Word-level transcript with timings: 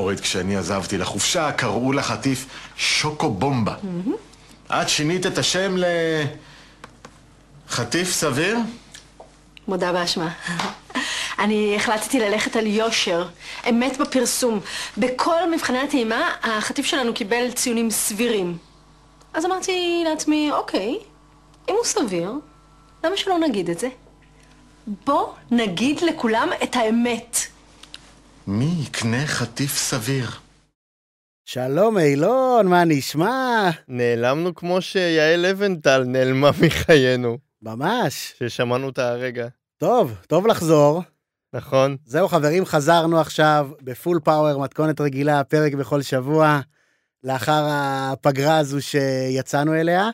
אורית, 0.00 0.20
כשאני 0.20 0.56
עזבתי 0.56 0.98
לחופשה, 0.98 1.52
קראו 1.52 1.92
לחטיף 1.92 2.46
שוקו 2.76 3.30
בומבה. 3.30 3.74
את 4.70 4.88
שינית 4.88 5.26
את 5.26 5.38
השם 5.38 5.74
לחטיף 7.68 8.12
סביר? 8.12 8.58
מודה 9.68 9.92
באשמה. 9.92 10.30
אני 11.38 11.76
החלטתי 11.76 12.20
ללכת 12.20 12.56
על 12.56 12.66
יושר, 12.66 13.28
אמת 13.68 13.98
בפרסום. 13.98 14.60
בכל 14.98 15.50
מבחני 15.54 15.78
הטעימה, 15.78 16.30
החטיף 16.42 16.86
שלנו 16.86 17.14
קיבל 17.14 17.50
ציונים 17.50 17.90
סבירים. 17.90 18.58
אז 19.34 19.46
אמרתי 19.46 20.02
לעצמי, 20.08 20.50
אוקיי, 20.52 20.98
אם 21.68 21.74
הוא 21.74 21.84
סביר, 21.84 22.32
למה 23.04 23.16
שלא 23.16 23.38
נגיד 23.38 23.70
את 23.70 23.78
זה? 23.78 23.88
בוא 25.06 25.26
נגיד 25.50 26.00
לכולם 26.00 26.48
את 26.62 26.76
האמת. 26.76 27.38
מי 28.46 28.70
יקנה 28.82 29.26
חטיף 29.26 29.76
סביר? 29.76 30.30
שלום 31.44 31.98
אילון, 31.98 32.66
מה 32.66 32.84
נשמע? 32.84 33.70
נעלמנו 33.88 34.54
כמו 34.54 34.82
שיעל 34.82 35.40
לבנטל 35.40 36.04
נעלמה 36.06 36.50
מחיינו, 36.66 37.38
ממש. 37.62 38.34
ששמענו 38.38 38.86
אותה 38.86 39.08
הרגע. 39.08 39.48
טוב, 39.76 40.14
טוב 40.26 40.46
לחזור. 40.46 41.02
נכון? 41.52 41.96
זהו 42.04 42.28
חברים, 42.28 42.64
חזרנו 42.64 43.20
עכשיו 43.20 43.68
בפול 43.82 44.20
פאוור, 44.24 44.60
מתכונת 44.60 45.00
רגילה, 45.00 45.44
פרק 45.44 45.74
בכל 45.74 46.02
שבוע, 46.02 46.60
לאחר 47.24 47.66
הפגרה 47.70 48.58
הזו 48.58 48.82
שיצאנו 48.82 49.74
אליה. 49.74 50.10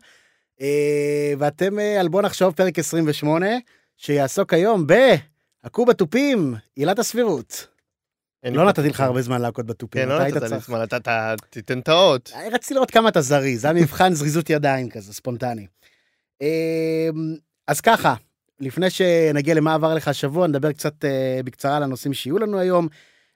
אה, 0.60 1.32
ואתם 1.38 1.78
אה, 1.78 2.00
על 2.00 2.08
בוא 2.08 2.22
נחשוב 2.22 2.54
פרק 2.54 2.78
28, 2.78 3.46
שיעסוק 3.96 4.52
היום 4.52 4.86
ב"הכו 4.86 5.84
בתופים", 5.84 6.54
עילת 6.76 6.98
הסבירות. 6.98 7.75
לא 8.54 8.64
נתתי 8.68 8.88
לך. 8.88 9.00
הרבה 9.00 9.22
זמן 9.22 9.40
להכות 9.42 9.66
בתופים, 9.66 10.02
כן, 10.02 10.08
לא 10.08 10.18
נתת 10.24 10.42
לי 10.42 10.58
זמן, 10.60 10.82
אתה- 10.84 11.34
תיתן 11.50 11.78
את 11.78 11.88
האות. 11.88 12.32
אה, 12.34 12.48
רציתי 12.52 12.74
לראות 12.74 12.90
כמה 12.90 13.08
אתה 13.08 13.20
זריז, 13.20 13.60
זה 13.60 13.70
היה 13.70 13.82
מבחן 13.82 14.12
זריזות 14.14 14.50
ידיים 14.50 14.88
כזה, 14.90 15.12
ספונטני. 15.14 15.66
אמ, 16.40 16.46
אז 17.68 17.80
ככה, 17.80 18.14
לפני 18.60 18.90
שנגיע 18.90 19.54
למה 19.54 19.74
עבר 19.74 19.94
לך 19.94 20.08
השבוע, 20.08 20.46
נדבר 20.46 20.72
קצת 20.72 21.04
אה, 21.04 21.40
בקצרה 21.44 21.76
על 21.76 21.82
הנושאים 21.82 22.14
שיהיו 22.14 22.38
לנו 22.38 22.58
היום. 22.58 22.88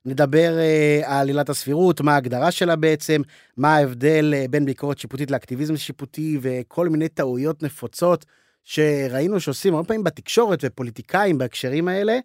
נדבר 0.04 0.58
אה, 0.58 1.00
על 1.20 1.28
עילת 1.28 1.48
הסבירות, 1.48 2.00
מה 2.00 2.14
ההגדרה 2.14 2.50
שלה 2.50 2.76
בעצם, 2.76 3.22
מה 3.56 3.76
ההבדל 3.76 4.34
בין 4.50 4.64
ביקורת 4.64 4.98
שיפוטית 4.98 5.30
לאקטיביזם 5.30 5.76
שיפוטי 5.76 6.38
וכל 6.42 6.88
מיני 6.88 7.08
טעויות 7.08 7.62
נפוצות 7.62 8.24
שראינו 8.64 9.40
שעושים 9.40 9.74
הרבה 9.74 9.86
פעמים 9.88 10.04
בתקשורת 10.04 10.58
ופוליטיקאים 10.62 11.38
בהקשרים 11.38 11.88
האלה. 11.88 12.18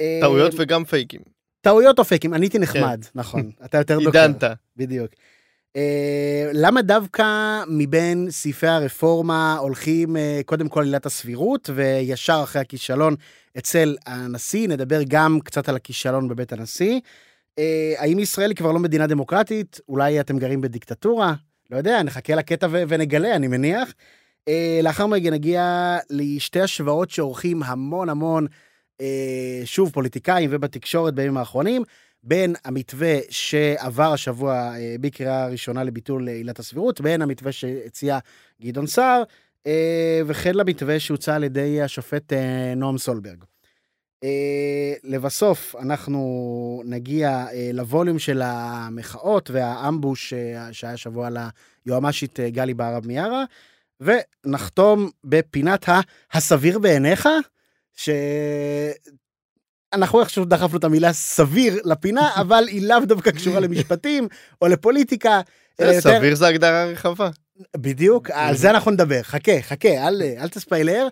אה, 0.00 0.18
טעויות 0.20 0.52
וגם 0.58 0.84
פייקים. 0.84 1.20
טעויות 1.60 1.98
או 1.98 2.04
פייקים, 2.04 2.34
עניתי 2.34 2.58
נחמד, 2.58 3.04
נכון, 3.14 3.50
אתה 3.64 3.78
יותר 3.78 3.98
דוקטור. 3.98 4.22
עידנת. 4.22 4.44
בדיוק. 4.76 5.10
Uh, 5.76 6.50
למה 6.52 6.82
דווקא 6.82 7.24
מבין 7.68 8.30
סעיפי 8.30 8.66
הרפורמה 8.66 9.56
הולכים 9.56 10.16
uh, 10.16 10.18
קודם 10.44 10.68
כל 10.68 10.84
עילת 10.84 11.06
הסבירות 11.06 11.70
וישר 11.74 12.40
אחרי 12.44 12.62
הכישלון 12.62 13.14
אצל 13.58 13.96
הנשיא, 14.06 14.68
נדבר 14.68 15.00
גם 15.08 15.38
קצת 15.44 15.68
על 15.68 15.76
הכישלון 15.76 16.28
בבית 16.28 16.52
הנשיא. 16.52 17.00
Uh, 17.60 17.62
האם 17.98 18.18
ישראל 18.18 18.50
היא 18.50 18.56
כבר 18.56 18.72
לא 18.72 18.78
מדינה 18.78 19.06
דמוקרטית? 19.06 19.80
אולי 19.88 20.20
אתם 20.20 20.38
גרים 20.38 20.60
בדיקטטורה? 20.60 21.34
לא 21.70 21.76
יודע, 21.76 22.02
נחכה 22.02 22.34
לקטע 22.34 22.66
ונגלה, 22.70 23.36
אני 23.36 23.48
מניח. 23.48 23.88
Uh, 23.88 24.52
לאחר 24.82 25.06
מכן 25.06 25.32
נגיע 25.32 25.96
לשתי 26.10 26.60
השוואות 26.60 27.10
שעורכים 27.10 27.62
המון 27.62 28.08
המון, 28.08 28.46
שוב, 29.64 29.90
פוליטיקאים 29.92 30.50
ובתקשורת 30.52 31.14
בימים 31.14 31.36
האחרונים. 31.36 31.82
בין 32.22 32.54
המתווה 32.64 33.18
שעבר 33.30 34.12
השבוע 34.12 34.52
אה, 34.54 34.96
בקריאה 35.00 35.46
ראשונה 35.48 35.84
לביטול 35.84 36.28
אה, 36.28 36.34
עילת 36.34 36.58
הסבירות, 36.58 37.00
בין 37.00 37.22
המתווה 37.22 37.52
שהציע 37.52 38.18
גדעון 38.62 38.86
סער, 38.86 39.22
אה, 39.66 40.20
וכן 40.26 40.54
למתווה 40.54 41.00
שהוצע 41.00 41.34
על 41.34 41.44
ידי 41.44 41.82
השופט 41.82 42.32
אה, 42.32 42.74
נועם 42.76 42.98
סולברג. 42.98 43.44
אה, 44.24 44.92
לבסוף, 45.04 45.76
אנחנו 45.78 46.82
נגיע 46.84 47.46
אה, 47.52 47.70
לווליום 47.72 48.18
של 48.18 48.42
המחאות 48.44 49.50
והאמבוש 49.50 50.32
אה, 50.32 50.72
שהיה 50.72 50.96
שבוע 50.96 51.26
על 51.26 51.36
היועמ"שית 51.86 52.40
אה, 52.40 52.50
גלי 52.50 52.74
בהרב 52.74 53.06
מיארה, 53.06 53.44
ונחתום 54.00 55.10
בפינת 55.24 55.88
ה- 55.88 56.00
הסביר 56.32 56.78
בעיניך, 56.78 57.28
ש... 57.96 58.10
אנחנו 59.92 60.20
איכשהו 60.20 60.44
דחפנו 60.44 60.78
את 60.78 60.84
המילה 60.84 61.12
סביר 61.12 61.80
לפינה, 61.84 62.30
אבל 62.40 62.64
היא 62.68 62.88
לאו 62.88 63.00
דווקא 63.04 63.30
קשורה 63.30 63.60
למשפטים 63.66 64.28
או 64.62 64.68
לפוליטיקה. 64.68 65.40
יותר- 65.80 66.00
סביר 66.00 66.34
זה 66.34 66.46
הגדרה 66.46 66.84
רחבה. 66.84 67.30
בדיוק, 67.76 68.30
על 68.34 68.56
זה 68.56 68.70
אנחנו 68.70 68.90
נדבר. 68.90 69.22
חכה, 69.22 69.52
חכה, 69.62 70.08
אל, 70.08 70.22
אל 70.38 70.48
תספיילר. 70.48 71.08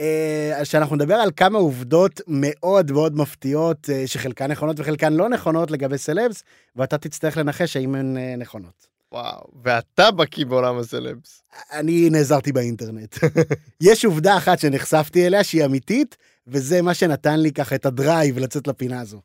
אה, 0.00 0.64
שאנחנו 0.64 0.96
נדבר 0.96 1.14
על 1.14 1.30
כמה 1.36 1.58
עובדות 1.58 2.20
מאוד 2.26 2.92
מאוד 2.92 3.16
מפתיעות, 3.16 3.90
אה, 3.90 4.06
שחלקן 4.06 4.50
נכונות 4.50 4.80
וחלקן 4.80 5.12
לא 5.12 5.28
נכונות 5.28 5.70
לגבי 5.70 5.98
סלבס, 5.98 6.42
ואתה 6.76 6.98
תצטרך 6.98 7.36
לנחש 7.36 7.76
האם 7.76 7.94
הן 7.94 8.16
אה, 8.16 8.34
נכונות. 8.38 8.89
וואו. 9.12 9.46
ואתה 9.64 10.10
בקיא 10.10 10.46
בעולם 10.46 10.78
הסלבס. 10.78 11.42
אני 11.72 12.10
נעזרתי 12.10 12.52
באינטרנט. 12.52 13.16
יש 13.80 14.04
עובדה 14.04 14.36
אחת 14.36 14.58
שנחשפתי 14.58 15.26
אליה 15.26 15.44
שהיא 15.44 15.64
אמיתית, 15.64 16.16
וזה 16.46 16.82
מה 16.82 16.94
שנתן 16.94 17.40
לי 17.40 17.52
ככה 17.52 17.74
את 17.74 17.86
הדרייב 17.86 18.38
לצאת 18.38 18.66
לפינה 18.66 19.00
הזו. 19.00 19.20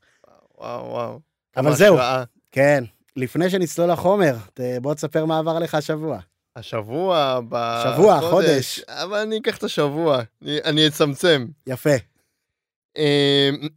וואו, 0.58 0.86
וואו. 0.86 1.20
אבל 1.58 1.76
זהו. 1.76 1.96
השראה. 1.96 2.24
כן, 2.52 2.84
לפני 3.16 3.50
שנצלול 3.50 3.92
לחומר, 3.92 4.36
בוא 4.82 4.94
תספר 4.94 5.26
מה 5.26 5.40
עבר 5.40 5.52
עליך 5.52 5.76
השבוע. 5.76 6.20
השבוע, 6.56 7.40
בחודש. 7.50 7.94
שבוע, 7.96 8.22
חודש. 8.30 8.80
אבל 8.88 9.18
אני 9.18 9.38
אקח 9.38 9.58
את 9.58 9.64
השבוע, 9.64 10.22
אני- 10.42 10.60
אני 10.64 10.88
אצמצם. 10.88 11.46
יפה. 11.68 11.90
אמ, 12.98 13.04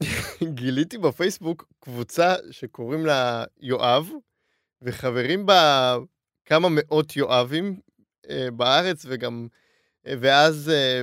גיליתי 0.55 0.99
בפייסבוק 0.99 1.65
קבוצה 1.81 2.35
שקוראים 2.51 3.07
לה 3.07 3.45
יואב, 3.61 4.09
וחברים 4.83 5.47
בה 5.47 5.97
כמה 6.45 6.69
מאות 6.71 7.17
יואבים 7.17 7.81
אה, 8.31 8.49
בארץ, 8.51 9.07
וגם... 9.09 9.49
אה, 10.07 10.15
ואז 10.21 10.71
אה, 10.75 11.03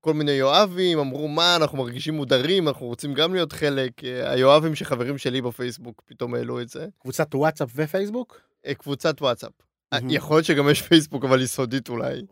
כל 0.00 0.14
מיני 0.14 0.32
יואבים 0.32 0.98
אמרו, 0.98 1.28
מה, 1.28 1.56
אנחנו 1.56 1.78
מרגישים 1.78 2.14
מודרים, 2.14 2.68
אנחנו 2.68 2.86
רוצים 2.86 3.14
גם 3.14 3.34
להיות 3.34 3.52
חלק. 3.52 4.04
אה, 4.04 4.30
היואבים 4.30 4.74
שחברים 4.74 5.18
שלי 5.18 5.42
בפייסבוק 5.42 6.02
פתאום 6.06 6.34
העלו 6.34 6.60
את 6.60 6.68
זה. 6.68 6.86
קבוצת 7.00 7.34
וואטסאפ 7.34 7.70
ופייסבוק? 7.74 8.40
אה, 8.66 8.74
קבוצת 8.74 9.22
וואטסאפ. 9.22 9.52
מהמם. 9.92 10.10
יכול 10.10 10.36
להיות 10.36 10.46
שגם 10.46 10.70
יש 10.70 10.82
פייסבוק, 10.82 11.24
אבל 11.24 11.42
יסודית 11.42 11.88
אולי. 11.88 12.22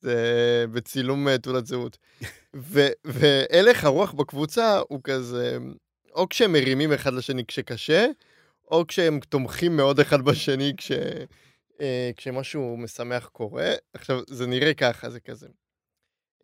זה 0.00 0.64
בצילום 0.72 1.28
אה, 1.28 1.38
תעודת 1.38 1.66
זהות. 1.66 1.98
ו- 2.56 2.92
והלך 3.04 3.84
הרוח 3.84 4.12
בקבוצה 4.12 4.80
הוא 4.88 5.00
כזה, 5.04 5.58
או 6.14 6.28
כשהם 6.28 6.52
מרימים 6.52 6.92
אחד 6.92 7.12
לשני 7.12 7.46
כשקשה, 7.46 8.06
או 8.72 8.86
כשהם 8.86 9.20
תומכים 9.20 9.76
מאוד 9.76 10.00
אחד 10.00 10.22
בשני 10.22 10.72
כש... 10.76 10.92
אה, 11.80 12.10
כשמשהו 12.16 12.76
משמח 12.76 13.28
קורה. 13.32 13.72
עכשיו, 13.94 14.20
זה 14.28 14.46
נראה 14.46 14.74
ככה, 14.74 15.10
זה 15.10 15.20
כזה. 15.20 15.46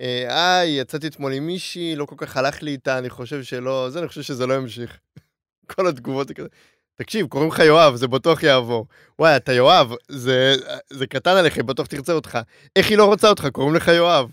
אה, 0.01 0.59
היי, 0.59 0.81
יצאתי 0.81 1.07
אתמול 1.07 1.33
עם 1.33 1.47
מישהי, 1.47 1.97
לא 1.97 2.05
כל 2.05 2.15
כך 2.19 2.37
הלך 2.37 2.63
לי 2.63 2.71
איתה, 2.71 2.99
אני 2.99 3.11
חושב 3.11 3.43
שלא, 3.43 3.91
זה, 3.91 3.99
אני 3.99 4.09
חושב 4.09 4.23
שזה 4.23 4.47
לא 4.47 4.55
ימשיך. 4.55 4.99
כל 5.75 5.87
התגובות 5.89 6.29
זה 6.29 6.35
כזה. 6.35 6.49
תקשיב, 6.95 7.27
קוראים 7.27 7.51
לך 7.51 7.59
יואב, 7.59 7.95
זה 7.97 8.09
בטוח 8.09 8.43
יעבור. 8.43 8.87
וואי, 9.19 9.37
אתה 9.37 9.53
יואב, 9.53 9.93
זה, 10.09 10.55
זה 10.91 11.07
קטן 11.07 11.37
עליך, 11.37 11.57
היא 11.57 11.65
בטוח 11.65 11.87
תרצה 11.87 12.13
אותך. 12.13 12.39
איך 12.77 12.89
היא 12.91 12.99
לא 12.99 13.05
רוצה 13.05 13.29
אותך? 13.29 13.47
קוראים 13.53 13.75
לך 13.75 13.89
יואב. 13.89 14.31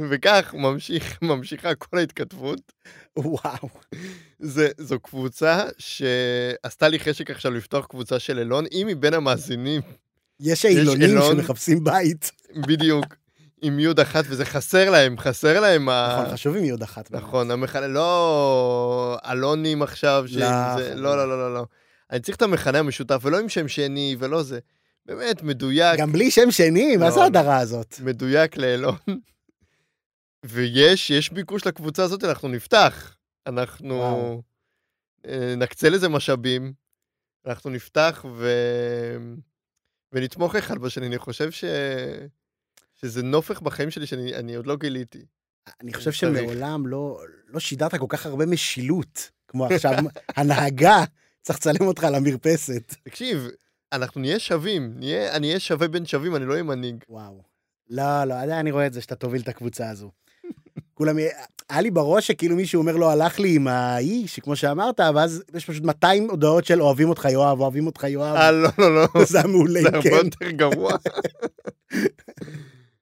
וכך 0.00 0.54
ממשיך, 0.54 1.18
ממשיכה 1.22 1.74
כל 1.74 1.98
ההתכתבות. 1.98 2.72
וואו. 3.16 3.68
זה, 4.38 4.68
זו 4.78 5.00
קבוצה 5.00 5.64
שעשתה 5.78 6.88
לי 6.88 6.98
חשק 6.98 7.30
עכשיו 7.30 7.52
לפתוח 7.52 7.86
קבוצה 7.86 8.18
של 8.18 8.38
אילון, 8.38 8.64
היא 8.70 8.86
מבין 8.86 9.14
המאזינים, 9.14 9.80
יש 10.40 10.64
אילון. 10.64 11.36
שמחפשים 11.36 11.84
בית. 11.84 12.32
בדיוק, 12.56 13.04
עם 13.62 13.78
יוד 13.78 14.00
אחת, 14.00 14.24
וזה 14.28 14.44
חסר 14.44 14.90
להם, 14.90 15.18
חסר 15.18 15.60
להם 15.60 15.88
ה... 15.88 16.18
נכון, 16.18 16.32
חשוב 16.34 16.56
עם 16.56 16.64
יוד 16.64 16.82
אחת. 16.82 17.10
נכון, 17.10 17.50
המכנה, 17.50 17.86
לא 17.86 19.18
אלונים 19.30 19.82
עכשיו, 19.82 20.24
לא, 20.28 20.28
שעם 20.28 20.78
זה, 20.78 20.84
חברים. 20.84 21.04
לא, 21.04 21.16
לא, 21.16 21.28
לא, 21.28 21.38
לא, 21.38 21.54
לא. 21.54 21.64
אני 22.10 22.20
צריך 22.20 22.36
את 22.36 22.42
המכנה 22.42 22.78
המשותף, 22.78 23.20
ולא 23.22 23.38
עם 23.38 23.48
שם 23.48 23.68
שני, 23.68 24.16
ולא 24.18 24.42
זה. 24.42 24.58
באמת, 25.06 25.42
מדויק, 25.42 26.00
גם 26.00 26.12
בלי 26.12 26.30
שם 26.30 26.50
שני, 26.50 26.96
מה 26.96 27.04
לא, 27.04 27.10
זה 27.10 27.16
לא. 27.16 27.22
ההדרה 27.22 27.58
הזאת? 27.58 28.00
מדויק 28.04 28.56
לאלון. 28.56 28.96
ויש, 30.48 31.10
יש 31.10 31.32
ביקוש 31.32 31.66
לקבוצה 31.66 32.02
הזאת, 32.02 32.24
אנחנו 32.24 32.48
נפתח. 32.48 33.16
אנחנו 33.46 33.94
וואו. 33.94 34.42
אה, 35.26 35.54
נקצה 35.56 35.88
לזה 35.88 36.08
משאבים, 36.08 36.72
אנחנו 37.46 37.70
נפתח 37.70 38.24
ו... 38.34 38.48
ונתמוך 40.12 40.56
אחד 40.56 40.78
בשני. 40.78 41.06
אני 41.06 41.18
חושב 41.18 41.50
ש... 41.50 41.64
שזה 42.94 43.22
נופך 43.22 43.60
בחיים 43.60 43.90
שלי 43.90 44.06
שאני 44.06 44.34
אני 44.34 44.54
עוד 44.54 44.66
לא 44.66 44.76
גיליתי. 44.76 45.24
אני 45.80 45.94
חושב. 45.94 46.12
שמעולם 46.12 46.86
לא 46.86 47.20
לא 47.46 47.60
שידרת 47.60 47.94
כל 47.94 48.06
כך 48.08 48.26
הרבה 48.26 48.46
משילות, 48.46 49.30
כמו 49.48 49.66
עכשיו 49.66 49.92
הנהגה 50.36 51.04
צריך 51.42 51.58
לצלם 51.58 51.86
אותך 51.86 52.04
על 52.04 52.14
המרפסת. 52.14 52.94
תקשיב, 53.02 53.48
אנחנו 53.92 54.20
נהיה 54.20 54.38
שווים, 54.38 54.92
נהיה, 54.98 55.36
אני 55.36 55.46
אהיה 55.46 55.60
שווה 55.60 55.88
בין 55.88 56.06
שווים, 56.06 56.36
אני 56.36 56.46
לא 56.46 56.52
אהיה 56.52 56.62
מנהיג. 56.62 57.04
וואו. 57.08 57.42
לא, 57.90 58.24
לא, 58.24 58.42
אני 58.42 58.70
רואה 58.70 58.86
את 58.86 58.92
זה 58.92 59.00
שאתה 59.00 59.14
תוביל 59.14 59.42
את 59.42 59.48
הקבוצה 59.48 59.90
הזו. 59.90 60.10
כולם, 60.94 61.16
היה 61.68 61.80
לי 61.80 61.90
בראש 61.90 62.26
שכאילו 62.26 62.56
מישהו 62.56 62.78
אומר 62.78 62.96
לו, 62.96 63.10
הלך 63.10 63.40
לי 63.40 63.54
עם 63.54 63.68
ההיא, 63.68 64.26
שכמו 64.26 64.56
שאמרת, 64.56 65.00
ואז 65.14 65.42
יש 65.54 65.64
פשוט 65.64 65.84
200 65.84 66.30
הודעות 66.30 66.64
של 66.64 66.82
אוהבים 66.82 67.08
אותך 67.08 67.24
יואב, 67.30 67.60
אוהבים 67.60 67.86
אותך 67.86 68.04
יואב. 68.04 68.36
אה, 68.36 68.52
לא, 68.52 68.68
לא, 68.78 68.94
לא. 68.94 69.24
זה 69.30 69.38
היה 69.38 69.46
מעולה, 69.46 69.82
זה 69.82 69.88
הרבה 69.88 70.02
כן. 70.02 70.16
יותר 70.24 70.50
גרוע. 70.50 70.92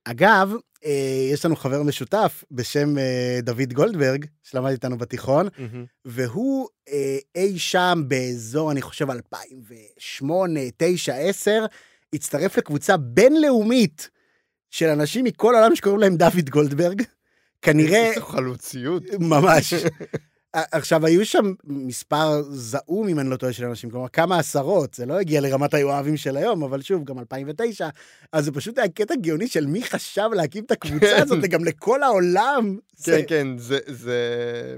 אגב, 0.05 0.53
אה, 0.85 1.29
יש 1.33 1.45
לנו 1.45 1.57
חבר 1.57 1.83
משותף 1.83 2.45
בשם 2.51 2.99
אה, 2.99 3.39
דוד 3.43 3.73
גולדברג, 3.73 4.25
שלמד 4.43 4.71
איתנו 4.71 4.99
בתיכון. 4.99 5.49
והוא 6.05 6.69
אה, 6.89 7.19
אי 7.35 7.59
שם 7.59 8.03
באזור, 8.09 8.73
אני 8.73 8.83
חושב, 8.83 9.11
2008, 9.11 10.61
9, 10.77 11.15
10, 11.15 11.67
הצטרף 12.13 12.59
לקבוצה 12.59 12.97
בינלאומית 12.97 14.11
של 14.71 14.87
אנשים 14.87 15.25
מכל 15.25 15.55
העולם 15.55 15.77
שקוראים 15.77 16.01
להם 16.01 16.17
דוד 16.17 16.51
גולדברג. 16.51 17.03
כנראה, 17.63 18.11
איזו 18.11 18.27
חלוציות. 18.27 19.03
ממש. 19.21 19.75
עכשיו, 20.53 21.07
היו 21.07 21.27
שם 21.27 21.53
מספר 21.65 22.43
זעום, 22.43 23.09
אם 23.09 23.19
אני 23.21 23.31
לא 23.31 23.37
טועה, 23.37 23.53
של 23.53 23.65
אנשים, 23.65 23.91
כלומר, 23.91 24.09
כמה 24.09 24.39
עשרות, 24.39 24.95
זה 24.95 25.07
לא 25.07 25.19
הגיע 25.21 25.41
לרמת 25.41 25.75
היואבים 25.75 26.17
של 26.17 26.37
היום, 26.37 26.63
אבל 26.63 26.83
שוב, 26.83 27.05
גם 27.05 27.19
2009, 27.19 27.89
אז 28.33 28.45
זה 28.45 28.53
פשוט 28.53 28.79
היה 28.79 28.89
קטע 28.89 29.15
גאוני 29.21 29.49
של 29.49 29.67
מי 29.67 29.83
חשב 29.85 30.29
להקים 30.35 30.65
את 30.65 30.71
הקבוצה 30.71 31.07
כן. 31.17 31.23
הזאת, 31.23 31.39
וגם 31.43 31.65
לכל 31.65 32.03
העולם. 32.03 32.77
כן, 32.77 33.13
זה- 33.13 33.23
כן, 33.29 33.59
זה... 33.59 33.79
זה... 33.87 34.77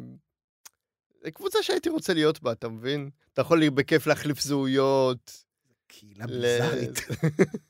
זה 1.25 1.31
קבוצה 1.31 1.59
שהייתי 1.63 1.89
רוצה 1.89 2.15
להיות 2.15 2.43
בה, 2.43 2.53
אתה 2.53 2.69
מבין? 2.69 3.11
אתה 3.33 3.41
יכול 3.41 3.59
לי 3.59 3.71
בכיף 3.71 4.07
להחליף 4.07 4.41
זהויות. 4.41 5.45
קהילה 5.87 6.25
ל- 6.29 6.41
ביזארית. 6.59 6.99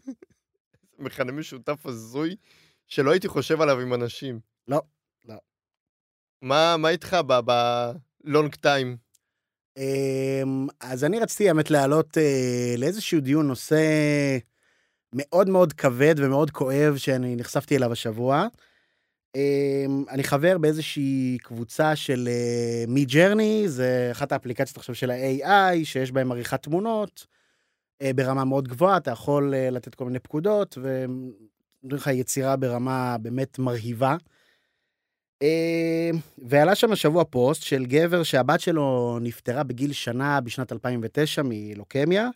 מכנה 0.99 1.32
משותף 1.32 1.87
הזוי, 1.87 2.37
שלא 2.87 3.11
הייתי 3.11 3.28
חושב 3.28 3.61
עליו 3.61 3.81
עם 3.81 3.94
אנשים. 3.94 4.40
לא. 4.69 4.82
מה, 6.43 6.76
מה 6.76 6.88
איתך 6.88 7.17
בלונג 8.25 8.55
טיים? 8.55 8.96
אמ, 9.76 10.67
אז 10.81 11.05
אני 11.05 11.19
רציתי, 11.19 11.49
האמת, 11.49 11.70
להעלות 11.70 12.19
אה, 12.19 12.75
לאיזשהו 12.79 13.20
דיון 13.20 13.49
נושא 13.49 13.82
מאוד 15.12 15.49
מאוד 15.49 15.73
כבד 15.73 16.14
ומאוד 16.19 16.50
כואב 16.50 16.96
שאני 16.96 17.37
נחשפתי 17.37 17.76
אליו 17.76 17.93
השבוע. 17.93 18.46
אמ, 19.35 20.05
אני 20.11 20.25
חבר 20.25 20.58
באיזושהי 20.58 21.38
קבוצה 21.43 21.96
של 21.96 22.29
מי 22.88 23.05
ג'רני, 23.05 23.69
זה 23.69 24.08
אחת 24.12 24.32
האפליקציות 24.32 24.76
עכשיו 24.76 24.94
של 24.94 25.11
ה-AI, 25.11 25.85
שיש 25.85 26.12
בהם 26.12 26.32
עריכת 26.32 26.62
תמונות 26.62 27.26
אה, 28.02 28.11
ברמה 28.14 28.44
מאוד 28.44 28.69
גבוהה, 28.69 28.96
אתה 28.96 29.11
יכול 29.11 29.55
אה, 29.55 29.70
לתת 29.70 29.94
כל 29.94 30.05
מיני 30.05 30.19
פקודות, 30.19 30.79
ונותנים 30.82 31.32
לך 31.82 32.06
יצירה 32.06 32.56
ברמה 32.56 33.17
באמת 33.19 33.58
מרהיבה. 33.58 34.17
אה, 35.43 36.11
ועלה 36.38 36.75
שם 36.75 36.93
השבוע 36.93 37.25
פוסט 37.25 37.62
של 37.62 37.87
גבר 37.87 38.23
שהבת 38.23 38.61
שלו 38.61 39.19
נפטרה 39.20 39.62
בגיל 39.62 39.93
שנה 39.93 40.40
בשנת 40.40 40.73
2009 40.73 41.43
מלוקמיה, 41.44 42.29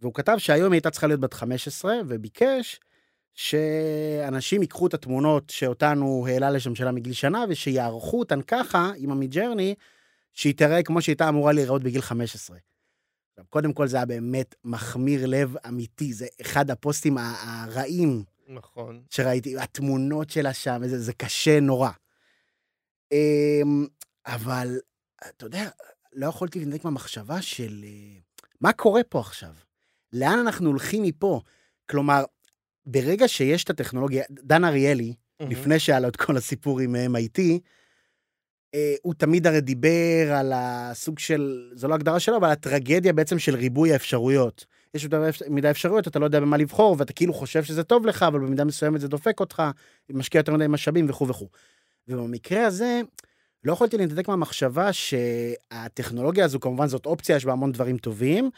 והוא 0.00 0.14
כתב 0.14 0.34
שהיום 0.38 0.72
היא 0.72 0.76
הייתה 0.76 0.90
צריכה 0.90 1.06
להיות 1.06 1.20
בת 1.20 1.34
15, 1.34 1.94
וביקש 2.06 2.80
שאנשים 3.34 4.62
ייקחו 4.62 4.86
את 4.86 4.94
התמונות 4.94 5.50
שאותן 5.50 5.98
הוא 5.98 6.28
העלה 6.28 6.50
לשם 6.50 6.74
שלה 6.74 6.92
מגיל 6.92 7.12
שנה, 7.12 7.44
ושיערכו 7.48 8.18
אותן 8.18 8.42
ככה 8.42 8.92
עם 8.96 9.10
המידג'רני, 9.10 9.74
שהיא 10.32 10.54
תראה 10.54 10.82
כמו 10.82 11.02
שהייתה 11.02 11.28
אמורה 11.28 11.52
להיראות 11.52 11.82
בגיל 11.82 12.00
15. 12.00 12.56
עכשיו, 13.30 13.44
קודם 13.50 13.72
כל 13.72 13.86
זה 13.86 13.96
היה 13.96 14.06
באמת 14.06 14.54
מחמיר 14.64 15.26
לב 15.26 15.54
אמיתי, 15.68 16.12
זה 16.12 16.26
אחד 16.40 16.70
הפוסטים 16.70 17.16
הרעים 17.18 18.24
נכון. 18.48 19.02
שראיתי, 19.10 19.58
התמונות 19.58 20.30
שלה 20.30 20.52
שם, 20.52 20.80
זה, 20.86 20.98
זה 20.98 21.12
קשה 21.12 21.60
נורא. 21.60 21.90
אמ, 23.12 23.86
אבל, 24.26 24.78
אתה 25.28 25.46
יודע, 25.46 25.68
לא 26.12 26.26
יכולתי 26.26 26.58
להתנתק 26.58 26.84
מהמחשבה 26.84 27.42
של 27.42 27.84
אה, 27.84 28.18
מה 28.60 28.72
קורה 28.72 29.02
פה 29.08 29.20
עכשיו? 29.20 29.54
לאן 30.12 30.38
אנחנו 30.38 30.70
הולכים 30.70 31.02
מפה? 31.02 31.40
כלומר, 31.90 32.24
ברגע 32.86 33.28
שיש 33.28 33.64
את 33.64 33.70
הטכנולוגיה, 33.70 34.24
דן 34.30 34.64
אריאלי, 34.64 35.14
לפני 35.40 35.78
שהיה 35.78 36.00
לו 36.00 36.08
את 36.08 36.16
כל 36.16 36.36
הסיפור 36.36 36.80
עם 36.80 36.96
MIT, 36.96 37.40
אה, 38.74 38.94
הוא 39.02 39.14
תמיד 39.14 39.46
הרי 39.46 39.60
דיבר 39.60 40.32
על 40.32 40.52
הסוג 40.54 41.18
של, 41.18 41.70
זו 41.74 41.88
לא 41.88 41.94
הגדרה 41.94 42.20
שלו, 42.20 42.36
אבל 42.36 42.50
הטרגדיה 42.50 43.12
בעצם 43.12 43.38
של 43.38 43.56
ריבוי 43.56 43.92
האפשרויות. 43.92 44.66
יש 44.94 45.04
יותר 45.04 45.22
מדי 45.50 45.70
אפשרויות, 45.70 46.08
אתה 46.08 46.18
לא 46.18 46.24
יודע 46.24 46.40
במה 46.40 46.56
לבחור, 46.56 46.96
ואתה 46.98 47.12
כאילו 47.12 47.34
חושב 47.34 47.64
שזה 47.64 47.84
טוב 47.84 48.06
לך, 48.06 48.22
אבל 48.22 48.40
במידה 48.40 48.64
מסוימת 48.64 49.00
זה 49.00 49.08
דופק 49.08 49.40
אותך, 49.40 49.62
משקיע 50.10 50.38
יותר 50.38 50.54
מדי 50.54 50.66
משאבים 50.68 51.06
וכו' 51.08 51.28
וכו'. 51.28 51.48
ובמקרה 52.08 52.66
הזה, 52.66 53.00
לא 53.64 53.72
יכולתי 53.72 53.96
להתנתק 53.98 54.28
מהמחשבה 54.28 54.92
שהטכנולוגיה 54.92 56.44
הזו, 56.44 56.60
כמובן 56.60 56.86
זאת 56.88 57.06
אופציה, 57.06 57.36
יש 57.36 57.44
בה 57.44 57.52
המון 57.52 57.72
דברים 57.72 57.98
טובים, 57.98 58.50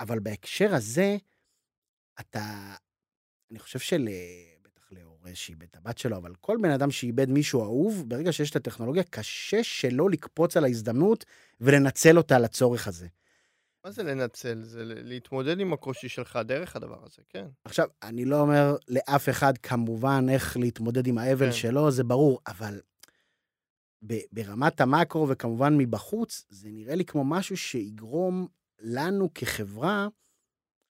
אבל 0.00 0.18
בהקשר 0.18 0.74
הזה, 0.74 1.16
אתה, 2.20 2.74
אני 3.50 3.58
חושב 3.58 3.78
של... 3.78 4.08
בטח 4.64 4.92
להורה 4.92 5.30
שאיבד 5.34 5.66
את 5.70 5.76
הבת 5.76 5.98
שלו, 5.98 6.16
אבל 6.16 6.34
כל 6.40 6.56
בן 6.62 6.70
אדם 6.70 6.90
שאיבד 6.90 7.30
מישהו 7.30 7.62
אהוב, 7.62 8.04
ברגע 8.06 8.32
שיש 8.32 8.50
את 8.50 8.56
הטכנולוגיה, 8.56 9.02
קשה 9.02 9.62
שלא 9.62 10.10
לקפוץ 10.10 10.56
על 10.56 10.64
ההזדמנות 10.64 11.24
ולנצל 11.60 12.18
אותה 12.18 12.38
לצורך 12.38 12.88
הזה. 12.88 13.06
מה 13.84 13.90
זה 13.90 14.02
לנצל? 14.02 14.62
זה 14.62 14.82
להתמודד 14.84 15.60
עם 15.60 15.72
הקושי 15.72 16.08
שלך 16.08 16.38
דרך 16.44 16.76
הדבר 16.76 17.04
הזה, 17.04 17.22
כן. 17.28 17.46
עכשיו, 17.64 17.88
אני 18.02 18.24
לא 18.24 18.40
אומר 18.40 18.76
לאף 18.88 19.28
אחד 19.28 19.58
כמובן 19.58 20.26
איך 20.28 20.56
להתמודד 20.56 21.06
עם 21.06 21.18
האבל 21.18 21.46
כן. 21.46 21.52
שלו, 21.52 21.90
זה 21.90 22.04
ברור, 22.04 22.40
אבל 22.46 22.80
ברמת 24.32 24.80
המקרו 24.80 25.28
וכמובן 25.28 25.76
מבחוץ, 25.76 26.44
זה 26.48 26.68
נראה 26.70 26.94
לי 26.94 27.04
כמו 27.04 27.24
משהו 27.24 27.56
שיגרום 27.56 28.46
לנו 28.80 29.34
כחברה 29.34 30.08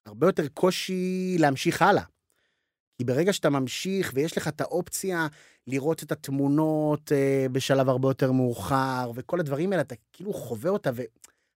הרבה 0.06 0.26
יותר 0.26 0.48
קושי 0.48 1.36
להמשיך 1.38 1.82
הלאה. 1.82 2.04
כי 2.98 3.04
ברגע 3.04 3.32
שאתה 3.32 3.50
ממשיך 3.50 4.12
ויש 4.14 4.36
לך 4.36 4.48
את 4.48 4.60
האופציה 4.60 5.26
לראות 5.66 6.02
את 6.02 6.12
התמונות 6.12 7.12
אה, 7.12 7.46
בשלב 7.52 7.88
הרבה 7.88 8.08
יותר 8.08 8.32
מאוחר, 8.32 9.10
וכל 9.14 9.40
הדברים 9.40 9.72
האלה, 9.72 9.82
אתה 9.82 9.94
כאילו 10.12 10.32
חווה 10.32 10.70
אותה, 10.70 10.90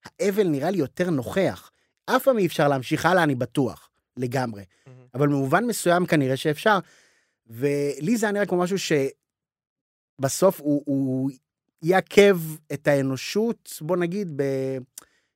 והאבל 0.05 0.49
נראה 0.49 0.71
לי 0.71 0.79
יותר 0.79 1.11
נוכח. 1.11 1.71
אף 2.07 2.25
פעם 2.25 2.39
אי 2.39 2.47
אפשר 2.47 2.69
להמשיך 2.69 3.07
הלאה, 3.07 3.23
אני 3.23 3.35
בטוח, 3.35 3.91
לגמרי. 4.17 4.65
אבל 5.15 5.27
במובן 5.27 5.65
מסוים 5.65 6.07
כנראה 6.07 6.37
שאפשר. 6.37 6.79
ולי 7.47 8.17
זה 8.17 8.27
היה 8.27 8.33
נראה 8.33 8.47
כמו 8.47 8.59
משהו 8.59 8.77
שבסוף 10.19 10.61
הוא, 10.61 10.83
הוא 10.87 11.31
יעכב 11.83 12.39
את 12.73 12.87
האנושות, 12.87 13.79
בוא 13.81 13.97
נגיד, 13.97 14.33
ב... 14.37 14.43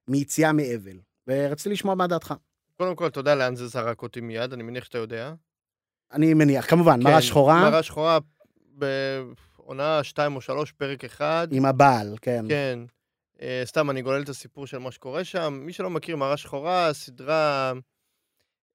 מיציאה 0.08 0.52
מאבל. 0.52 0.98
ורציתי 1.26 1.68
לשמוע 1.68 1.94
מה 1.94 2.06
דעתך. 2.06 2.34
קודם 2.76 2.96
כל, 2.96 3.08
יודע 3.16 3.34
לאן 3.34 3.56
זה 3.56 3.66
זרק 3.66 4.02
אותי 4.02 4.20
מיד, 4.20 4.52
אני 4.52 4.62
מניח 4.62 4.84
שאתה 4.84 4.98
יודע. 4.98 5.34
אני 6.12 6.34
מניח, 6.34 6.70
כמובן, 6.70 7.02
מראה 7.02 7.14
כן, 7.14 7.22
שחורה 7.22 7.70
מראה 7.70 7.82
שחורה 7.82 8.18
בעונה 8.72 10.04
2 10.04 10.36
או 10.36 10.40
3, 10.40 10.72
פרק 10.72 11.04
אחד. 11.04 11.48
עם 11.50 11.64
הבעל, 11.64 12.16
כן. 12.22 12.44
כן. 12.48 12.78
אה, 13.40 13.62
סתם, 13.64 13.90
אני 13.90 14.02
גולל 14.02 14.22
את 14.22 14.28
הסיפור 14.28 14.66
של 14.66 14.78
מה 14.78 14.90
שקורה 14.90 15.24
שם. 15.24 15.60
מי 15.62 15.72
שלא 15.72 15.90
מכיר, 15.90 16.16
מראה 16.16 16.36
שחורה, 16.36 16.92
סדרה 16.92 17.72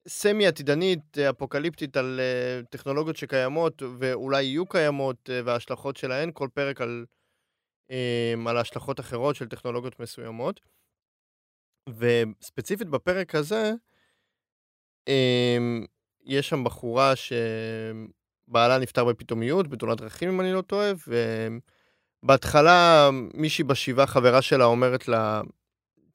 סמי 0.08 0.48
עתידנית, 0.48 1.18
אה, 1.18 1.30
אפוקליפטית 1.30 1.98
על 1.98 2.20
אה, 2.20 2.62
טכנולוגיות 2.70 3.18
שקיימות 3.18 3.82
ואולי 4.00 4.44
יהיו 4.44 4.66
קיימות 4.66 5.30
אה, 5.30 5.42
וההשלכות 5.46 5.98
שלהן, 5.98 6.32
כל 6.34 6.50
פרק 6.54 6.82
על, 6.82 7.06
אה, 7.92 8.34
על 8.48 8.58
השלכות 8.58 9.00
אחרות 9.00 9.36
של 9.36 9.48
טכנולוגיות 9.48 10.00
מסוימות. 10.00 10.60
וספציפית 11.90 12.88
בפרק 12.88 13.36
הזה, 13.36 13.72
אה, 15.08 15.58
יש 16.24 16.50
שם 16.50 16.64
בחורה 16.64 17.14
שבעלה 17.16 18.78
נפטר 18.78 19.06
בפתאומיות, 19.06 19.68
בתאונת 19.68 19.98
דרכים 19.98 20.30
אם 20.30 20.42
אני 20.42 20.54
לא 20.54 20.62
טועה, 20.62 20.92
ובהתחלה 22.24 23.10
מישהי 23.34 23.64
בשבעה, 23.64 24.08
חברה 24.08 24.42
שלה, 24.42 24.66
אומרת 24.66 25.08
לה 25.08 25.42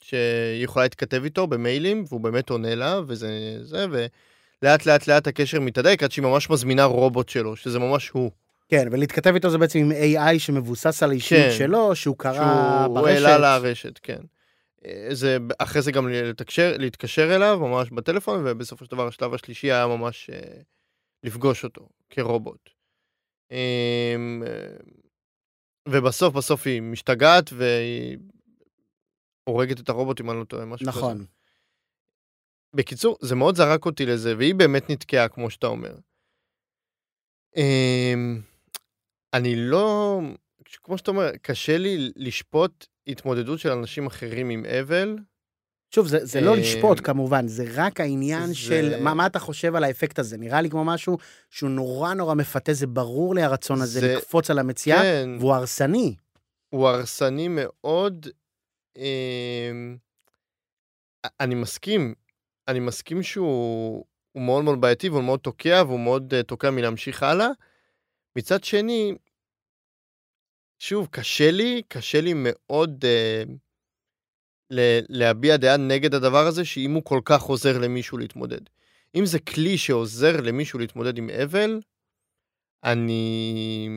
שהיא 0.01 0.63
יכולה 0.63 0.85
להתכתב 0.85 1.23
איתו 1.23 1.47
במיילים, 1.47 2.03
והוא 2.07 2.21
באמת 2.21 2.49
עונה 2.49 2.75
לה, 2.75 2.99
וזה 3.07 3.57
זה, 3.61 3.85
ולאט 3.89 4.85
לאט 4.85 5.07
לאט 5.07 5.27
הקשר 5.27 5.59
מתהדק, 5.59 6.03
עד 6.03 6.11
שהיא 6.11 6.23
ממש 6.23 6.49
מזמינה 6.49 6.83
רובוט 6.83 7.29
שלו, 7.29 7.55
שזה 7.55 7.79
ממש 7.79 8.09
הוא. 8.09 8.31
כן, 8.69 8.87
ולהתכתב 8.91 9.33
איתו 9.35 9.49
זה 9.49 9.57
בעצם 9.57 9.79
עם 9.79 9.91
AI 9.91 10.39
שמבוסס 10.39 11.03
על 11.03 11.09
האישיות 11.09 11.41
כן. 11.41 11.57
שלו, 11.57 11.95
שהוא 11.95 12.17
קרא 12.17 12.33
שהוא 12.33 12.95
ברשת. 12.95 13.25
העלה 13.25 13.37
לרשת, 13.37 13.99
כן. 14.03 14.21
אה, 14.85 15.07
זה 15.11 15.37
אחרי 15.59 15.81
זה 15.81 15.91
גם 15.91 16.07
לתקשר, 16.09 16.73
להתקשר 16.77 17.35
אליו 17.35 17.59
ממש 17.61 17.89
בטלפון, 17.89 18.41
ובסופו 18.45 18.85
של 18.85 18.91
דבר 18.91 19.07
השלב 19.07 19.33
השלישי 19.33 19.71
היה 19.71 19.87
ממש 19.87 20.29
אה, 20.33 20.61
לפגוש 21.23 21.63
אותו 21.63 21.89
כרובוט. 22.09 22.69
אה, 23.51 24.15
ובסוף 25.91 26.33
בסוף 26.33 26.67
היא 26.67 26.81
משתגעת 26.81 27.53
והיא 27.53 28.17
הורגת 29.43 29.79
את 29.79 29.89
הרובוט, 29.89 30.21
אם 30.21 30.31
אני 30.31 30.39
לא 30.39 30.43
טועה, 30.43 30.65
משהו 30.65 30.87
כזה. 30.87 30.99
נכון. 30.99 31.25
בקיצור, 32.73 33.17
זה 33.21 33.35
מאוד 33.35 33.55
זרק 33.55 33.85
אותי 33.85 34.05
לזה, 34.05 34.37
והיא 34.37 34.55
באמת 34.55 34.89
נתקעה, 34.89 35.29
כמו 35.29 35.49
שאתה 35.49 35.67
אומר. 35.67 35.95
אמ, 37.55 38.41
אני 39.33 39.55
לא... 39.55 40.19
כמו 40.83 40.97
שאתה 40.97 41.11
אומר, 41.11 41.37
קשה 41.41 41.77
לי 41.77 42.11
לשפוט 42.15 42.85
התמודדות 43.07 43.59
של 43.59 43.69
אנשים 43.69 44.07
אחרים 44.07 44.49
עם 44.49 44.65
אבל. 44.65 45.15
שוב, 45.89 46.07
זה, 46.07 46.25
זה 46.25 46.41
לא 46.41 46.55
אה, 46.55 46.59
לשפוט 46.59 46.99
כמובן, 47.03 47.47
זה 47.47 47.65
רק 47.75 47.99
העניין 47.99 48.47
זה- 48.47 48.55
של 48.55 48.99
מה, 49.03 49.13
מה 49.13 49.25
אתה 49.25 49.39
חושב 49.39 49.75
על 49.75 49.83
האפקט 49.83 50.19
הזה. 50.19 50.37
נראה 50.37 50.61
לי 50.61 50.69
כמו 50.69 50.85
משהו 50.85 51.17
שהוא 51.49 51.69
נורא 51.69 52.13
נורא 52.13 52.35
מפתה, 52.35 52.73
זה 52.73 52.87
ברור 52.87 53.35
לי 53.35 53.43
הרצון 53.43 53.81
הזה 53.81 53.99
זה- 53.99 54.15
לקפוץ 54.15 54.49
על 54.51 54.59
המציאה, 54.59 55.01
כן, 55.01 55.29
והוא 55.39 55.53
הרסני. 55.53 56.15
הוא 56.69 56.87
הרסני 56.87 57.47
מאוד. 57.49 58.27
אמ, 58.97 59.97
אני 61.39 61.55
מסכים, 61.55 62.13
אני 62.67 62.79
מסכים 62.79 63.23
שהוא 63.23 64.05
הוא 64.31 64.43
מאוד 64.43 64.63
מאוד 64.63 64.81
בעייתי 64.81 65.09
והוא 65.09 65.23
מאוד 65.23 65.39
תוקע 65.39 65.83
והוא 65.87 65.99
מאוד 65.99 66.33
אה, 66.33 66.43
תוקע 66.43 66.69
מלהמשיך 66.71 67.23
הלאה. 67.23 67.47
מצד 68.35 68.63
שני, 68.63 69.13
שוב, 70.79 71.07
קשה 71.11 71.51
לי, 71.51 71.81
קשה 71.87 72.21
לי 72.21 72.33
מאוד 72.35 73.05
אה, 73.05 73.43
ל- 73.47 73.53
להביע 75.09 75.57
דעה 75.57 75.77
נגד 75.77 76.15
הדבר 76.15 76.47
הזה, 76.47 76.65
שאם 76.65 76.91
הוא 76.93 77.03
כל 77.03 77.19
כך 77.25 77.41
עוזר 77.41 77.77
למישהו 77.77 78.17
להתמודד. 78.17 78.61
אם 79.15 79.25
זה 79.25 79.39
כלי 79.39 79.77
שעוזר 79.77 80.41
למישהו 80.41 80.79
להתמודד 80.79 81.17
עם 81.17 81.29
אבל, 81.43 81.79
אני, 82.83 83.89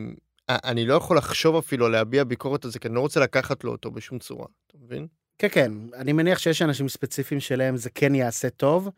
אני 0.49 0.85
לא 0.85 0.93
יכול 0.93 1.17
לחשוב 1.17 1.55
אפילו 1.55 1.89
להביע 1.89 2.23
ביקורת 2.23 2.65
על 2.65 2.71
זה, 2.71 2.79
כי 2.79 2.87
אני 2.87 2.95
לא 2.95 2.99
רוצה 2.99 3.19
לקחת 3.19 3.63
לו 3.63 3.71
אותו 3.71 3.91
בשום 3.91 4.19
צורה, 4.19 4.45
אתה 4.67 4.77
מבין? 4.83 5.07
כן, 5.37 5.47
כן, 5.51 5.71
אני 5.95 6.13
מניח 6.13 6.39
שיש 6.39 6.61
אנשים 6.61 6.89
ספציפיים 6.89 7.39
שלהם 7.39 7.77
זה 7.77 7.89
כן 7.95 8.15
יעשה 8.15 8.49
טוב, 8.49 8.89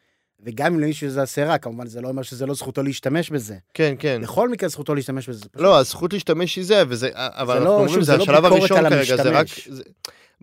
וגם 0.45 0.73
אם 0.73 0.79
למישהו 0.79 1.09
זה 1.09 1.19
יעשה 1.19 1.45
רע, 1.45 1.57
כמובן 1.57 1.87
זה 1.87 2.01
לא 2.01 2.07
אומר 2.07 2.21
שזה 2.23 2.45
לא 2.45 2.53
זכותו 2.53 2.83
להשתמש 2.83 3.29
בזה. 3.29 3.57
כן, 3.73 3.95
כן. 3.99 4.21
בכל 4.23 4.49
מקרה 4.49 4.69
זכותו 4.69 4.95
להשתמש 4.95 5.29
בזה. 5.29 5.39
פשוט- 5.49 5.55
לא, 5.61 5.77
הזכות 5.79 6.13
להשתמש 6.13 6.55
היא 6.55 6.65
זה, 6.65 6.83
וזה, 6.87 7.09
אבל 7.13 7.45
זה 7.47 7.53
אנחנו 7.53 7.65
לא- 7.65 7.73
אומרים, 7.75 7.93
שוב, 7.93 7.99
זה 8.03 8.11
זה 8.11 8.17
לא 8.17 8.23
השלב 8.23 8.35
ביקורת 8.43 8.51
הראשון 8.71 8.89
כרגע, 8.89 9.15
זה 9.23 9.29
רק... 9.29 9.35
המשתמש. 9.35 9.67
זה, 9.69 9.83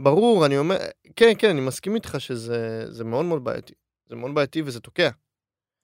ברור, 0.03 0.47
אני 0.47 0.59
אומר, 0.59 0.77
כן, 1.17 1.33
כן, 1.39 1.51
אני 1.51 1.61
מסכים 1.61 1.95
איתך 1.95 2.17
שזה 2.19 2.85
זה 2.89 3.05
מאוד 3.05 3.25
מאוד 3.25 3.45
בעייתי. 3.45 3.75
זה 4.09 4.17
מאוד 4.17 4.35
בעייתי 4.35 4.63
וזה 4.63 4.81
תוקע. 4.81 5.11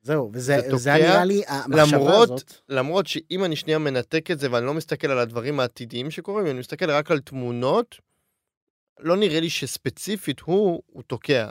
זהו, 0.03 0.31
וזה 0.33 0.41
זה 0.41 0.61
זה 0.61 0.71
תוקע, 0.71 0.97
נראה 0.97 1.25
לי, 1.25 1.43
המחשבה 1.49 1.97
למרות, 1.97 2.31
הזאת, 2.31 2.53
למרות 2.69 3.07
שאם 3.07 3.45
אני 3.45 3.57
שנייה 3.57 3.79
מנתק 3.79 4.31
את 4.31 4.39
זה 4.39 4.53
ואני 4.53 4.67
לא 4.67 4.75
מסתכל 4.75 5.11
על 5.11 5.19
הדברים 5.19 5.61
העתידיים 5.61 6.11
שקורים, 6.11 6.47
אני 6.47 6.59
מסתכל 6.59 6.91
רק 6.91 7.11
על 7.11 7.21
תמונות, 7.21 7.97
לא 8.99 9.17
נראה 9.17 9.41
לי 9.41 9.51
שספציפית 9.51 10.41
הוא, 10.41 10.83
הוא 10.87 11.03
תוקע, 11.03 11.51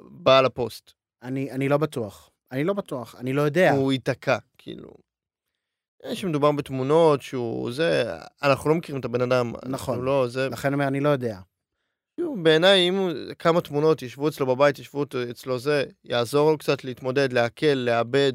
בעל 0.00 0.46
הפוסט. 0.46 0.92
אני 1.22 1.50
אני 1.50 1.68
לא 1.68 1.76
בטוח. 1.76 2.30
אני 2.52 2.64
לא 2.64 2.72
בטוח, 2.72 3.14
אני 3.18 3.32
לא 3.32 3.42
יודע. 3.42 3.72
הוא 3.72 3.92
ייתקע, 3.92 4.38
כאילו. 4.58 4.94
אה, 6.04 6.16
שמדובר 6.16 6.52
בתמונות 6.52 7.22
שהוא 7.22 7.72
זה, 7.72 8.16
אנחנו 8.42 8.70
לא 8.70 8.76
מכירים 8.76 9.00
את 9.00 9.04
הבן 9.04 9.20
אדם. 9.20 9.52
נכון. 9.68 10.04
לא, 10.04 10.28
זה, 10.28 10.48
לכן 10.48 10.68
אני 10.68 10.74
אומר, 10.74 10.88
אני 10.88 11.00
לא 11.00 11.08
יודע. 11.08 11.38
כאילו, 12.30 12.44
בעיניי, 12.44 12.88
אם 12.88 13.10
כמה 13.38 13.60
תמונות 13.60 14.02
ישבו 14.02 14.28
אצלו 14.28 14.46
בבית, 14.46 14.78
ישבו 14.78 15.04
אצלו 15.30 15.58
זה, 15.58 15.84
יעזור 16.04 16.50
לו 16.50 16.58
קצת 16.58 16.84
להתמודד, 16.84 17.32
להקל, 17.32 17.74
לאבד. 17.74 18.32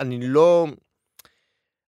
אני 0.00 0.18
לא... 0.22 0.66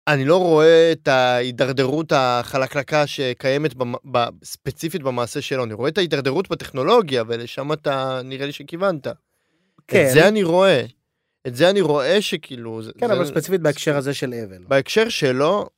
אני 0.09 0.25
לא 0.25 0.37
רואה 0.37 0.92
את 0.92 1.09
ההידרדרות 1.09 2.12
החלקלקה 2.12 3.06
שקיימת 3.06 3.75
במ... 3.75 3.92
ב... 4.12 4.18
ספציפית 4.44 5.02
במעשה 5.02 5.40
שלו, 5.40 5.64
אני 5.64 5.75
רואה 5.75 5.88
את 5.88 5.99
ההידרדרות 5.99 6.49
בטכנולוגיה, 6.49 7.23
ולשם 7.26 7.73
אתה, 7.73 8.20
נראה 8.25 8.47
לי 8.47 8.52
שכיוונת. 8.52 9.06
כן. 9.87 10.06
את 10.06 10.12
זה 10.12 10.28
אני 10.28 10.42
רואה. 10.42 10.85
את 11.47 11.54
זה 11.54 11.70
אני 11.70 11.80
רואה 11.80 12.23
שכאילו... 12.23 12.80
כן, 12.99 13.09
זה... 13.09 13.14
אבל 13.14 13.26
ספציפית 13.26 13.61
בהקשר 13.61 13.97
הזה 13.97 14.14
של 14.14 14.35
אבל. 14.35 14.64
בהקשר 14.68 15.09
שלו, 15.09 15.68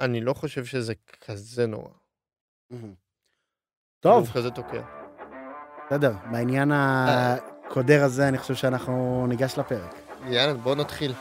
אני 0.00 0.20
לא 0.20 0.34
חושב 0.34 0.64
שזה 0.64 0.92
כזה 1.26 1.66
נורא. 1.66 1.90
מהמם. 2.70 3.07
טוב, 4.00 4.30
כזה 4.34 4.50
תוקע. 4.50 4.80
בסדר. 5.86 6.12
בעניין 6.30 6.72
הקודר 6.74 8.04
הזה, 8.04 8.28
אני 8.28 8.38
חושב 8.38 8.54
שאנחנו 8.54 9.26
ניגש 9.28 9.58
לפרק. 9.58 9.94
יאללה, 10.26 10.54
בוא 10.54 10.74
נתחיל. 10.74 11.12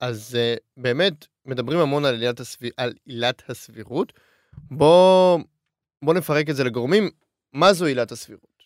אז 0.00 0.36
uh, 0.36 0.60
באמת 0.76 1.26
מדברים 1.46 1.78
המון 1.78 2.04
על 2.04 2.14
עילת, 2.14 2.40
הסביר... 2.40 2.72
על 2.76 2.94
עילת 3.04 3.50
הסבירות. 3.50 4.12
בוא... 4.70 5.40
בוא 6.04 6.14
נפרק 6.14 6.50
את 6.50 6.56
זה 6.56 6.64
לגורמים. 6.64 7.10
מה 7.52 7.72
זו 7.72 7.86
עילת 7.86 8.12
הסבירות? 8.12 8.62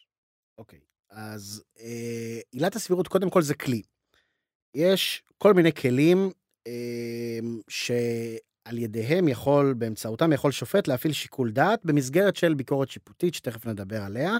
אוקיי, 0.58 0.78
אז 1.10 1.62
אה, 1.80 2.40
עילת 2.50 2.76
הסבירות, 2.76 3.08
קודם 3.08 3.30
כל 3.30 3.42
זה 3.42 3.54
כלי. 3.54 3.82
יש 4.74 5.22
כל 5.38 5.54
מיני 5.54 5.72
כלים 5.72 6.30
אה, 6.66 7.38
שעל 7.68 8.78
ידיהם 8.78 9.28
יכול, 9.28 9.74
באמצעותם 9.74 10.32
יכול 10.32 10.52
שופט 10.52 10.88
להפעיל 10.88 11.12
שיקול 11.12 11.50
דעת 11.50 11.84
במסגרת 11.84 12.36
של 12.36 12.54
ביקורת 12.54 12.88
שיפוטית, 12.90 13.34
שתכף 13.34 13.66
נדבר 13.66 14.02
עליה. 14.02 14.36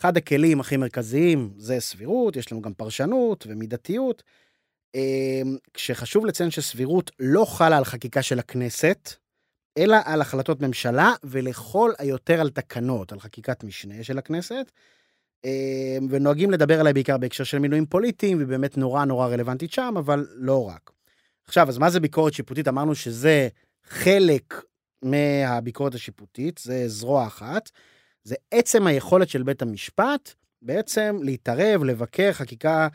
אחד 0.00 0.16
הכלים 0.16 0.60
הכי 0.60 0.76
מרכזיים 0.76 1.54
זה 1.56 1.80
סבירות, 1.80 2.36
יש 2.36 2.52
לנו 2.52 2.62
גם 2.62 2.74
פרשנות 2.74 3.46
ומידתיות. 3.46 4.22
אה, 4.96 5.42
כשחשוב 5.74 6.26
לציין 6.26 6.50
שסבירות 6.50 7.10
לא 7.20 7.44
חלה 7.44 7.76
על 7.76 7.84
חקיקה 7.84 8.22
של 8.22 8.38
הכנסת, 8.38 9.14
אלא 9.78 9.96
על 10.04 10.20
החלטות 10.20 10.60
ממשלה, 10.60 11.12
ולכל 11.24 11.92
היותר 11.98 12.40
על 12.40 12.50
תקנות, 12.50 13.12
על 13.12 13.20
חקיקת 13.20 13.64
משנה 13.64 14.04
של 14.04 14.18
הכנסת. 14.18 14.72
אה, 15.44 15.98
ונוהגים 16.10 16.50
לדבר 16.50 16.80
עליה 16.80 16.92
בעיקר 16.92 17.18
בהקשר 17.18 17.44
של 17.44 17.58
מינויים 17.58 17.86
פוליטיים, 17.86 18.36
והיא 18.36 18.48
באמת 18.48 18.76
נורא 18.76 19.04
נורא 19.04 19.26
רלוונטית 19.26 19.72
שם, 19.72 19.94
אבל 19.98 20.26
לא 20.34 20.68
רק. 20.68 20.90
עכשיו, 21.46 21.68
אז 21.68 21.78
מה 21.78 21.90
זה 21.90 22.00
ביקורת 22.00 22.32
שיפוטית? 22.32 22.68
אמרנו 22.68 22.94
שזה 22.94 23.48
חלק 23.84 24.54
מהביקורת 25.02 25.94
השיפוטית, 25.94 26.58
זה 26.58 26.88
זרוע 26.88 27.26
אחת. 27.26 27.70
זה 28.24 28.34
עצם 28.50 28.86
היכולת 28.86 29.28
של 29.28 29.42
בית 29.42 29.62
המשפט 29.62 30.32
בעצם 30.62 31.18
להתערב, 31.22 31.84
לבקר 31.84 32.32
חקיקה 32.32 32.88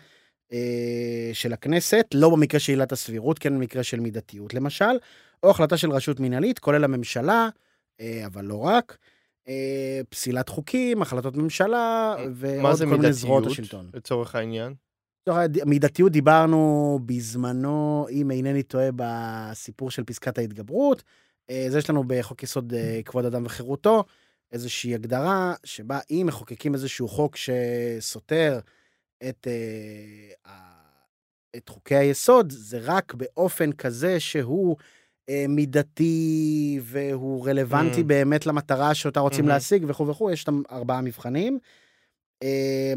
של 1.34 1.54
הכנסת, 1.54 2.06
לא 2.14 2.30
במקרה 2.30 2.60
של 2.60 2.72
עילת 2.72 2.92
הסבירות, 2.92 3.40
כן 3.40 3.54
במקרה 3.54 3.84
של 3.84 4.00
מידתיות 4.00 4.54
למשל, 4.54 4.98
או 5.44 5.50
החלטה 5.50 5.78
של 5.78 5.92
רשות 5.92 6.20
מינהלית, 6.20 6.60
כולל 6.60 6.84
הממשלה, 6.84 7.50
אה, 8.02 8.24
אבל 8.26 8.46
לא 8.46 8.58
רק, 8.58 8.98
אה, 9.48 10.02
פסילת 10.10 10.50
חוקים, 10.50 11.02
החלטות 11.02 11.36
ממשלה, 11.36 12.16
מה 12.18 12.24
ועוד 12.36 12.76
זה 12.76 12.86
כל 12.86 12.92
מיני 12.92 13.14
זרועות 13.14 13.44
מידתיות, 13.44 13.60
השלטון. 13.66 13.90
לצורך 13.94 14.36
העניין? 14.36 14.74
לצורך 15.22 15.38
הד- 15.44 15.64
מידתיות 15.64 16.12
דיברנו 16.12 17.00
בזמנו, 17.06 18.08
אם 18.12 18.32
אינני 18.32 18.64
טועה, 18.64 18.90
בסיפור 18.96 19.92
של 19.92 20.04
פסקת 20.04 20.38
ההתגברות. 20.38 21.04
אה, 21.50 21.66
זה 21.70 21.78
יש 21.78 21.90
לנו 21.90 22.04
בחוק 22.08 22.44
יסוד 22.44 22.74
אה, 22.74 23.00
כבוד 23.06 23.26
אדם 23.26 23.46
וחירותו, 23.46 24.04
איזושהי 24.52 24.96
הגדרה 24.96 25.54
שבה 25.64 26.00
אם 26.12 26.24
מחוקקים 26.28 26.74
איזשהו 26.74 27.08
חוק 27.08 27.36
שסותר 27.36 28.60
את, 29.30 29.48
אה, 29.48 30.52
את 31.56 31.70
חוקי 31.70 31.96
היסוד, 31.96 32.50
זה 32.52 32.80
רק 32.82 33.14
באופן 33.14 33.72
כזה 33.72 34.20
שהוא 34.20 34.78
אה, 35.30 35.46
מידתי 35.50 36.80
והוא 36.84 37.48
רלוונטי 37.48 38.02
Mm. 38.02 38.04
באמת 38.04 38.46
למטרה 38.46 38.96
שאותה 38.96 39.20
רוצים 39.20 39.46
Mhm. 39.46 39.48
להשיג 39.48 39.84
וכו' 39.88 40.08
וכו', 40.08 40.32
יש 40.32 40.42
שם 40.42 40.62
ארבעה 40.72 41.02
מבחנים. 41.02 41.60
אה, 42.44 42.94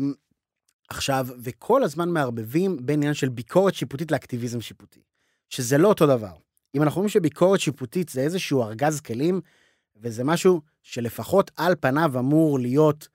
עכשיו, 0.88 1.26
וכל 1.42 1.82
הזמן 1.82 2.08
מערבבים 2.08 2.76
בין 2.86 2.98
עניין 3.00 3.14
של 3.14 3.28
ביקורת 3.28 3.74
שיפוטית 3.74 4.10
לאקטיביזם 4.12 4.60
שיפוטי, 4.60 5.00
שזה 5.50 5.78
לא 5.78 5.88
אותו 5.88 6.06
דבר. 6.06 6.32
אם 6.74 6.82
אנחנו 6.82 6.98
אומרים 6.98 7.08
שביקורת 7.08 7.60
שיפוטית 7.60 8.08
זה 8.08 8.20
איזשהו 8.20 8.62
ארגז 8.62 9.00
כלים, 9.00 9.40
וזה 9.96 10.24
משהו 10.24 10.60
שלפחות 10.82 11.50
על 11.56 11.74
פניו 11.80 12.18
אמור 12.18 12.58
להיות 12.58 13.08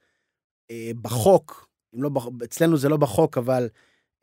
אה, 0.70 0.90
בחוק, 1.02 1.68
לא, 1.92 2.10
אצלנו 2.44 2.76
זה 2.76 2.88
לא 2.88 2.96
בחוק, 2.96 3.38
אבל 3.38 3.68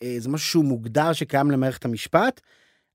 אה, 0.04 0.16
זה 0.20 0.30
משהו 0.30 0.50
שהוא 0.50 0.66
מוגדר 0.66 1.14
שקיים 1.14 1.52
למערכת 1.52 1.86
המשפט, 1.86 2.42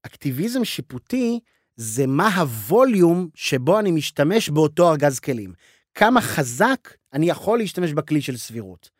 אקטיביזם 0.02 0.64
שיפוטי 0.64 1.40
זה 1.76 2.06
מה 2.06 2.36
הווליום 2.36 3.28
שבו 3.34 3.78
אני 3.78 3.90
משתמש 3.90 4.48
באותו 4.48 4.90
ארגז 4.90 5.20
כלים. 5.20 5.52
כמה 5.94 6.20
חזק 6.20 6.94
אני 7.12 7.30
יכול 7.30 7.58
להשתמש 7.58 7.92
בכלי 7.92 8.22
של 8.22 8.36
סבירות. 8.36 8.90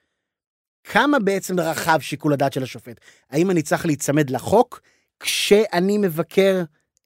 כמה 0.84 1.18
בעצם 1.18 1.60
רחב 1.60 1.98
שיקול 2.00 2.32
הדעת 2.32 2.52
של 2.52 2.62
השופט? 2.62 3.00
האם 3.30 3.50
אני 3.50 3.62
צריך 3.62 3.86
להיצמד 3.86 4.30
לחוק 4.30 4.80
כשאני 5.20 5.98
מבקר 5.98 6.62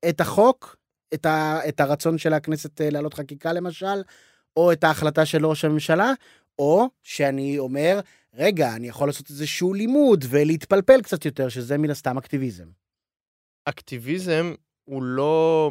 את 0.09 0.21
החוק, 0.21 0.77
את, 1.15 1.27
ה, 1.27 1.61
את 1.69 1.81
הרצון 1.81 2.19
של 2.19 2.33
הכנסת 2.33 2.81
אה, 2.81 2.91
להעלות 2.91 3.15
חקיקה 3.15 3.53
למשל, 3.53 4.03
או 4.57 4.73
את 4.73 4.85
ההחלטה 4.85 5.27
של 5.27 5.47
ראש 5.47 5.65
הממשלה, 5.65 6.13
או 6.59 6.89
שאני 7.03 7.59
אומר, 7.59 8.01
רגע, 8.35 8.77
אני 8.77 8.89
יכול 8.89 9.09
לעשות 9.09 9.31
איזשהו 9.31 9.75
לימוד 9.75 10.25
ולהתפלפל 10.29 11.03
קצת 11.03 11.25
יותר, 11.25 11.49
שזה 11.49 11.79
מן 11.79 11.91
הסתם 11.91 12.19
אקטיביזם. 12.19 12.69
אקטיביזם 13.65 14.55
הוא 14.85 15.03
לא... 15.03 15.71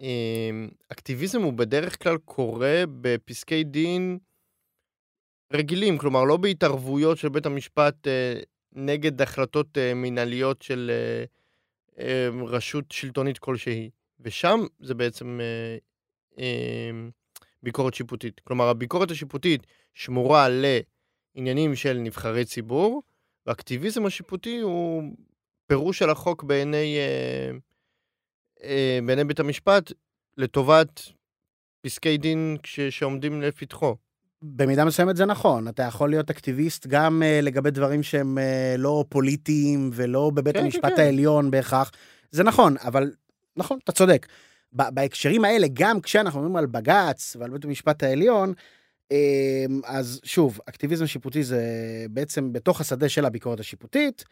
אמ, 0.00 0.68
אקטיביזם 0.92 1.42
הוא 1.42 1.52
בדרך 1.52 2.02
כלל 2.02 2.16
קורה 2.18 2.82
בפסקי 3.00 3.64
דין 3.64 4.18
רגילים, 5.52 5.98
כלומר 5.98 6.24
לא 6.24 6.36
בהתערבויות 6.36 7.18
של 7.18 7.28
בית 7.28 7.46
המשפט 7.46 8.06
אה, 8.06 8.40
נגד 8.72 9.22
החלטות 9.22 9.78
אה, 9.78 9.94
מנהליות 9.94 10.62
של 10.62 10.90
אה, 11.98 12.28
רשות 12.46 12.84
שלטונית 12.90 13.38
כלשהי. 13.38 13.90
ושם 14.20 14.60
זה 14.80 14.94
בעצם 14.94 15.40
אה, 16.38 16.90
ביקורת 17.64 17.94
שיפוטית. 17.94 18.40
כלומר, 18.44 18.68
הביקורת 18.68 19.10
השיפוטית 19.10 19.66
שמורה 19.94 20.48
לעניינים 20.48 21.74
של 21.74 21.96
נבחרי 21.96 22.44
ציבור, 22.44 23.02
והאקטיביזם 23.46 24.06
השיפוטי 24.06 24.58
הוא 24.60 25.02
פירוש 25.66 25.98
של 25.98 26.10
החוק 26.10 26.42
בעיני, 26.42 26.96
אה, 26.96 27.50
אה, 28.62 28.98
בעיני 29.06 29.24
בית 29.24 29.40
המשפט 29.40 29.92
לטובת 30.36 31.00
פסקי 31.80 32.16
דין 32.16 32.56
ש, 32.64 32.80
שעומדים 32.80 33.42
לפתחו. 33.42 33.96
במידה 34.42 34.84
מסוימת 34.84 35.16
זה 35.16 35.26
נכון, 35.26 35.68
אתה 35.68 35.82
יכול 35.82 36.10
להיות 36.10 36.30
אקטיביסט 36.30 36.86
גם 36.86 37.22
uh, 37.22 37.44
לגבי 37.44 37.70
דברים 37.70 38.02
שהם 38.02 38.38
uh, 38.38 38.78
לא 38.78 39.04
פוליטיים 39.08 39.90
ולא 39.92 40.30
בבית 40.34 40.54
כן, 40.54 40.60
כן, 40.60 40.64
המשפט 40.64 40.92
כן. 40.96 41.02
העליון 41.02 41.50
בהכרח. 41.50 41.90
זה 42.30 42.44
נכון, 42.44 42.74
אבל 42.84 43.12
נכון, 43.56 43.78
אתה 43.84 43.92
צודק. 43.92 44.26
בהקשרים 44.74 45.44
האלה, 45.44 45.66
גם 45.72 46.00
כשאנחנו 46.00 46.40
מדברים 46.40 46.56
על 46.56 46.66
בג"ץ 46.66 47.36
ועל 47.40 47.50
בית 47.50 47.64
המשפט 47.64 48.02
העליון, 48.02 48.52
אה, 49.12 49.64
אז 49.84 50.20
שוב, 50.24 50.60
אקטיביזם 50.68 51.06
שיפוטי 51.06 51.42
זה 51.42 51.62
בעצם 52.10 52.52
בתוך 52.52 52.80
השדה 52.80 53.08
של 53.08 53.24
הביקורת 53.24 53.60
השיפוטית. 53.60 54.24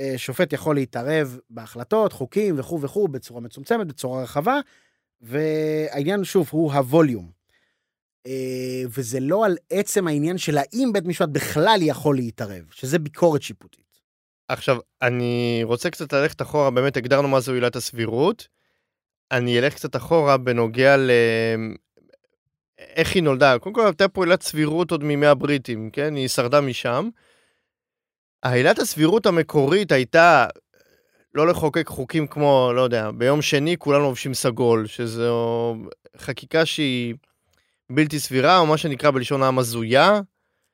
אה, 0.00 0.14
שופט 0.16 0.52
יכול 0.52 0.74
להתערב 0.74 1.38
בהחלטות, 1.50 2.12
חוקים 2.12 2.58
וכו' 2.58 2.80
וכו' 2.80 3.08
בצורה 3.08 3.40
מצומצמת, 3.40 3.86
בצורה 3.86 4.22
רחבה, 4.22 4.60
והעניין 5.20 6.24
שוב 6.24 6.48
הוא 6.50 6.72
הווליום. 6.72 7.30
אה, 8.26 8.82
וזה 8.88 9.20
לא 9.20 9.46
על 9.46 9.56
עצם 9.70 10.06
העניין 10.06 10.38
של 10.38 10.58
האם 10.58 10.92
בית 10.92 11.04
משפט 11.04 11.28
בכלל 11.28 11.78
יכול 11.82 12.16
להתערב, 12.16 12.64
שזה 12.70 12.98
ביקורת 12.98 13.42
שיפוטית. 13.42 13.84
עכשיו, 14.48 14.76
אני 15.02 15.60
רוצה 15.64 15.90
קצת 15.90 16.12
ללכת 16.12 16.42
אחורה, 16.42 16.70
באמת 16.70 16.96
הגדרנו 16.96 17.28
מה 17.28 17.40
זו 17.40 17.52
עילת 17.52 17.76
הסבירות. 17.76 18.48
אני 19.32 19.58
אלך 19.58 19.74
קצת 19.74 19.96
אחורה 19.96 20.36
בנוגע 20.36 20.96
ל... 20.96 21.10
איך 22.78 23.14
היא 23.14 23.22
נולדה. 23.22 23.58
קודם 23.58 23.74
כל, 23.74 23.86
הייתה 23.86 24.08
פה 24.08 24.24
עילת 24.24 24.42
סבירות 24.42 24.90
עוד 24.90 25.04
מימי 25.04 25.26
הבריטים, 25.26 25.90
כן? 25.90 26.14
היא 26.14 26.28
שרדה 26.28 26.60
משם. 26.60 27.08
העילת 28.42 28.78
הסבירות 28.78 29.26
המקורית 29.26 29.92
הייתה 29.92 30.46
לא 31.34 31.46
לחוקק 31.46 31.88
חוקים 31.88 32.26
כמו, 32.26 32.70
לא 32.74 32.82
יודע, 32.82 33.10
ביום 33.10 33.42
שני 33.42 33.76
כולנו 33.78 34.04
לובשים 34.04 34.34
סגול, 34.34 34.86
שזו 34.86 35.76
חקיקה 36.16 36.66
שהיא 36.66 37.14
בלתי 37.90 38.20
סבירה, 38.20 38.58
או 38.58 38.66
מה 38.66 38.76
שנקרא 38.76 39.10
בלשון 39.10 39.42
העם 39.42 39.58
הזויה. 39.58 40.20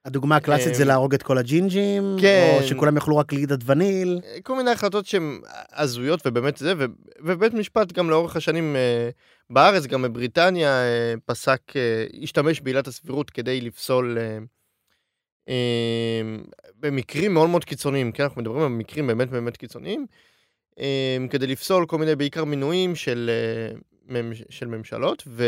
הדוגמה 0.05 0.37
הקלאסית 0.37 0.75
זה 0.75 0.83
אה, 0.83 0.89
להרוג 0.89 1.15
את 1.15 1.23
כל 1.23 1.39
הג'ינג'ים, 1.39 2.17
כן. 2.21 2.59
או 2.61 2.67
שכולם 2.67 2.97
יאכלו 2.97 3.17
רק 3.17 3.33
לידת 3.33 3.61
וניל. 3.67 4.21
כל 4.43 4.57
מיני 4.57 4.71
החלטות 4.71 5.07
שהן 5.07 5.41
הזויות 5.73 6.27
ובאמת 6.27 6.57
זה, 6.57 6.73
ו- 6.79 6.85
ובית 7.21 7.55
משפט 7.55 7.93
גם 7.93 8.11
לאורך 8.11 8.37
השנים 8.37 8.77
אה, 8.77 9.11
בארץ, 9.51 9.87
גם 9.87 10.03
בבריטניה, 10.03 10.69
אה, 10.69 11.15
פסק, 11.27 11.61
אה, 11.77 12.07
השתמש 12.23 12.61
בעילת 12.61 12.87
הסבירות 12.87 13.31
כדי 13.31 13.61
לפסול 13.61 14.19
אה, 14.21 14.39
אה, 15.49 16.23
במקרים 16.81 17.35
מאוד 17.35 17.51
מאוד 17.51 17.65
קיצוניים, 17.65 18.13
כן, 18.13 18.23
אנחנו 18.23 18.41
מדברים 18.41 18.63
על 18.63 18.69
מקרים 18.69 19.07
באמת 19.07 19.31
באמת 19.31 19.57
קיצוניים, 19.57 20.07
אה, 20.81 21.17
כדי 21.31 21.47
לפסול 21.47 21.87
כל 21.87 21.99
מיני, 21.99 22.17
בעיקר 22.17 22.45
מינויים 22.45 22.95
של, 22.95 23.31
אה, 24.11 24.21
של 24.49 24.67
ממשלות, 24.67 25.23
ו... 25.27 25.45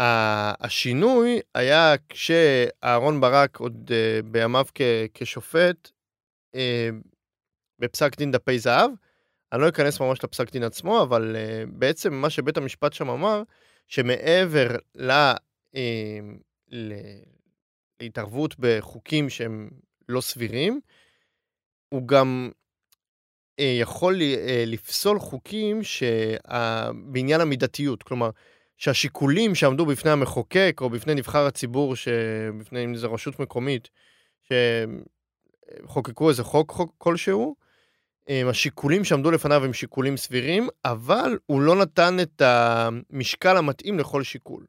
השינוי 0.00 1.40
היה 1.54 1.94
כשאהרון 2.08 3.20
ברק 3.20 3.56
עוד 3.56 3.90
uh, 3.90 4.22
בימיו 4.26 4.66
כשופט, 5.14 5.90
uh, 6.56 6.58
בפסק 7.78 8.16
דין 8.16 8.30
דפי 8.30 8.58
זהב, 8.58 8.90
אני 9.52 9.60
לא 9.60 9.68
אכנס 9.68 10.00
ממש 10.00 10.24
לפסק 10.24 10.52
דין 10.52 10.62
עצמו, 10.62 11.02
אבל 11.02 11.36
uh, 11.36 11.70
בעצם 11.78 12.14
מה 12.14 12.30
שבית 12.30 12.56
המשפט 12.56 12.92
שם 12.92 13.10
אמר, 13.10 13.42
שמעבר 13.88 14.76
ל, 14.94 15.10
uh, 15.10 15.78
ל, 16.68 16.92
להתערבות 18.00 18.54
בחוקים 18.58 19.28
שהם 19.28 19.70
לא 20.08 20.20
סבירים, 20.20 20.80
הוא 21.88 22.08
גם 22.08 22.50
יכול 23.60 24.20
לפסול 24.66 25.18
חוקים 25.18 25.82
שה- 25.82 26.90
בעניין 27.04 27.40
המידתיות. 27.40 28.02
כלומר, 28.02 28.30
שהשיקולים 28.80 29.54
שעמדו 29.54 29.86
בפני 29.86 30.10
המחוקק 30.10 30.78
או 30.80 30.90
בפני 30.90 31.14
נבחר 31.14 31.46
הציבור, 31.46 31.94
בפני 32.58 32.84
אם 32.84 32.96
זו 32.96 33.12
רשות 33.12 33.40
מקומית, 33.40 33.88
שחוקקו 35.86 36.28
איזה 36.28 36.44
חוק, 36.44 36.70
חוק 36.70 36.94
כלשהו, 36.98 37.56
הם 38.28 38.48
השיקולים 38.48 39.04
שעמדו 39.04 39.30
לפניו 39.30 39.64
הם 39.64 39.72
שיקולים 39.72 40.16
סבירים, 40.16 40.68
אבל 40.84 41.38
הוא 41.46 41.60
לא 41.60 41.76
נתן 41.76 42.16
את 42.22 42.42
המשקל 42.42 43.56
המתאים 43.56 43.98
לכל 43.98 44.22
שיקול. 44.22 44.64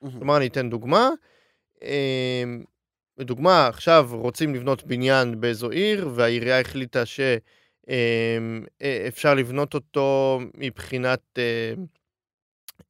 כלומר, 0.00 0.36
אני 0.36 0.46
אתן 0.46 0.70
דוגמה. 0.70 1.08
לדוגמה, 3.18 3.66
עכשיו 3.66 4.08
רוצים 4.12 4.54
לבנות 4.54 4.84
בניין 4.84 5.40
באיזו 5.40 5.70
עיר, 5.70 6.10
והעירייה 6.14 6.60
החליטה 6.60 7.02
שאפשר 7.06 9.34
לבנות 9.34 9.74
אותו 9.74 10.40
מבחינת 10.54 11.38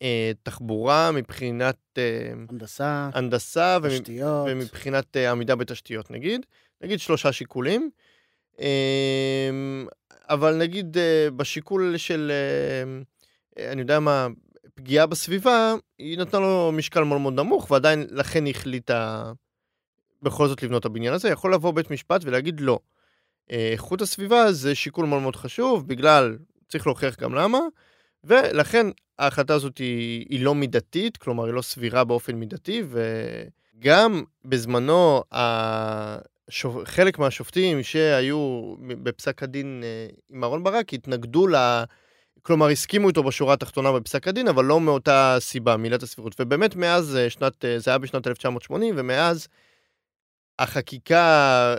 אה, 0.03 0.07
אה, 0.07 0.33
תחבורה, 0.42 1.11
מבחינת 1.12 1.77
אה, 1.99 2.33
הנדסה, 2.51 3.11
הנדסה 3.14 3.79
תשתיות. 3.88 4.49
ומבחינת 4.51 5.16
אה, 5.16 5.31
עמידה 5.31 5.57
בתשתיות, 5.57 6.11
נגיד. 6.11 6.46
נגיד 6.83 7.01
שלושה 7.01 7.33
שיקולים. 7.33 7.90
אמ, 8.61 9.87
אבל 10.29 10.57
נגיד 10.57 10.99
אה, 10.99 11.29
בשיקול 11.37 11.96
של, 11.96 12.33
אה, 13.59 13.72
אני 13.72 13.81
יודע 13.81 14.01
מה, 14.01 14.27
פגיעה 14.75 15.07
בסביבה, 15.07 15.75
היא 15.99 16.18
נתנה 16.18 16.40
לו 16.40 16.72
משקל 16.72 17.05
מאוד 17.05 17.20
מאוד 17.20 17.35
נמוך, 17.35 17.70
ועדיין 17.70 18.07
לכן 18.11 18.44
היא 18.44 18.55
החליטה 18.55 19.33
בכל 20.22 20.49
זאת 20.49 20.62
לבנות 20.62 20.81
את 20.81 20.87
הבניין 20.87 21.14
הזה. 21.14 21.29
יכול 21.29 21.55
לבוא 21.55 21.75
בית 21.75 21.90
משפט 21.90 22.20
ולהגיד 22.25 22.61
לא. 22.61 22.79
אה, 23.51 23.68
איכות 23.72 24.03
הסביבה 24.03 24.53
זה 24.53 24.75
שיקול 24.75 25.07
מאוד 25.07 25.22
מאוד 25.22 25.37
חשוב, 25.37 25.88
בגלל, 25.88 26.38
צריך 26.68 26.87
להוכיח 26.87 27.16
גם 27.20 27.35
למה, 27.35 27.59
ולכן 28.27 28.87
ההחלטה 29.19 29.55
הזאת 29.55 29.79
היא, 29.79 30.27
היא 30.29 30.45
לא 30.45 30.55
מידתית, 30.55 31.17
כלומר 31.17 31.45
היא 31.45 31.55
לא 31.55 31.62
סבירה 31.62 32.05
באופן 32.05 32.35
מידתי, 32.35 32.83
וגם 33.79 34.25
בזמנו 34.45 35.23
השופ... 35.33 36.77
חלק 36.85 37.19
מהשופטים 37.19 37.83
שהיו 37.83 38.75
בפסק 39.03 39.43
הדין 39.43 39.83
אה, 39.85 40.09
עם 40.31 40.45
אהרן 40.45 40.65
ברק 40.65 40.95
התנגדו 40.95 41.47
ל... 41.47 41.55
כלומר, 42.43 42.69
הסכימו 42.69 43.09
איתו 43.09 43.23
בשורה 43.23 43.55
התחתונה 43.55 43.93
בפסק 43.93 44.29
הדין, 44.29 44.49
אבל 44.49 44.65
לא 44.65 44.81
מאותה 44.81 45.37
סיבה, 45.41 45.77
מעילת 45.77 46.03
הסבירות. 46.03 46.35
ובאמת 46.41 46.77
מאז 46.77 47.17
אה, 47.17 47.31
שנת, 47.31 47.65
אה, 47.65 47.79
זה 47.79 47.91
היה 47.91 47.99
בשנת 47.99 48.27
1980, 48.27 48.95
ומאז 48.99 49.49
החקיקה, 50.59 51.75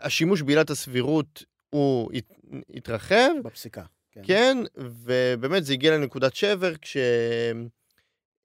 השימוש 0.00 0.42
בעילת 0.42 0.70
הסבירות 0.70 1.44
הוא 1.70 2.10
הת- 2.14 2.32
התרחב, 2.74 3.30
בפסיקה. 3.44 3.82
כן. 4.22 4.22
כן, 4.26 4.58
ובאמת 4.76 5.64
זה 5.64 5.72
הגיע 5.72 5.92
לנקודת 5.96 6.34
שבר 6.34 6.72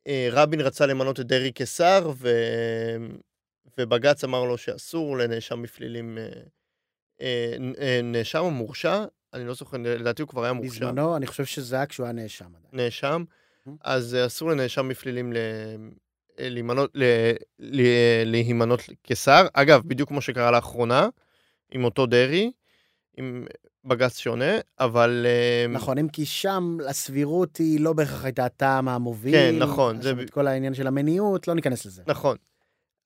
כשרבין 0.06 0.62
רצה 0.62 0.86
למנות 0.86 1.20
את 1.20 1.26
דרעי 1.26 1.52
כשר, 1.56 2.12
ו... 2.16 2.30
ובג"ץ 3.78 4.24
אמר 4.24 4.44
לו 4.44 4.58
שאסור 4.58 5.18
לנאשם 5.18 5.62
בפלילים, 5.62 6.18
אה, 6.18 6.24
אה, 7.22 7.56
אה, 7.80 8.00
נאשם 8.04 8.40
או 8.40 8.52
מורשע, 8.52 9.04
אני 9.34 9.46
לא 9.48 9.54
זוכר, 9.54 9.78
לדעתי 9.78 10.22
הוא 10.22 10.30
כבר 10.30 10.44
היה 10.44 10.54
מורשע, 10.54 10.70
בזמנו, 10.86 11.16
אני 11.18 11.28
חושב 11.28 11.46
שזה 11.46 11.76
היה 11.76 11.86
כשהוא 11.86 12.04
היה 12.06 12.14
נאשם. 12.14 12.52
נאשם, 12.74 13.24
Mhm. 13.68 13.70
אז 13.82 14.16
אה, 14.16 14.26
אסור 14.26 14.50
לנאשם 14.50 14.90
בפלילים 14.90 15.34
ל... 15.34 15.38
אה, 16.40 16.50
להימנות, 16.50 16.92
ל- 16.96 17.32
ל- 17.60 18.24
להימנות 18.26 18.80
כשר. 19.04 19.48
אגב, 19.54 19.82
בדיוק 19.86 20.10
כמו 20.10 20.22
שקרה 20.22 20.52
לאחרונה, 20.52 21.08
עם 21.72 21.84
אותו 21.84 22.06
דרעי, 22.06 22.52
עם 23.18 23.46
בג"ץ 23.86 24.18
שונה, 24.18 24.58
אבל... 24.80 25.26
אה, 25.26 25.66
נכון, 25.70 25.98
אם 25.98 26.08
כי 26.08 26.26
שם 26.26 26.78
הסבירות 26.88 27.58
היא 27.58 27.80
לא 27.80 27.94
בהכרח 27.94 28.26
הייתה 28.26 28.46
הטעם 28.46 28.90
המוביל. 28.90 29.34
כן, 29.34 29.56
נכון, 29.60 30.02
זה 30.02 30.14
את 30.22 30.30
כל 30.30 30.48
העניין 30.48 30.74
של 30.74 30.88
המניעות, 30.88 31.48
לא 31.48 31.54
ניכנס 31.54 31.86
לזה. 31.86 32.04
נכון. 32.08 32.38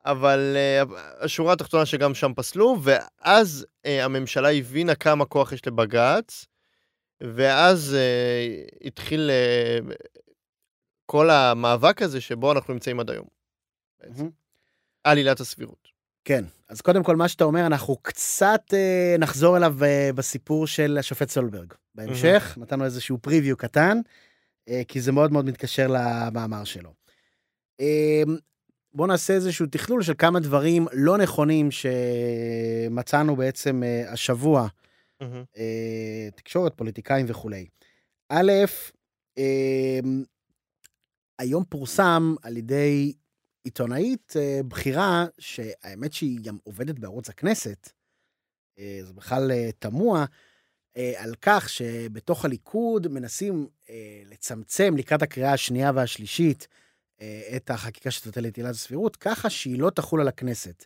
אבל 0.06 0.54
אה, 0.56 0.84
השורה 1.20 1.54
התחתונה 1.54 1.86
שגם 1.86 2.14
שם 2.14 2.32
פסלו, 2.36 2.78
ואז 2.84 3.66
אה, 3.86 4.06
הממשלה 4.06 4.52
הבינה 4.52 4.96
כמה 4.96 5.26
כוח 5.26 5.52
יש 5.52 5.68
לבג"ץ, 5.68 6.46
ואז 7.22 7.96
אה, 7.96 8.66
התחיל 8.84 9.30
אה, 9.30 9.80
כל 11.06 11.30
המאבק 11.30 12.02
הזה 12.02 12.22
שבו 12.22 12.52
אנחנו 12.52 12.74
נמצאים 12.74 13.00
עד 13.00 13.10
היום. 13.10 13.28
בעצם. 14.00 14.30
על 15.04 15.18
עילת 15.18 15.40
הסבירות. 15.40 15.97
כן, 16.28 16.44
אז 16.70 16.82
קודם 16.82 17.04
כל 17.04 17.16
מה 17.16 17.28
שאתה 17.28 17.44
אומר, 17.44 17.66
אנחנו 17.66 17.96
קצת 18.02 18.62
אה, 18.74 19.16
נחזור 19.20 19.58
אליו 19.58 19.84
אה, 19.84 20.10
בסיפור 20.16 20.68
של 20.68 20.98
השופט 20.98 21.30
סולברג. 21.30 21.74
בהמשך, 21.96 22.58
נתנו 22.62 22.86
איזשהו 22.86 23.18
פריוויו 23.18 23.58
קטן, 23.58 23.98
אה, 24.70 24.82
כי 24.88 25.02
זה 25.02 25.12
מאוד 25.12 25.32
מאוד 25.32 25.46
מתקשר 25.46 25.88
למאמר 25.88 26.64
שלו. 26.64 26.94
אה, 27.82 28.24
בואו 28.94 29.08
נעשה 29.08 29.34
איזשהו 29.34 29.66
תכלול 29.66 30.04
של 30.04 30.14
כמה 30.18 30.40
דברים 30.40 30.88
לא 30.94 31.18
נכונים 31.18 31.70
שמצאנו 31.72 33.36
בעצם 33.36 33.84
אה, 33.84 34.12
השבוע, 34.12 34.68
מהמם. 35.22 35.44
אה, 35.58 36.30
תקשורת, 36.36 36.74
פוליטיקאים 36.76 37.26
וכולי. 37.30 37.68
א', 38.30 38.52
אה, 39.38 40.00
היום 41.40 41.64
פורסם 41.70 42.36
על 42.42 42.58
ידי 42.58 43.14
עיתונאית 43.68 44.34
אה, 44.36 44.60
בכירה, 44.68 45.26
שהאמת 45.40 46.14
שהיא 46.14 46.40
גם 46.42 46.58
עובדת 46.64 47.00
בערוץ 47.00 47.30
הכנסת, 47.30 47.92
אה, 48.80 49.00
זה 49.02 49.14
בכלל 49.14 49.52
אה, 49.52 49.70
תמוה, 49.80 50.26
על 51.18 51.36
כך 51.42 51.70
שבתוך 51.70 52.46
הליכוד 52.46 53.08
מנסים 53.08 53.68
לצמצם 54.26 54.98
לקראת 54.98 55.22
הקריאה 55.22 55.54
השנייה 55.54 55.92
והשלישית 55.96 56.68
את 57.56 57.70
החקיקה 57.70 58.12
שתבטל 58.12 58.48
את 58.48 58.58
עילת 58.58 58.70
הסבירות, 58.70 59.16
ככה 59.16 59.50
שהיא 59.50 59.80
לא 59.80 59.90
תחול 59.90 60.22
על 60.22 60.28
הכנסת. 60.28 60.86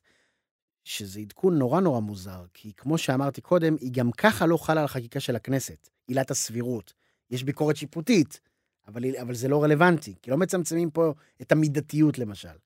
שזה 0.84 1.20
עדכון 1.20 1.58
נורא 1.58 1.82
נורא 1.82 2.00
מוזר, 2.00 2.46
כי 2.54 2.74
כמו 2.78 2.98
שאמרתי 2.98 3.42
קודם, 3.42 3.76
היא 3.80 3.92
גם 3.94 4.12
ככה 4.12 4.46
לא 4.46 4.58
חלה 4.58 4.80
על 4.80 4.86
החקיקה 4.86 5.20
של 5.20 5.36
הכנסת, 5.36 5.90
עילת 6.08 6.32
הסבירות. 6.32 6.94
יש 7.30 7.44
ביקורת 7.44 7.76
שיפוטית, 7.76 8.40
אבל, 8.88 9.04
אבל 9.22 9.34
זה 9.34 9.48
לא 9.48 9.64
רלוונטי, 9.64 10.16
כי 10.22 10.32
לא 10.32 10.38
מצמצמים 10.38 10.92
פה 10.92 11.14
את 11.42 11.52
המידתיות 11.52 12.20
למשל. 12.20 12.58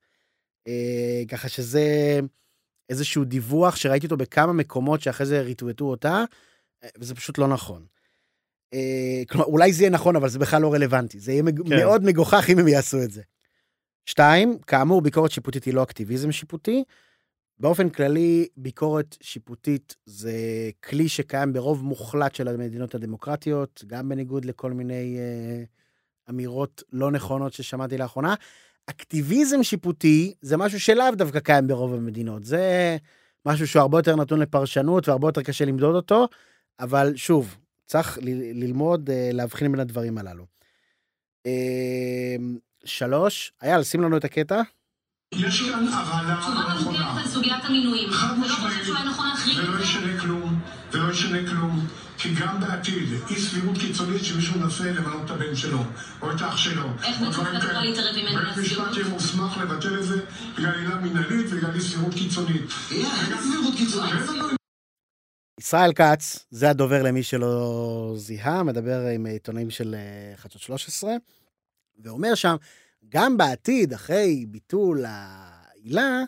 אה, 0.68 1.22
ככה 1.28 1.48
שזה 1.48 2.20
איזשהו 2.88 3.24
דיווח 3.24 3.76
שראיתי 3.76 4.06
אותו 4.06 4.16
בכמה 4.16 4.52
מקומות 4.52 5.00
שאחרי 5.00 5.26
זה 5.26 5.40
ריטווטו 5.40 5.84
אותה, 5.84 6.24
אה, 6.84 6.88
וזה 6.98 7.14
פשוט 7.14 7.38
לא 7.38 7.48
נכון. 7.48 7.86
אה, 8.74 9.22
כלומר, 9.28 9.46
אולי 9.46 9.72
זה 9.72 9.82
יהיה 9.82 9.90
נכון, 9.90 10.16
אבל 10.16 10.28
זה 10.28 10.38
בכלל 10.38 10.62
לא 10.62 10.74
רלוונטי. 10.74 11.20
זה 11.20 11.32
יהיה. 11.32 11.42
כן. 11.68 11.76
מאוד 11.76 12.04
מגוחך 12.04 12.46
אם 12.52 12.58
הם 12.58 12.68
יעשו 12.68 13.02
את 13.02 13.10
זה. 13.10 13.22
שתיים, 14.06 14.58
כאמור, 14.66 15.02
ביקורת 15.02 15.30
שיפוטית 15.30 15.64
היא 15.64 15.74
לא 15.74 15.82
אקטיביזם 15.82 16.32
שיפוטי. 16.32 16.84
באופן 17.58 17.88
כללי, 17.88 18.48
ביקורת 18.56 19.16
שיפוטית 19.22 19.96
זה 20.06 20.32
כלי 20.84 21.08
שקיים 21.08 21.52
ברוב 21.52 21.84
מוחלט 21.84 22.34
של 22.34 22.48
המדינות 22.48 22.94
הדמוקרטיות, 22.94 23.84
גם 23.86 24.08
בניגוד 24.08 24.44
לכל 24.44 24.72
מיני 24.72 25.18
אה, 25.18 25.64
אמירות 26.30 26.82
לא 26.92 27.10
נכונות 27.10 27.52
ששמעתי 27.52 27.98
לאחרונה. 27.98 28.34
אקטיביזם 28.86 29.62
שיפוטי 29.62 30.34
זה 30.40 30.56
משהו 30.56 30.80
שלאו 30.80 31.14
דווקא 31.14 31.40
קיים 31.40 31.66
ברוב 31.66 31.94
המדינות. 31.94 32.44
זה 32.44 32.96
משהו 33.46 33.66
שהוא 33.68 33.80
הרבה 33.80 33.98
יותר 33.98 34.16
נתון 34.16 34.40
לפרשנות 34.40 35.08
והרבה 35.08 35.28
יותר 35.28 35.42
קשה 35.42 35.64
למדוד 35.64 35.94
אותו, 35.94 36.28
אבל 36.80 37.12
שוב, 37.16 37.56
צריך 37.86 38.18
ל- 38.22 38.62
ללמוד 38.64 39.10
אה, 39.10 39.30
להבחין 39.32 39.72
בין 39.72 39.80
הדברים 39.80 40.18
הללו. 40.18 40.46
אה, 41.46 42.36
שלוש, 42.84 43.52
אייל, 43.62 43.82
שים 43.82 44.02
לנו 44.02 44.16
את 44.16 44.24
הקטע. 44.24 44.62
יש 45.34 45.60
כאן 45.62 45.88
הרעלה 45.88 46.34
לא 46.34 46.74
נכונה. 46.74 47.20
על 47.20 47.28
סוגיית 47.28 47.64
המינויים. 47.64 48.10
חד 48.10 48.34
לא 48.38 48.44
משמעית, 48.46 49.06
נכון 49.10 49.26
זה? 49.44 49.82
ישנה 49.82 50.20
כלום, 50.20 50.60
ולא 50.92 51.12
ישנה 51.12 51.50
כלום, 51.50 51.86
כי 52.26 52.34
גם 52.34 52.60
בעתיד, 52.60 53.08
אי 53.30 53.40
סבירות 53.40 53.78
קיצונית 53.78 54.24
שמישהו 54.24 54.60
מנסה 54.60 54.84
למנות 54.84 55.24
את 55.24 55.30
הבן 55.30 55.56
שלו, 55.56 55.78
או 56.22 56.32
את 56.32 56.42
אח 56.42 56.56
שלו, 56.56 56.88
איך 57.04 57.16
דברים 57.20 57.54
משפט 57.54 57.64
יכול. 57.64 57.82
להתערב 57.82 58.16
אם 58.16 58.26
אין 58.26 58.38
בית 58.38 58.44
עילת 58.44 58.56
משפט 58.56 58.74
סבירות? 58.74 58.96
יהיה 58.96 59.08
מוסמך 59.08 59.58
לבטל 59.58 59.98
את 59.98 60.04
זה 60.04 60.20
בגלל 60.58 60.78
עילה 60.78 60.96
מינהלית 60.96 61.46
ובגלל 61.50 61.74
אי 61.74 61.80
סבירות 61.80 62.14
קיצונית. 62.14 62.62
ישראל 65.60 65.92
כץ, 65.92 66.46
זה 66.50 66.70
הדובר 66.70 67.02
למי 67.02 67.22
שלא 67.22 68.14
זיהה, 68.16 68.62
מדבר 68.62 69.00
עם 69.14 69.26
עיתונאים 69.26 69.70
של 69.70 69.94
אה, 69.94 70.36
חדשות 70.36 70.62
13, 70.62 71.14
ואומר 71.98 72.34
שם, 72.34 72.56
גם 73.08 73.36
בעתיד, 73.36 73.92
אחרי 73.92 74.46
ביטול 74.48 75.04
העילה, 75.08 76.22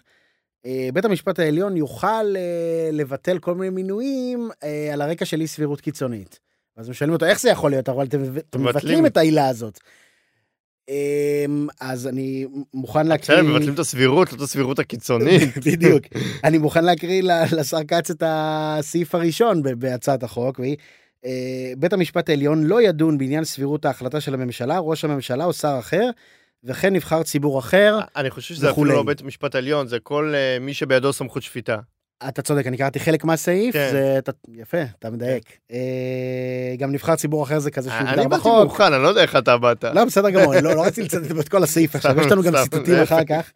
בית 0.93 1.05
המשפט 1.05 1.39
העליון 1.39 1.77
יוכל 1.77 2.37
אה, 2.37 2.91
לבטל 2.93 3.39
כל 3.39 3.55
מיני 3.55 3.71
מינויים 3.71 4.51
אה, 4.65 4.91
על 4.93 5.03
הרקע 5.03 5.25
של 5.25 5.41
אי 5.41 5.47
סבירות 5.47 5.81
קיצונית. 5.81 6.39
אז 6.77 6.89
הם 6.89 6.95
שואלים 6.95 7.15
אותו, 7.15 7.27
איך 7.27 7.41
זה 7.41 7.51
יכול 7.51 7.71
להיות? 7.71 7.89
אבל 7.89 8.07
אתם 8.07 8.23
מבטלים. 8.63 9.07
את 9.07 9.17
העילה 9.17 9.49
הזאת. 9.49 9.81
אה, 10.89 11.45
אז 11.81 12.07
אני 12.07 12.47
מוכן 12.75 13.07
להקריא... 13.07 13.39
בסדר, 13.39 13.51
מבטלים 13.53 13.75
את 13.75 13.79
הסבירות, 13.79 14.33
לא 14.33 14.37
את 14.37 14.43
הסבירות 14.43 14.79
הקיצונית. 14.79 15.59
בדיוק. 15.67 16.05
אני 16.45 16.59
מוכן 16.59 16.85
להקריא 16.85 17.23
לשר 17.53 17.85
כץ 17.85 18.11
את 18.11 18.23
הסעיף 18.27 19.15
הראשון 19.15 19.63
בהצעת 19.79 20.23
החוק, 20.23 20.59
והיא, 20.59 20.77
אה, 21.25 21.73
בית 21.79 21.93
המשפט 21.93 22.29
העליון 22.29 22.65
לא 22.65 22.83
ידון 22.83 23.19
בעניין 23.19 23.45
סבירות 23.45 23.85
ההחלטה 23.85 24.21
של 24.21 24.35
הממשלה, 24.35 24.79
ראש 24.79 25.05
הממשלה 25.05 25.45
או 25.45 25.53
שר 25.53 25.77
אחר, 25.79 26.11
וכן 26.65 26.93
נבחר 26.93 27.23
ציבור 27.23 27.59
אחר. 27.59 27.99
אני 28.17 28.31
חושב 28.31 28.55
שזה 28.55 28.71
וכולי. 28.71 28.91
אפילו 28.91 29.03
לא 29.03 29.07
בית 29.07 29.21
המשפט 29.21 29.55
העליון, 29.55 29.87
זה 29.87 29.99
כל 30.01 30.33
אה, 30.35 30.59
מי 30.61 30.75
שבידו 30.75 31.13
סמכות 31.13 31.43
שפיטה. 31.43 31.77
אתה 32.29 32.43
צודק, 32.43 32.67
אני 32.67 32.77
קראתי 32.77 33.01
חלק 33.01 33.25
מהסעיף, 33.25 33.73
כן. 33.73 33.89
זה, 33.93 34.15
אתה, 34.19 34.33
יפה, 34.53 34.83
אתה 34.99 35.11
מדייק. 35.11 35.59
אה, 35.73 36.75
גם 36.79 36.93
נבחר 36.93 37.17
ציבור 37.17 37.45
אחר 37.45 37.59
זה 37.59 37.71
כזה 37.71 37.91
אני 37.91 38.07
שהוגדר 38.07 38.29
באתי 38.29 38.41
בחוק. 38.41 38.65
מוכן, 38.65 38.93
אני 38.93 39.03
לא 39.03 39.09
יודע 39.09 39.23
איך 39.23 39.37
אתה 39.37 39.57
באת. 39.57 39.85
לא, 39.85 40.05
בסדר 40.05 40.31
גמור, 40.31 40.55
אני 40.55 40.63
לא, 40.63 40.75
לא 40.75 40.83
רציתי 40.83 41.03
לצטט 41.03 41.41
את 41.41 41.49
כל 41.49 41.63
הסעיף 41.63 41.97
עכשיו, 41.97 42.21
יש 42.21 42.33
לנו 42.33 42.43
גם 42.43 42.55
ציטוטים. 42.63 43.03
אחר 43.03 43.25
כך. 43.25 43.53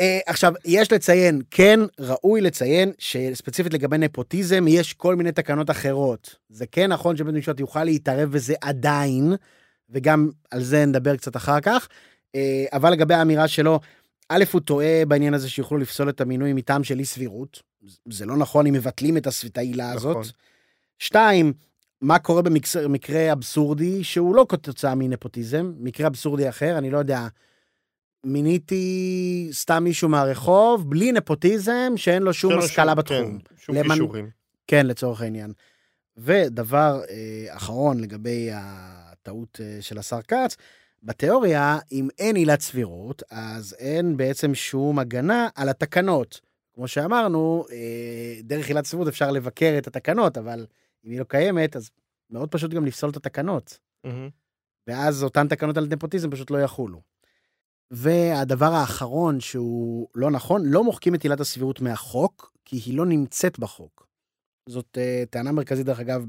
אה, 0.00 0.18
עכשיו, 0.26 0.52
יש 0.64 0.92
לציין, 0.92 1.40
כן, 1.50 1.80
ראוי 2.00 2.40
לציין 2.40 2.92
שספציפית 2.98 3.74
לגבי 3.74 3.98
נפוטיזם, 3.98 4.64
יש 4.68 4.92
כל 4.92 5.16
מיני 5.16 5.32
תקנות 5.32 5.70
אחרות. 5.70 6.36
זה 6.48 6.66
כן 6.66 6.92
נכון 6.92 7.16
שבית 7.16 7.34
המשפט 7.34 7.60
יוכל 7.60 7.84
להתערב 7.84 8.30
בזה 8.30 8.54
עדיין, 8.60 9.34
וגם 9.92 10.30
על 10.50 10.62
זה 10.62 10.86
נדבר 10.86 11.16
קצת 11.16 11.36
אחר 11.36 11.60
כך, 11.60 11.88
אה, 12.34 12.64
אבל 12.72 12.92
לגבי 12.92 13.14
האמירה 13.14 13.48
שלו, 13.48 13.80
א', 14.28 14.44
הוא 14.52 14.60
טועה 14.60 15.02
בעניין 15.08 15.34
הזה 15.34 15.50
שיוכלו 15.50 15.78
לפסול 15.78 16.08
את 16.08 16.20
המינוי 16.20 16.52
מטעם 16.52 16.84
של 16.84 16.98
אי 16.98 17.04
סבירות. 17.04 17.62
זה 18.10 18.26
לא 18.26 18.36
נכון 18.36 18.66
אם 18.66 18.72
מבטלים 18.72 19.16
את 19.16 19.58
העילה 19.58 19.92
הזאת. 19.92 20.16
נכון. 20.16 20.32
שתיים, 20.98 21.52
מה 22.00 22.18
קורה 22.18 22.42
במקרה 22.42 23.32
אבסורדי 23.32 24.04
שהוא 24.04 24.34
לא 24.34 24.46
כתוצאה 24.48 24.94
מנפוטיזם, 24.94 25.72
מקרה 25.78 26.06
אבסורדי 26.06 26.48
אחר, 26.48 26.78
אני 26.78 26.90
לא 26.90 26.98
יודע, 26.98 27.26
מיניתי 28.24 29.48
סתם 29.52 29.84
מישהו 29.84 30.08
מהרחוב, 30.08 30.90
בלי 30.90 31.12
נפוטיזם, 31.12 31.92
שאין 31.96 32.22
לו 32.22 32.34
שום 32.34 32.58
השכלה 32.58 32.94
בתחום. 32.94 33.38
כן, 33.38 33.54
שום 33.56 33.76
למנ- 33.76 33.92
כישורים. 33.92 34.30
כן, 34.66 34.86
לצורך 34.86 35.20
העניין. 35.20 35.52
ודבר 36.16 37.00
אה, 37.10 37.56
אחרון 37.56 38.00
לגבי 38.00 38.50
הטעות 39.22 39.60
אה, 39.62 39.82
של 39.82 39.98
השר 39.98 40.22
כץ, 40.22 40.56
בתיאוריה, 41.02 41.78
אם 41.92 42.08
אין 42.18 42.36
עילת 42.36 42.60
סבירות, 42.60 43.22
אז 43.30 43.76
אין 43.78 44.16
בעצם 44.16 44.54
שום 44.54 44.98
הגנה 44.98 45.48
על 45.54 45.68
התקנות. 45.68 46.40
כמו 46.74 46.88
שאמרנו, 46.88 47.64
אה, 47.72 48.40
דרך 48.42 48.68
עילת 48.68 48.84
סבירות 48.84 49.08
אפשר 49.08 49.30
לבקר 49.30 49.74
את 49.78 49.86
התקנות, 49.86 50.38
אבל 50.38 50.66
אם 51.04 51.10
היא 51.10 51.18
לא 51.18 51.24
קיימת, 51.24 51.76
אז 51.76 51.90
מאוד 52.30 52.48
פשוט 52.48 52.70
גם 52.70 52.86
לפסול 52.86 53.10
את 53.10 53.16
התקנות. 53.16 53.78
מהמם. 54.04 54.28
ואז 54.86 55.22
אותן 55.24 55.48
תקנות 55.48 55.76
על 55.76 55.86
נפוטיזם 55.90 56.30
פשוט 56.30 56.50
לא 56.50 56.62
יחולו. 56.62 57.00
והדבר 57.90 58.72
האחרון 58.72 59.40
שהוא 59.40 60.08
לא 60.14 60.30
נכון, 60.30 60.62
לא 60.64 60.84
מוחקים 60.84 61.14
את 61.14 61.22
עילת 61.22 61.40
הסבירות 61.40 61.80
מהחוק, 61.80 62.52
כי 62.64 62.76
היא 62.76 62.96
לא 62.96 63.06
נמצאת 63.06 63.58
בחוק. 63.58 64.06
זאת 64.68 64.98
uh, 64.98 65.26
טענה 65.30 65.52
מרכזית, 65.52 65.86
דרך 65.86 66.00
אגב, 66.00 66.26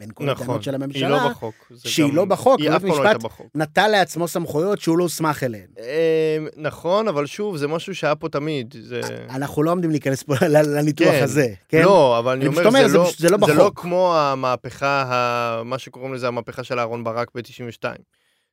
בין 0.00 0.08
כל 0.14 0.24
נכון, 0.24 0.44
הטענות 0.44 0.62
של 0.62 0.70
היא 0.74 0.80
הממשלה, 0.82 1.08
לא 1.08 1.28
בחוק. 1.28 1.54
שהיא 1.84 2.06
גם- 2.08 2.16
לא 2.16 2.24
בחוק, 2.24 2.60
היא 2.60 2.70
אף 2.70 2.82
פעם 2.82 2.90
לא 2.90 3.02
הייתה 3.04 3.18
בחוק. 3.18 3.46
נטל 3.54 3.88
לעצמו 3.88 4.28
סמכויות 4.28 4.80
שהוא 4.80 4.98
לא 4.98 5.02
הוסמך 5.02 5.42
אליהן. 5.42 5.66
אה, 5.78 6.38
נכון, 6.56 7.08
אבל 7.08 7.26
שוב, 7.26 7.56
זה 7.56 7.68
משהו 7.68 7.94
שהיה 7.94 8.14
פה 8.14 8.28
תמיד. 8.28 8.74
זה... 8.82 9.00
אנחנו 9.30 9.62
לא 9.62 9.70
עומדים 9.70 9.90
להיכנס 9.90 10.22
פה 10.22 10.34
לניתוח 10.50 11.08
כן. 11.08 11.22
הזה, 11.22 11.46
כן? 11.68 11.82
לא, 11.82 12.18
אבל 12.18 12.32
אני 12.32 12.40
אני 12.40 12.48
אומר, 12.48 12.66
אומר, 12.66 12.82
זה 12.82 12.88
זה 12.88 12.98
לא- 12.98 13.04
פשוט- 13.04 13.18
זה 13.18 13.30
לא 13.30 13.38
זה 13.46 13.54
לא 13.54 13.64
בחוק. 13.64 13.80
כמו 13.80 14.16
המהפכה, 14.16 15.04
ה- 15.08 15.62
מה 15.64 15.78
שקוראים 15.78 16.14
לזה 16.14 16.28
המהפכה 16.28 16.64
של 16.64 16.78
אהרן 16.78 17.04
ברק 17.04 17.28
ב-92. 17.34 17.84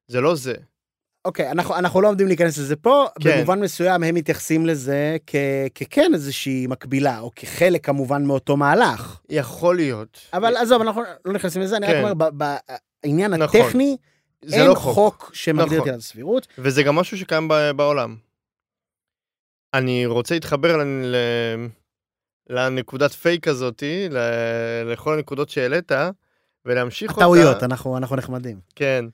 זה 0.08 0.22
לא 0.22 0.36
זה. 0.36 0.54
אוקיי, 1.28 1.52
אנחנו, 1.52 1.76
אנחנו 1.76 2.02
לא 2.02 2.08
עומדים 2.08 2.28
להיכנס 2.28 2.58
לזה 2.58 2.76
פה, 2.76 3.06
כן. 3.22 3.38
במובן 3.38 3.60
מסוים 3.60 4.04
הם 4.04 4.16
מתייחסים 4.16 4.66
לזה 4.66 5.18
כ, 5.28 5.36
ככן 5.76 6.12
איזושהי 6.14 6.68
מקבילה, 6.68 7.20
או 7.20 7.32
כחלק 7.36 7.86
כמובן 7.86 8.26
מאותו 8.26 8.58
מהלך. 8.58 9.20
יכול 9.30 9.76
להיות. 9.76 10.20
אבל 10.34 10.58
עזוב, 10.58 10.82
אנחנו 10.82 11.02
לא 11.26 11.34
נכנסים 11.34 11.62
לזה, 11.62 11.78
אני 11.78 11.86
רק 11.88 11.94
כן. 11.94 12.04
אומר, 12.10 12.30
בעניין 13.04 13.34
נכון. 13.34 13.62
הטכני, 13.62 13.98
זה 14.46 14.56
אין 14.56 14.68
לא 14.68 14.76
חוק, 14.76 14.94
חוק. 14.94 15.32
שמגדיר 15.34 15.66
את 15.66 15.74
נכון. 15.74 15.88
עילת 15.90 16.00
הסבירות. 16.00 16.48
וזה 16.58 16.84
גם 16.84 16.96
משהו 16.96 17.18
שקיים 17.18 17.48
ב- 17.48 17.72
בעולם. 17.76 18.16
אני 19.74 20.06
רוצה 20.06 20.34
להתחבר 20.34 20.78
ל- 20.78 20.84
ל- 21.16 21.68
לנקודת 22.50 23.12
פייק 23.12 23.48
הזאתי, 23.48 24.10
ל- 24.12 24.92
לכל 24.94 25.14
הנקודות 25.14 25.50
שהעלית, 25.50 25.92
ולהמשיך 26.66 27.12
אותה. 27.12 27.22
הטעויות, 27.22 27.64
אנחנו 27.64 27.98
אנחנו 27.98 28.16
נחמדים. 28.16 28.60
כן. 28.76 29.06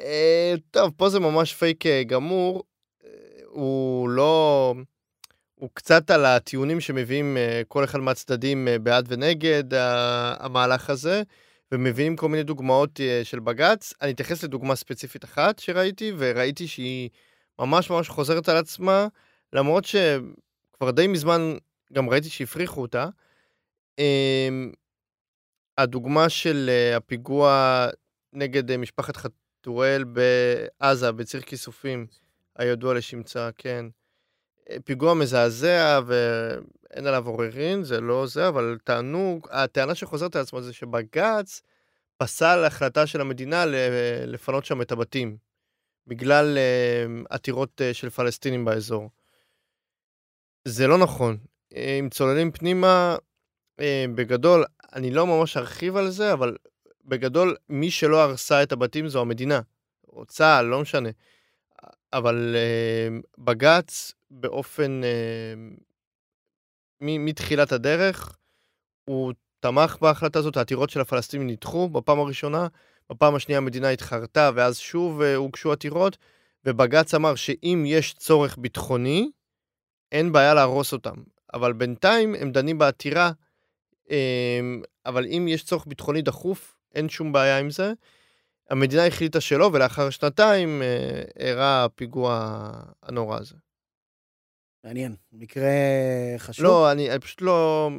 אה, 0.00 0.54
טוב, 0.70 0.92
פה 0.96 1.08
זה 1.08 1.20
ממש 1.20 1.54
פייק 1.54 1.86
אה, 1.86 2.02
גמור. 2.04 2.62
אה, 3.04 3.10
הוא 3.46 4.08
לא... 4.08 4.74
הוא 5.54 5.70
קצת 5.74 6.10
על 6.10 6.24
הטיעונים 6.24 6.80
שמביאים 6.80 7.36
כל 7.68 7.84
אחד 7.84 7.98
מהצדדים 7.98 8.68
בעד 8.82 9.06
ונגד 9.08 9.64
המהלך 10.38 10.90
הזה, 10.90 11.22
ומביאים 11.72 12.16
כל 12.16 12.28
מיני 12.28 12.42
דוגמאות 12.42 13.00
של 13.22 13.40
בג"ץ. 13.40 13.92
אני 14.02 14.12
אתייחס 14.12 14.44
לדוגמה 14.44 14.76
ספציפית 14.76 15.24
אחת 15.24 15.58
שראיתי, 15.58 16.12
וראיתי 16.18 16.68
שהיא 16.68 17.10
ממש 17.58 17.90
ממש 17.90 18.08
חוזרת 18.08 18.48
על 18.48 18.56
עצמה, 18.56 19.06
למרות 19.52 19.84
שכבר 19.84 20.90
די 20.90 21.06
מזמן 21.06 21.56
גם 21.92 22.10
ראיתי 22.10 22.28
שהפריחו 22.28 22.82
אותה. 22.82 23.08
אה, 23.98 24.48
הדוגמה 25.78 26.28
של 26.28 26.70
הפיגוע 26.96 27.86
נגד 28.32 28.76
משפחת 28.76 29.16
חתואל 29.64 30.04
בעזה, 30.04 31.12
בציר 31.12 31.40
כיסופים, 31.40 32.06
הידוע 32.56 32.94
לשמצה, 32.94 33.50
כן. 33.58 33.86
אה, 34.70 34.76
פיגוע 34.84 35.14
מזעזע 35.14 36.00
ואין 36.06 37.06
עליו 37.06 37.26
עוררין, 37.26 37.82
זה 37.82 38.00
לא 38.00 38.26
זה, 38.26 38.48
אבל 38.48 38.78
טענו, 38.84 39.40
הטענה 39.50 39.94
שחוזרת 39.94 40.36
על 40.36 40.42
עצמה 40.42 40.60
זה 40.60 40.72
שבג"ץ 40.72 41.62
פסל 42.16 42.64
החלטה 42.64 43.06
של 43.06 43.20
המדינה 43.20 43.64
לפנות 44.26 44.64
שם 44.64 44.82
את 44.82 44.92
הבתים, 44.92 45.36
בגלל 46.06 46.58
אה, 46.58 47.06
עתירות 47.30 47.80
אה, 47.80 47.94
של 47.94 48.10
פלסטינים 48.10 48.64
באזור. 48.64 49.10
זה 50.64 50.86
לא 50.86 50.98
נכון. 50.98 51.36
אם 51.74 52.08
צוללים 52.10 52.52
פנימה, 52.52 53.16
בגדול, 54.14 54.64
אני 54.92 55.10
לא 55.10 55.26
ממש 55.26 55.56
ארחיב 55.56 55.96
על 55.96 56.10
זה, 56.10 56.32
אבל 56.32 56.56
בגדול, 57.04 57.56
מי 57.68 57.90
שלא 57.90 58.22
הרסה 58.22 58.62
את 58.62 58.72
הבתים 58.72 59.08
זו 59.08 59.20
המדינה, 59.20 59.60
או 60.08 60.26
צה"ל, 60.26 60.66
לא 60.66 60.80
משנה. 60.80 61.08
אבל 62.12 62.56
אה, 62.56 63.18
בג"ץ, 63.38 64.12
באופן... 64.30 65.00
מ- 67.00 67.24
מתחילת 67.24 67.72
הדרך, 67.72 68.36
הוא 69.04 69.32
תמך 69.60 69.96
בהחלטה 70.00 70.38
הזאת, 70.38 70.56
העתירות 70.56 70.90
של 70.90 71.00
הפלסטינים 71.00 71.46
נדחו 71.46 71.88
בפעם 71.88 72.18
הראשונה, 72.20 72.66
בפעם 73.10 73.34
השנייה 73.34 73.58
המדינה 73.58 73.88
התחרתה, 73.88 74.50
ואז 74.54 74.78
שוב 74.78 75.22
אה, 75.22 75.34
הוגשו 75.34 75.72
עתירות, 75.72 76.16
ובג"ץ 76.64 77.14
אמר 77.14 77.34
שאם 77.34 77.84
יש 77.86 78.14
צורך 78.14 78.58
ביטחוני, 78.58 79.30
אין 80.12 80.32
בעיה 80.32 80.54
להרוס 80.54 80.92
אותם. 80.92 81.14
אבל 81.54 81.72
בינתיים 81.72 82.34
הם 82.34 82.52
דנים 82.52 82.78
בעתירה, 82.78 83.32
אה, 84.10 84.60
אבל 85.06 85.26
אם 85.26 85.46
יש 85.48 85.64
צורך 85.64 85.86
ביטחוני 85.86 86.22
דחוף, 86.22 86.76
אין 86.94 87.08
שום 87.08 87.32
בעיה 87.32 87.58
עם 87.58 87.70
זה. 87.70 87.92
המדינה 88.70 89.06
החליטה 89.06 89.40
שלא, 89.40 89.70
ולאחר 89.72 90.10
שנתיים 90.10 90.82
אה, 90.82 91.22
אירע 91.38 91.84
הפיגוע 91.84 92.70
הנורא 93.02 93.38
הזה. 93.38 93.54
מעניין, 94.84 95.14
מקרה 95.32 95.70
חשוב. 96.38 96.64
לא, 96.64 96.92
אני, 96.92 97.10
אני 97.10 97.18
פשוט 97.18 97.42
לא... 97.42 97.90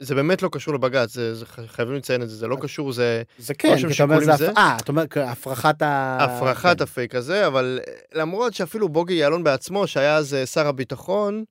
זה 0.00 0.14
באמת 0.14 0.42
לא 0.42 0.48
קשור 0.52 0.74
לבג"ץ, 0.74 1.12
זה, 1.12 1.34
זה, 1.34 1.46
חייבים 1.46 1.94
לציין 1.94 2.22
את 2.22 2.28
זה, 2.28 2.36
זה 2.36 2.48
לא 2.48 2.56
קשור, 2.60 2.92
זה 2.92 3.22
זה 3.38 3.54
כן, 3.54 3.78
שם 3.78 3.88
כי 3.88 3.94
אתה 3.94 4.02
אומר 4.02 4.20
זה... 4.20 4.32
זה? 4.36 4.50
אה, 4.56 4.76
אתה 4.80 4.92
אומר 4.92 5.04
הפרחת 5.16 5.82
ה... 5.82 6.18
הפרחת 6.20 6.76
כן. 6.76 6.82
הפייק 6.82 7.14
הזה, 7.14 7.46
אבל 7.46 7.80
אה, 7.88 7.92
למרות 8.14 8.54
שאפילו 8.54 8.88
בוגי 8.88 9.14
יעלון 9.14 9.44
בעצמו, 9.44 9.86
שהיה 9.86 10.16
אז 10.16 10.34
אה, 10.34 10.46
שר 10.46 10.66
הביטחון, 10.66 11.44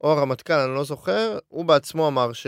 או 0.00 0.12
הרמטכ"ל, 0.12 0.52
אני 0.52 0.74
לא 0.74 0.84
זוכר, 0.84 1.38
הוא 1.48 1.64
בעצמו 1.64 2.08
אמר 2.08 2.32
ש... 2.32 2.46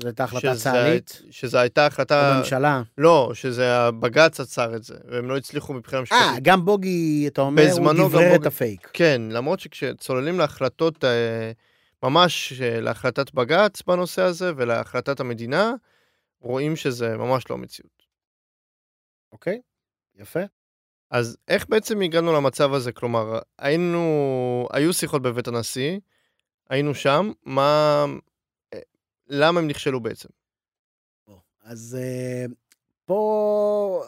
זו 0.00 0.06
הייתה 0.08 0.24
החלטה 0.24 0.54
צה"לית, 0.56 1.22
שזה 1.30 1.60
הייתה 1.60 1.86
החלטה... 1.86 2.32
בממשלה. 2.34 2.82
לא, 2.98 3.30
שזה 3.34 3.76
הבג"ץ 3.78 4.40
עצר 4.40 4.76
את 4.76 4.82
זה, 4.82 4.94
והם 5.08 5.28
לא 5.28 5.36
הצליחו 5.36 5.72
מבחינה 5.72 6.02
משפטית. 6.02 6.22
אה, 6.22 6.40
גם 6.42 6.64
בוגי, 6.64 7.24
אתה 7.28 7.40
אומר, 7.40 7.62
הוא 7.78 7.92
דברר 7.92 8.30
את 8.34 8.36
בוגי- 8.36 8.48
הפייק. 8.48 8.90
כן, 8.92 9.22
למרות 9.30 9.60
שכשצוללים 9.60 10.38
להחלטות, 10.38 11.04
אה, 11.04 11.52
ממש 12.02 12.52
אה, 12.62 12.80
להחלטת 12.80 13.34
בג"ץ 13.34 13.82
בנושא 13.82 14.22
הזה 14.22 14.52
ולהחלטת 14.56 15.20
המדינה, 15.20 15.72
רואים 16.40 16.76
שזה 16.76 17.16
ממש 17.16 17.50
לא 17.50 17.58
מציאות. 17.58 18.02
אוקיי, 19.32 19.60
יפה. 20.14 20.40
אז 21.10 21.36
איך 21.48 21.66
בעצם 21.68 22.00
הגענו 22.00 22.32
למצב 22.32 22.74
הזה? 22.74 22.92
כלומר, 22.92 23.38
היינו, 23.58 24.68
היו 24.72 24.92
שיחות 24.92 25.22
בבית 25.22 25.48
הנשיא, 25.48 25.98
היינו 26.70 26.94
שם, 26.94 27.32
מה, 27.44 28.04
אה, 28.08 28.14
למה 29.30 29.60
הם 29.60 29.66
נכשלו 29.66 30.00
בעצם? 30.00 30.28
אז 31.64 31.98
אה, 32.00 32.44
פה 33.04 34.02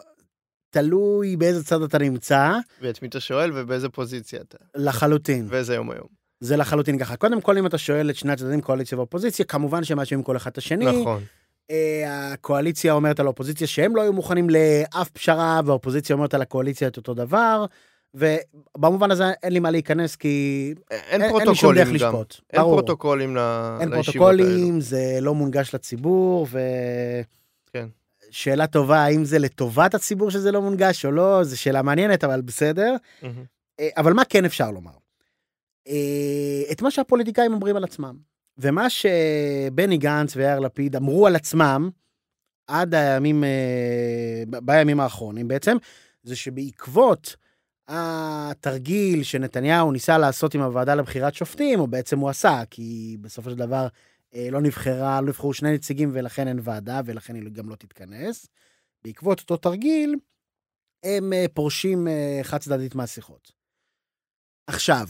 תלוי 0.69 1.35
באיזה 1.35 1.63
צד 1.63 1.81
אתה 1.81 1.97
נמצא, 1.97 2.51
ואת 2.81 3.01
מי 3.01 3.07
אתה 3.07 3.19
שואל 3.19 3.51
ובאיזה 3.53 3.89
פוזיציה 3.89 4.41
אתה, 4.41 4.57
לחלוטין. 4.75 5.45
ואיזה 5.49 5.75
יום 5.75 5.91
היום. 5.91 6.07
זה 6.39 6.57
לחלוטין 6.57 6.99
ככה. 6.99 7.15
קודם 7.15 7.41
כל, 7.41 7.57
אם 7.57 7.65
אתה 7.65 7.77
שואל 7.77 8.09
את 8.09 8.15
שני 8.15 8.31
הצדדים, 8.31 8.61
קואליציה 8.61 8.97
ואופוזיציה, 8.97 9.45
כמובן 9.45 9.83
שהם 9.83 9.97
מאשימים 9.97 10.23
כל 10.23 10.37
אחד 10.37 10.51
את 10.51 10.57
השני. 10.57 11.01
נכון. 11.01 11.23
אה, 11.71 12.33
הקואליציה 12.33 12.93
אומרת 12.93 13.19
על 13.19 13.25
האופוזיציה 13.25 13.67
שהם 13.67 13.95
לא 13.95 14.01
היו 14.01 14.13
מוכנים 14.13 14.47
לאף 14.49 15.09
פשרה, 15.09 15.61
והאופוזיציה 15.65 16.15
אומרת 16.15 16.33
על 16.33 16.41
הקואליציה 16.41 16.87
את 16.87 16.97
אותו 16.97 17.13
דבר. 17.13 17.65
ובמובן 18.13 19.11
הזה 19.11 19.23
אין 19.43 19.53
לי 19.53 19.59
מה 19.59 19.71
להיכנס, 19.71 20.15
כי 20.15 20.73
אין 20.91 21.21
אין 21.21 21.35
אין 21.39 21.47
לי 21.47 21.55
שום 21.55 21.75
דרך 21.75 21.87
גם. 21.87 21.93
לשפוט. 21.95 22.35
אין 22.53 22.61
ברור. 22.61 22.73
פרוטוקולים 22.73 23.35
ל- 23.35 23.77
אין. 23.81 23.91
פרוטוקולים, 23.91 24.81
זה 24.81 25.17
לא 25.21 25.35
מונגש 25.35 25.75
לציבור, 25.75 26.47
ו... 26.51 26.59
כן. 27.73 27.87
שאלה 28.31 28.67
טובה, 28.67 28.97
האם 29.03 29.25
זה 29.25 29.39
לטובת 29.39 29.95
הציבור 29.95 30.31
שזה 30.31 30.51
לא 30.51 30.61
מונגש 30.61 31.05
או 31.05 31.11
לא, 31.11 31.43
זו 31.43 31.59
שאלה 31.61 31.81
מעניינת, 31.81 32.23
אבל 32.23 32.41
בסדר. 32.41 32.95
אה, 33.79 33.89
אבל 33.97 34.13
מה 34.13 34.25
כן 34.25 34.45
אפשר 34.45 34.71
לומר? 34.71 34.91
אה, 35.87 36.71
את 36.71 36.81
מה 36.81 36.91
שהפוליטיקאים 36.91 37.53
אומרים 37.53 37.75
על 37.75 37.83
עצמם. 37.83 38.15
ומה 38.57 38.87
שבני 38.89 39.97
גנץ 39.97 40.35
ויאיר 40.35 40.59
לפיד 40.59 40.95
אמרו 40.95 41.27
על 41.27 41.35
עצמם, 41.35 41.89
עד 42.67 42.95
הימים, 42.95 43.43
אה, 43.43 43.49
בימים 44.61 44.99
האחרונים 44.99 45.47
בעצם, 45.47 45.77
זה 46.23 46.35
שבעקבות 46.35 47.35
התרגיל 47.87 49.23
שנתניהו 49.23 49.91
ניסה 49.91 50.17
לעשות 50.17 50.53
עם 50.53 50.61
הוועדה 50.61 50.95
לבחירת 50.95 51.33
שופטים, 51.33 51.79
או 51.79 51.87
בעצם 51.87 52.19
הוא 52.19 52.29
עשה, 52.29 52.61
כי 52.69 53.17
בסופו 53.21 53.49
של 53.49 53.55
דבר 53.55 53.87
אה, 54.35 54.47
לא 54.51 54.61
נבחרה, 54.61 55.21
לא 55.21 55.27
נבחרו 55.27 55.53
שני 55.53 55.73
נציגים 55.73 56.09
ולכן 56.13 56.47
אין 56.47 56.59
ועדה 56.63 57.01
ולכן 57.05 57.35
היא 57.35 57.49
גם 57.51 57.69
לא 57.69 57.75
תתכנס. 57.75 58.47
בעקבות 59.03 59.39
אותו 59.39 59.57
תרגיל, 59.57 60.15
הם 61.03 61.33
אה, 61.33 61.45
פורשים 61.53 62.07
אה, 62.07 62.39
חד 62.43 62.57
צדדית 62.57 62.95
מהשיחות. 62.95 63.51
עכשיו, 64.67 65.07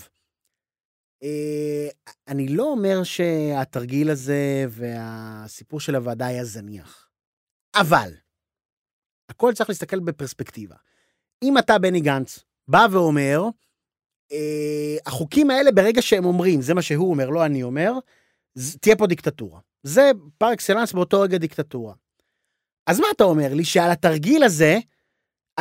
אני 2.27 2.47
לא 2.47 2.63
אומר 2.63 3.03
שהתרגיל 3.03 4.09
הזה 4.09 4.65
והסיפור 4.69 5.79
של 5.79 5.95
הוועדה 5.95 6.25
היה 6.25 6.45
זניח, 6.45 7.09
אבל 7.75 8.13
הכל 9.29 9.53
צריך 9.53 9.69
להסתכל 9.69 9.99
בפרספקטיבה. 9.99 10.75
אם 11.43 11.57
אתה, 11.57 11.79
בני 11.79 12.01
גנץ, 12.01 12.39
בא 12.67 12.87
ואומר, 12.91 13.43
אה, 14.31 14.97
החוקים 15.05 15.49
האלה, 15.49 15.71
ברגע 15.71 16.01
שהם 16.01 16.25
אומרים, 16.25 16.61
זה 16.61 16.73
מה 16.73 16.81
שהוא 16.81 17.09
אומר, 17.09 17.29
לא 17.29 17.45
אני 17.45 17.63
אומר, 17.63 17.91
תהיה 18.81 18.95
פה 18.95 19.07
דיקטטורה. 19.07 19.59
זה 19.83 20.11
פר 20.37 20.53
אקסלנס 20.53 20.93
באותו 20.93 21.21
רגע 21.21 21.37
דיקטטורה. 21.37 21.93
אז 22.87 22.99
מה 22.99 23.07
אתה 23.15 23.23
אומר 23.23 23.53
לי? 23.53 23.65
שעל 23.65 23.91
התרגיל 23.91 24.43
הזה, 24.43 24.77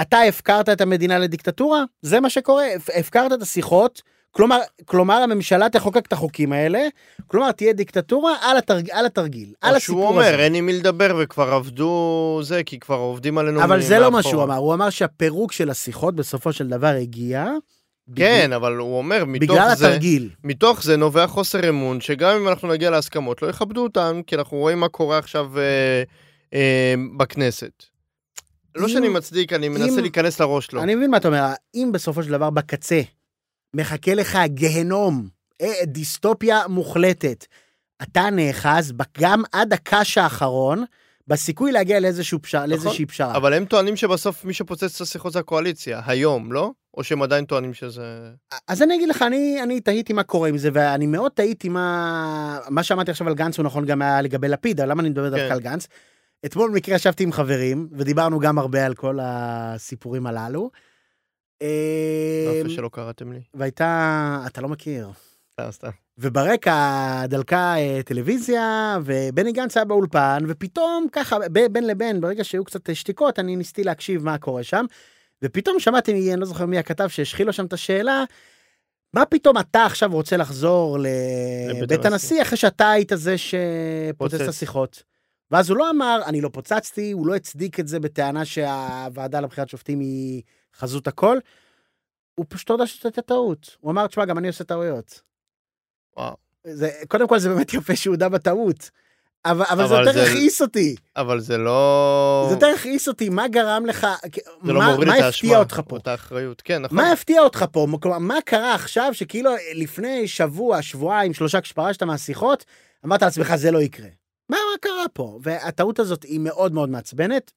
אתה 0.02 0.20
הפקרת 0.20 0.68
את 0.68 0.80
המדינה 0.80 1.18
לדיקטטורה? 1.18 1.84
זה 2.02 2.20
מה 2.20 2.30
שקורה, 2.30 2.74
הפ- 2.74 2.90
הפקרת 2.98 3.32
את 3.32 3.42
השיחות, 3.42 4.02
כלומר, 4.32 4.58
כלומר 4.84 5.14
הממשלה 5.14 5.68
תחוקק 5.68 6.06
את 6.06 6.12
החוקים 6.12 6.52
האלה, 6.52 6.80
כלומר 7.26 7.52
תהיה 7.52 7.72
דיקטטורה 7.72 8.34
על, 8.42 8.56
התרג, 8.56 8.90
על 8.90 9.06
התרגיל, 9.06 9.52
על 9.60 9.70
או 9.72 9.76
הסיפור 9.76 10.00
שהוא 10.00 10.08
אומר, 10.08 10.34
הזה. 10.34 10.42
אין 10.44 10.54
עם 10.54 10.66
מי 10.66 10.72
לדבר 10.72 11.16
וכבר 11.22 11.52
עבדו 11.54 12.40
זה, 12.42 12.62
כי 12.64 12.80
כבר 12.80 12.96
עובדים 12.96 13.38
עלינו 13.38 13.64
אבל 13.64 13.82
זה 13.82 13.98
לא 13.98 14.10
מה. 14.10 14.22
שהוא 14.22 14.42
אמר, 14.42 14.56
הוא 14.56 14.74
אמר 14.74 14.90
שהפירוק 14.90 15.52
של 15.52 15.70
השיחות 15.70 16.14
בסופו 16.16 16.52
של 16.52 16.68
דבר 16.68 16.86
הגיע. 17.00 17.46
כן, 18.16 18.52
אבל 18.52 18.76
הוא 18.76 18.98
אומר, 18.98 19.24
מתוך 19.24 19.50
בגלל 19.50 19.74
זה, 19.74 19.88
התרגיל. 19.88 20.28
מתוך 20.44 20.82
זה 20.82 20.96
נובע 20.96 21.26
חוסר 21.26 21.68
אמון, 21.68 22.00
שגם 22.00 22.36
אם 22.36 22.48
אנחנו 22.48 22.68
נגיע 22.68 22.90
להסכמות, 22.90 23.42
לא 23.42 23.46
יכבדו 23.48 23.82
אותן, 23.82 24.20
כי 24.26 24.36
אנחנו 24.36 24.56
רואים 24.56 24.80
מה 24.80 24.88
קורה 24.88 25.18
עכשיו 25.18 25.58
אה, 25.58 26.02
אה, 26.54 26.94
בכנסת. 27.16 27.70
לא 28.74 28.88
שאני 28.88 29.08
מצדיק, 29.08 29.52
אני 29.52 29.68
מנסה 29.68 29.88
אם- 29.94 29.98
להיכנס 29.98 30.40
לראש 30.40 30.72
לו. 30.72 30.82
אני 30.82 30.94
מבין 30.94 31.10
מה 31.10 31.16
אתה 31.16 31.28
אומר, 31.28 31.44
אם 31.74 31.90
בסופו 31.92 32.22
של 32.22 32.30
דבר 32.30 32.50
בקצה 32.50 33.00
מחכה 33.76 34.14
לך 34.14 34.38
גיהנום, 34.46 35.28
אה, 35.60 35.84
דיסטופיה 35.84 36.60
מוחלטת, 36.68 37.46
אתה 38.02 38.30
נאחז 38.32 38.92
גם 39.18 39.42
עד 39.52 39.72
הקש 39.72 40.18
האחרון 40.18 40.84
בסיכוי 41.28 41.72
להגיע 41.72 42.00
לאיזשהו 42.00 42.42
פשר, 42.42 42.58
נכון. 42.58 42.70
לאיזושהי 42.70 43.06
פשרה. 43.06 43.36
אבל 43.36 43.52
הם 43.52 43.64
טוענים 43.64 43.96
שבסוף 43.96 44.44
מי 44.44 44.52
שפוצץ 44.54 44.94
את 44.96 45.00
השיחות 45.00 45.32
זה 45.32 45.38
הקואליציה, 45.38 46.00
היום, 46.06 46.52
לא? 46.52 46.70
או 46.96 47.04
שהם 47.04 47.22
עדיין 47.22 47.44
טוענים 47.44 47.74
שזה... 47.74 48.30
אז 48.68 48.82
אני 48.82 48.94
אגיד 48.96 49.08
לך, 49.08 49.22
אני, 49.22 49.62
אני 49.62 49.80
תהיתי 49.80 50.12
מה 50.12 50.22
קורה 50.22 50.48
עם 50.48 50.58
זה, 50.58 50.70
ואני 50.72 51.06
מאוד 51.06 51.32
תהיתי 51.34 51.68
מה... 51.68 52.58
מה 52.70 52.82
שאמרתי 52.82 53.10
עכשיו 53.10 53.28
על 53.28 53.34
גנץ 53.34 53.58
הוא 53.58 53.64
נכון 53.64 53.86
גם 53.86 54.02
היה 54.02 54.22
לגבי 54.22 54.48
לפיד, 54.48 54.80
אבל 54.80 54.90
למה 54.90 55.00
אני 55.00 55.08
מדבר 55.08 55.28
דווקא 55.28 55.46
כן. 55.46 55.52
על 55.52 55.60
גנץ? 55.60 55.88
אתמול 56.46 56.70
במקרה 56.70 56.94
ישבתי 56.94 57.22
עם 57.24 57.32
חברים, 57.32 57.88
ודיברנו 57.92 58.38
גם 58.38 58.58
הרבה 58.58 58.86
על 58.86 58.94
כל 58.94 59.18
הסיפורים 59.22 60.26
הללו. 60.26 60.70
יפה 62.60 62.68
שלא 62.68 62.90
קראתם 62.92 63.32
לי. 63.32 63.40
והייתה... 63.54 64.44
אתה 64.46 64.60
לא 64.60 64.68
מכיר. 64.68 65.08
סתם, 65.52 65.70
סתם. 65.70 65.90
וברקע 66.18 67.26
דלקה 67.26 67.74
אה, 67.76 68.00
טלוויזיה, 68.04 68.96
ובני 69.04 69.52
גנץ 69.52 69.76
היה 69.76 69.84
באולפן, 69.84 70.44
ופתאום 70.48 71.06
ככה, 71.12 71.36
בין 71.72 71.86
לבין, 71.86 72.20
ברגע 72.20 72.44
שהיו 72.44 72.64
קצת 72.64 72.94
שתיקות, 72.94 73.38
אני 73.38 73.56
ניסיתי 73.56 73.84
להקשיב 73.84 74.24
מה 74.24 74.38
קורה 74.38 74.62
שם, 74.62 74.84
ופתאום 75.42 75.80
שמעתי, 75.80 76.32
אני 76.32 76.40
לא 76.40 76.46
זוכר 76.46 76.66
מי 76.66 76.78
הכתב 76.78 77.08
שהשחיל 77.08 77.46
לו 77.46 77.52
שם 77.52 77.66
את 77.66 77.72
השאלה, 77.72 78.24
מה 79.14 79.26
פתאום 79.26 79.58
אתה 79.58 79.84
עכשיו 79.84 80.12
רוצה 80.12 80.36
לחזור 80.36 80.98
לבית 81.80 82.04
הנשיא. 82.04 82.42
אחרי 82.42 82.56
שאתה 82.58 82.90
היית 82.90 83.12
זה 83.14 83.34
שפוצץ 83.38 84.40
את. 84.40 84.48
השיחות? 84.48 85.02
ואז 85.50 85.70
הוא 85.70 85.78
לא 85.78 85.90
אמר, 85.90 86.20
אני 86.26 86.40
לא 86.40 86.48
פוצצתי, 86.52 87.12
הוא 87.12 87.26
לא 87.26 87.34
הצדיק 87.34 87.80
את 87.80 87.88
זה 87.88 88.00
בטענה 88.00 88.44
שהוועדה 88.44 89.40
לבחירת 89.40 89.68
שופטים 89.68 90.00
היא 90.00 90.42
חזות 90.76 91.06
הכל. 91.06 91.38
הוא 92.34 92.46
פשוט 92.48 92.70
הודה 92.70 92.86
שזאת 92.86 93.04
הייתה 93.04 93.22
טעות. 93.22 93.76
הוא 93.80 93.90
אמר, 93.92 94.06
תשמע, 94.06 94.24
גם 94.24 94.38
אני 94.38 94.48
עושה 94.48 94.64
טעויות. 94.64 95.20
וואו. 96.16 96.36
זה, 96.66 96.90
קודם 97.08 97.28
כל 97.28 97.38
זה 97.38 97.48
באמת 97.48 97.74
יפה 97.74 97.96
שהוא 97.96 98.12
הודה 98.14 98.28
בטעות. 98.28 98.90
אבל, 99.44 99.64
אבל, 99.70 99.88
זה 99.88 99.94
אבל 99.94 100.06
יותר 100.06 100.12
זה- 100.12 100.22
הכעיס 100.30 100.62
אותי. 100.62 100.96
אבל 101.16 101.40
זה 101.40 101.58
לא... 101.58 102.44
זה 102.48 102.54
יותר 102.54 102.66
הכעיס 102.66 103.08
אותי, 103.08 103.28
מה 103.28 103.48
גרם 103.48 103.86
לך, 103.86 104.06
זה 104.64 104.72
לא 104.72 104.78
מה, 104.80 104.96
מה 105.06 105.14
הפתיע 105.28 105.58
אותך 105.58 105.80
פה? 105.88 105.96
או 105.96 106.00
את 106.00 106.08
האחריות. 106.08 106.60
כן, 106.62 106.82
נכון. 106.82 106.96
מה 106.96 107.12
הפתיע 107.12 107.40
אותך 107.42 107.64
פה? 107.72 107.86
כלומר, 108.02 108.18
מה 108.18 108.34
קרה 108.44 108.74
עכשיו 108.74 109.14
שכאילו 109.14 109.50
לפני 109.74 110.28
שבוע, 110.28 110.82
שבועיים, 110.82 111.34
שלושה, 111.34 111.60
כשפרשת 111.60 112.02
מהשיחות, 112.02 112.64
אמרת 113.04 113.22
לעצמך, 113.22 113.54
זה 113.56 113.70
לא 113.70 113.78
יקרה. 113.82 114.08
מה, 114.48 114.56
מה 114.72 114.78
קרה 114.80 115.04
פה? 115.12 115.38
והטעות 115.42 115.98
הזאת 115.98 116.22
היא 116.22 116.40
מאוד 116.40 116.72
מאוד 116.72 116.88
מעצבנת, 116.88 117.52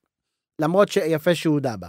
למרות 0.61 0.91
שיפה 0.91 1.35
שהוא 1.35 1.53
הודה 1.53 1.77
בה. 1.77 1.87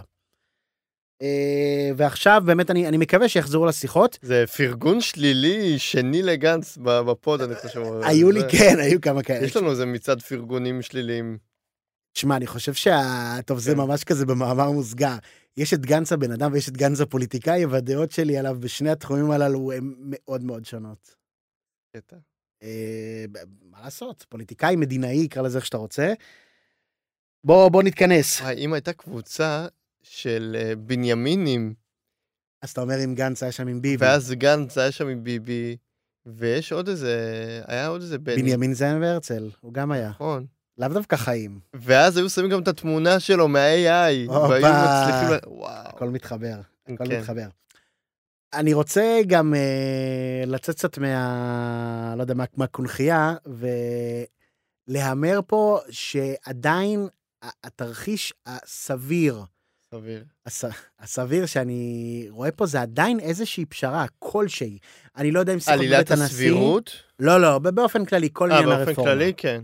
אה, 1.21 1.89
ועכשיו 1.95 2.43
באמת 2.45 2.71
אני, 2.71 2.87
אני 2.87 2.97
מקווה 2.97 3.29
שיחזרו 3.29 3.65
לשיחות. 3.65 4.19
זה 4.21 4.43
פרגון 4.57 5.01
שלילי 5.01 5.79
שני 5.79 6.21
לגנץ 6.21 6.77
בפוד, 6.81 7.41
אני 7.41 7.55
חושב. 7.55 7.81
היו 8.03 8.31
לי, 8.31 8.41
כן, 8.51 8.79
היו 8.79 9.01
כמה 9.01 9.23
כאלה. 9.23 9.45
יש 9.45 9.57
לנו 9.57 9.71
איזה 9.71 9.85
מצעד 9.85 10.21
פרגונים 10.21 10.81
שליליים. 10.81 11.37
תשמע, 12.13 12.35
אני 12.35 12.47
חושב 12.47 12.73
שה... 12.73 13.01
טוב, 13.45 13.59
זה 13.59 13.71
כן. 13.71 13.77
ממש 13.77 14.03
כזה 14.03 14.25
במאמר 14.25 14.71
מוסגר. 14.71 15.15
יש 15.57 15.73
את 15.73 15.85
גנץ 15.85 16.11
הבן 16.11 16.31
אדם 16.31 16.53
ויש 16.53 16.69
את 16.69 16.77
גנץ 16.77 17.01
הפוליטיקאי, 17.01 17.65
והדעות 17.65 18.11
שלי 18.11 18.37
עליו 18.37 18.57
בשני 18.59 18.89
התחומים 18.89 19.31
הללו 19.31 19.71
הן 19.71 19.93
מאוד 19.97 20.43
מאוד 20.43 20.65
שונות. 20.65 21.15
קטע. 21.95 22.15
אה, 22.63 23.25
מה 23.71 23.81
לעשות? 23.83 24.25
פוליטיקאי, 24.29 24.75
מדינאי, 24.75 25.27
קרא 25.27 25.43
לזה 25.43 25.57
איך 25.57 25.65
שאתה 25.65 25.77
רוצה. 25.77 26.13
בוא, 27.43 27.69
בוא 27.69 27.83
נתכנס. 27.83 28.41
וואי, 28.41 28.55
אם 28.55 28.73
הייתה 28.73 28.93
קבוצה 28.93 29.67
של 30.09 30.55
אה, 30.59 30.75
בנימינים, 30.75 31.73
אז 32.61 32.69
אתה 32.69 32.81
אומר 32.81 33.03
אם 33.03 33.15
גנץ 33.15 33.43
היה 33.43 33.51
שם 33.51 33.67
עם 33.67 33.81
ביבי. 33.81 34.05
ואז 34.05 34.31
גנץ 34.31 34.77
היה 34.77 34.91
שם 34.91 35.07
עם 35.07 35.23
ביבי, 35.23 35.77
ויש 36.25 36.71
עוד 36.71 36.87
איזה, 36.87 37.15
היה 37.67 37.87
עוד 37.87 38.01
איזה 38.01 38.17
בני. 38.17 38.35
בנימין 38.41 38.73
זאב 38.73 38.97
והרצל, 39.01 39.49
הוא 39.61 39.73
גם 39.73 39.91
היה. 39.91 40.09
נכון. 40.09 40.45
לאו 40.77 40.87
דווקא 40.89 41.15
חיים, 41.15 41.59
ואז 41.73 42.17
היו 42.17 42.29
שמים 42.29 42.49
גם 42.49 42.61
את 42.61 42.67
התמונה 42.67 43.19
שלו 43.19 43.47
מה-AI. 43.47 44.31
והיו 44.31 44.67
מצליחים... 44.67 45.39
וואו. 45.47 45.87
הכל 45.87 46.09
מתחבר, 46.09 46.59
הכל 46.87 47.05
כן. 47.07 47.19
מתחבר. 47.19 47.47
אני 48.53 48.73
רוצה 48.73 49.19
גם 49.27 49.53
אה, 49.53 50.43
לצאת 50.45 50.75
קצת 50.75 50.97
מה... 50.97 52.13
לא 52.17 52.21
יודע, 52.21 52.33
מה- 52.33 52.43
מהקונכייה, 52.57 53.35
ולהמר 54.89 55.39
פה 55.47 55.79
שעדיין 55.89 57.07
התרחיש 57.63 58.33
הסביר, 58.45 59.43
סביר. 59.95 60.23
הס... 60.45 60.65
הסביר 60.99 61.45
שאני 61.45 62.25
רואה 62.29 62.51
פה 62.51 62.65
זה 62.65 62.81
עדיין 62.81 63.19
איזושהי 63.19 63.65
פשרה 63.65 64.05
כלשהי. 64.19 64.77
אני 65.17 65.31
לא 65.31 65.39
יודע 65.39 65.53
אם 65.53 65.59
שיחות 65.59 65.73
עלילת 65.73 65.97
בבית 65.97 66.11
הנשיא. 66.11 66.25
הסבירות? 66.25 67.03
לא, 67.19 67.41
לא, 67.41 67.59
באופן 67.59 68.05
כללי, 68.05 68.29
כל 68.33 68.51
אה, 68.51 68.57
עניין 68.57 68.69
באופן 68.75 68.89
הרפורמה. 68.89 69.11
כללי, 69.11 69.33
כן. 69.37 69.61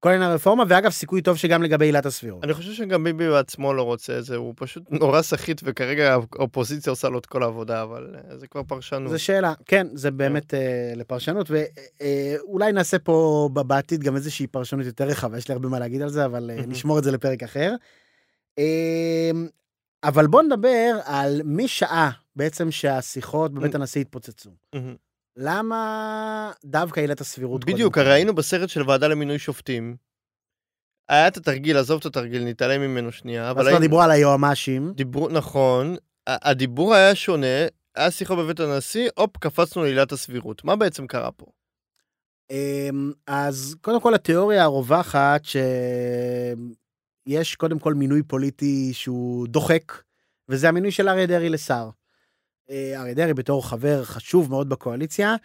כל 0.00 0.08
עניין 0.08 0.30
הרפורמה, 0.30 0.64
ואגב, 0.68 0.90
סיכוי 0.90 1.22
טוב 1.22 1.36
שגם 1.36 1.62
לגבי 1.62 1.84
עילת 1.84 2.06
הסבירות. 2.06 2.44
אני 2.44 2.54
חושב 2.54 2.72
שגם 2.72 3.04
ביבי 3.04 3.28
בעצמו 3.28 3.74
לא 3.74 3.82
רוצה 3.82 4.18
את 4.18 4.24
זה, 4.24 4.36
הוא 4.36 4.54
פשוט 4.56 4.82
נורא 4.90 5.22
סחיט, 5.22 5.60
וכרגע 5.64 6.14
האופוזיציה 6.14 6.90
עושה 6.90 7.08
לו 7.08 7.18
את 7.18 7.26
כל 7.26 7.42
העבודה, 7.42 7.82
אבל 7.82 8.14
אה, 8.14 8.38
זה 8.38 8.46
כבר 8.46 8.62
פרשנות. 8.62 9.10
זו 9.10 9.18
שאלה, 9.18 9.52
כן, 9.66 9.86
זה 9.94 10.10
באמת 10.10 10.54
אה, 10.54 10.92
לפרשנות, 10.96 11.50
ואולי 11.50 12.72
נעשה 12.72 12.98
פה 12.98 13.48
בעתיד 13.52 14.02
גם 14.02 14.16
איזושהי 14.16 14.46
פרשנות 14.46 14.86
יותר 14.86 15.04
רחבה, 15.04 15.38
יש 15.38 15.48
לי 15.48 15.52
הרבה 15.52 15.68
מה 15.68 15.78
להגיד 15.78 16.02
על 16.02 16.08
זה, 16.08 16.24
אבל 16.24 16.50
אה. 16.50 16.66
נשמור 16.66 16.98
את 16.98 17.04
זה 17.04 17.12
לפרק 17.12 17.42
אחר. 17.42 17.74
אה, 18.58 19.30
אבל 20.04 20.26
בוא 20.26 20.42
נדבר 20.42 21.00
על 21.04 21.40
משעה 21.44 22.10
בעצם 22.36 22.70
שהשיחות 22.70 23.54
בבית 23.54 23.74
הנשיא 23.74 24.00
התפוצצו. 24.00 24.50
מהמם. 24.74 24.96
למה 25.36 26.52
דווקא 26.64 27.00
עילת 27.00 27.20
הסבירות? 27.20 27.64
קודם 27.64 27.74
בדיוק? 27.74 27.98
הרי 27.98 28.12
היינו 28.12 28.34
בסרט 28.34 28.68
של 28.68 28.90
ועדה 28.90 29.08
למינוי 29.08 29.38
שופטים. 29.38 29.96
היה 31.08 31.28
את 31.28 31.36
התרגיל, 31.36 31.76
עזוב 31.76 31.98
את 32.00 32.06
התרגיל, 32.06 32.44
נתעלם 32.44 32.80
ממנו 32.80 33.12
שנייה, 33.12 33.50
אבל 33.50 33.70
כבר. 33.70 33.80
דיברו 33.80 34.02
על 34.02 34.10
היועמ"שים. 34.10 34.92
דיברו, 34.94 35.28
נכון, 35.28 35.96
הדיבור 36.26 36.94
היה 36.94 37.14
שונה, 37.14 37.66
היה 37.94 38.10
שיחה 38.10 38.34
בבית 38.34 38.60
הנשיא, 38.60 39.08
הופ, 39.18 39.36
קפצנו 39.36 39.82
לעילת 39.82 40.12
הסבירות. 40.12 40.64
מה 40.64 40.76
בעצם 40.76 41.06
קרה 41.06 41.30
פה? 41.32 41.46
אמ, 42.50 43.12
אז 43.26 43.76
קודם 43.80 44.00
כל 44.00 44.14
התיאוריה 44.14 44.64
הרווחת 44.64 45.44
שיש 47.28 47.54
קודם 47.56 47.78
כל 47.78 47.94
מינוי 47.94 48.22
פוליטי 48.22 48.90
שהוא 48.92 49.48
דוחק, 49.48 49.92
וזה 50.48 50.68
המינוי 50.68 50.90
של 50.90 51.08
אריה 51.08 51.26
דרעי 51.26 51.48
לשר. 51.48 51.90
אה, 52.70 53.00
אריה 53.00 53.14
דרעי 53.14 53.34
בתור 53.34 53.68
חבר 53.68 54.04
חשוב 54.04 54.50
מאוד 54.50 54.68
בקואליציה, 54.68 55.36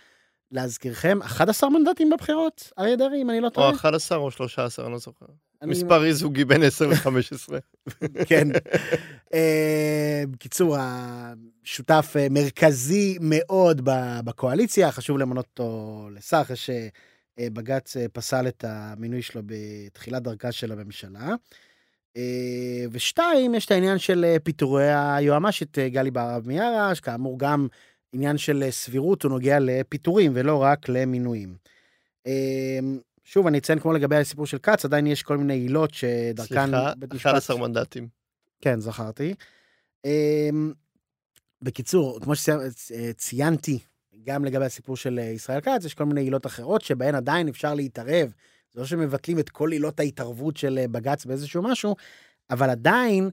להזכירכם, 0.51 1.19
11 1.21 1.69
מנדטים 1.69 2.09
בבחירות, 2.09 2.71
אריה 2.79 2.95
דרעי, 2.95 3.21
אם 3.21 3.29
אני 3.29 3.39
לא 3.39 3.45
או 3.47 3.51
טועה. 3.51 3.71
11 3.71 4.17
או 4.17 4.31
13, 4.31 4.85
אני 4.85 4.93
לא 4.93 4.99
זוכר. 4.99 5.25
אני- 5.61 5.71
מספר 5.71 6.03
אי 6.05 6.13
זוגי 6.13 6.45
בין 6.45 6.63
10 6.63 6.87
ל-15. 6.87 7.53
כן. 8.27 8.47
אה, 9.33 10.23
בקיצור, 10.31 10.77
השותף 10.79 12.13
אה, 12.19 12.27
מרכזי 12.29 13.17
מאוד 13.21 13.81
בקואליציה, 14.25 14.91
חשוב 14.91 15.17
למנות 15.17 15.45
אותו 15.51 16.09
לשר, 16.11 16.41
אחרי 16.41 16.55
שבג"ץ 16.55 17.93
פסל 18.13 18.47
את 18.47 18.65
המינוי 18.67 19.21
שלו 19.21 19.41
בתחילת 19.45 20.23
דרכה 20.23 20.51
של 20.51 20.71
הממשלה. 20.71 21.29
אה, 22.17 22.85
ושתיים, 22.91 23.55
יש 23.55 23.65
את 23.65 23.71
העניין 23.71 23.97
של 23.97 24.25
אה, 24.25 24.39
פיטורי 24.43 24.93
היועמ"שית 24.93 25.79
אה, 25.79 25.89
גלי 25.89 26.11
בהרב 26.11 26.47
מיארה, 26.47 26.95
שכאמור 26.95 27.39
גם 27.39 27.67
עניין 28.13 28.37
של 28.37 28.63
סבירות, 28.69 29.23
הוא 29.23 29.29
נוגע 29.29 29.57
לפיטורים 29.61 30.31
ולא 30.35 30.63
רק 30.63 30.89
למינויים. 30.89 31.55
אה, 32.27 32.79
שוב, 33.23 33.47
אני 33.47 33.57
אציין 33.57 33.79
כמו 33.79 33.93
לגבי 33.93 34.15
הסיפור 34.15 34.45
של 34.45 34.57
כץ, 34.57 34.85
עדיין 34.85 35.07
יש 35.07 35.23
כל 35.23 35.37
מיני 35.37 35.53
עילות 35.53 35.93
שדרכן 35.93 36.67
סליחה, 36.67 36.93
בית 36.97 37.13
משפט... 37.13 37.31
11 37.31 37.57
מנדטים. 37.57 38.07
כן, 38.61 38.79
זכרתי. 38.79 39.33
אמ, 40.05 40.73
בקיצור, 41.61 42.19
כמו 42.21 42.33
שציינתי, 42.35 43.79
גם 44.23 44.45
לגבי 44.45 44.65
הסיפור 44.65 44.97
של 44.97 45.19
ישראל 45.19 45.61
כץ, 45.61 45.85
יש 45.85 45.93
כל 45.93 46.05
מיני 46.05 46.21
עילות 46.21 46.45
אחרות 46.45 46.81
שבהן 46.81 47.15
עדיין 47.15 47.47
אפשר 47.47 47.73
להתערב. 47.73 48.33
זה 48.73 48.81
לא 48.81 48.85
שמבטלים 48.85 49.39
את 49.39 49.49
כל 49.49 49.71
עילות 49.71 49.99
ההתערבות 49.99 50.57
של 50.57 50.77
אה, 50.77 50.87
בג"ץ 50.87 51.25
באיזשהו 51.25 51.61
משהו, 51.63 51.95
אבל 52.49 52.69
עדיין 52.69 53.29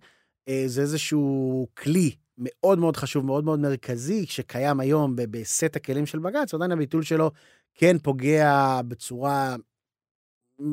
אה, 0.48 0.62
זה 0.66 0.80
איזשהו 0.80 1.66
כלי 1.74 2.14
מאוד 2.38 2.78
מאוד 2.78 2.96
חשוב, 2.96 3.24
מאוד 3.24 3.44
מאוד 3.44 3.60
מרכזי, 3.60 4.26
שקיים 4.26 4.80
היום 4.80 5.16
בסט 5.16 5.76
הכלים 5.76 6.06
של 6.06 6.18
בג"ץ, 6.18 6.54
ועדיין 6.54 6.72
הביטול 6.72 7.02
שלו 7.02 7.30
כן 7.74 7.98
פוגע 7.98 8.80
בצורה 8.88 9.56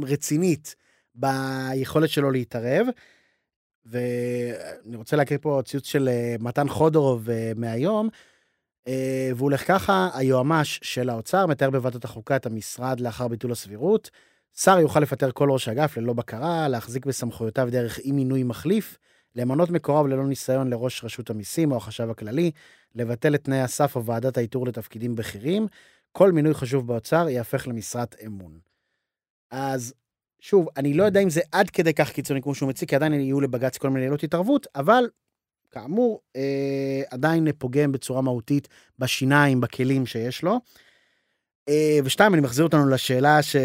רצינית 0.04 0.76
ביכולת 1.16 2.10
שלו 2.10 2.32
להתערב. 2.32 2.88
ואני 3.86 4.96
רוצה 4.96 5.16
להקריא 5.16 5.40
פה 5.42 5.62
ציוץ 5.66 5.86
של 5.86 6.08
אה, 6.08 6.36
מתן 6.40 6.70
חודורוב 6.70 7.28
מהיום, 7.56 8.10
והוא 9.36 9.46
הולך 9.46 9.68
ככה, 9.68 10.10
היועמ"ש 10.14 10.80
של 10.84 11.10
האוצר 11.10 11.46
מתאר 11.46 11.70
בוועדת 11.70 12.06
החוקה 12.06 12.36
את 12.36 12.46
המשרד 12.46 13.00
לאחר 13.00 13.28
ביטול 13.28 13.52
הסבירות. 13.52 14.10
שר 14.56 14.80
יוכל 14.80 15.00
לפטר 15.00 15.32
כל 15.32 15.52
ראש 15.52 15.70
אגף 15.70 15.98
ללא 15.98 16.14
בקרה, 16.14 16.68
להחזיק 16.68 17.06
בסמכויותיו 17.06 17.68
דרך 17.72 18.00
אי 18.00 18.12
מינוי 18.12 18.44
מחליף, 18.44 18.98
למנות 19.36 19.70
מקורב 19.70 20.08
ללא 20.08 20.28
ניסיון 20.28 20.70
לראש 20.70 21.04
רשות 21.04 21.30
המיסים 21.30 21.72
או 21.72 21.78
החשב 21.78 22.10
הכללי, 22.10 22.52
לבטל 22.96 23.36
את 23.36 23.44
תנאי 23.44 23.62
הסף 23.62 23.96
או 23.96 24.06
ועדת 24.06 24.38
האיתור 24.38 24.68
לתפקידים 24.68 25.16
בכירים. 25.16 25.68
כל 26.12 26.32
מינוי 26.32 26.54
חשוב 26.54 26.88
באוצר 26.88 27.30
ייהפך 27.30 27.68
למשרת 27.68 28.16
אמון. 28.26 28.60
אז 29.52 29.94
שוב, 30.40 30.68
אני 30.78 30.94
לא 30.94 31.04
יודע 31.04 31.20
אם 31.20 31.30
זה 31.30 31.42
עד 31.52 31.70
כדי 31.70 31.94
כך 31.94 32.12
קיצוני 32.12 32.42
כמו 32.42 32.56
שהוא 32.56 32.70
מציג, 32.70 32.90
כי 32.90 32.96
עדיין 32.96 33.14
יהיו 33.14 33.42
לבג"ץ 33.42 33.78
כל 33.78 33.90
מיני 33.90 34.06
עילות 34.06 34.24
התערבות, 34.24 34.68
אבל 34.76 35.10
כאמור, 35.72 36.22
אה, 36.36 37.02
עדיין 37.10 37.48
פוגם 37.58 37.92
בצורה 37.92 38.22
מהותית 38.22 38.68
בשיניים, 39.00 39.62
בכלים 39.62 40.06
שיש 40.06 40.44
לו. 40.44 40.60
אה, 41.70 42.00
ושתיים, 42.04 42.34
אני 42.34 42.42
מחזיר 42.42 42.66
אותנו 42.66 42.90
לשאלה 42.90 43.44
ש... 43.44 43.56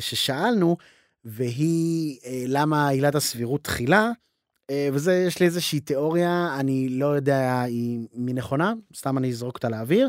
ששאלנו, 0.00 0.76
והיא 1.24 2.18
אה, 2.24 2.44
למה 2.46 2.88
עילת 2.88 3.14
הסבירות 3.14 3.64
תחילה, 3.64 4.10
אה, 4.70 4.88
וזה, 4.92 5.24
יש 5.26 5.40
לי 5.40 5.46
איזושהי 5.46 5.80
תיאוריה, 5.80 6.56
אני 6.60 6.88
לא 6.88 7.06
יודע 7.06 7.64
אם 7.64 8.26
היא 8.26 8.34
נכונה, 8.34 8.72
סתם 8.96 9.18
אני 9.18 9.28
אזרוק 9.28 9.56
אותה 9.56 9.68
לאוויר. 9.68 10.08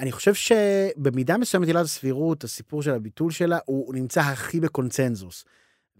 אני 0.00 0.12
חושב 0.12 0.34
שבמידה 0.34 1.38
מסוימת 1.38 1.66
עילת 1.66 1.84
הסבירות, 1.84 2.44
הסיפור 2.44 2.82
של 2.82 2.90
הביטול 2.90 3.30
שלה, 3.30 3.58
הוא 3.64 3.94
נמצא 3.94 4.20
הכי 4.20 4.60
בקונצנזוס. 4.60 5.44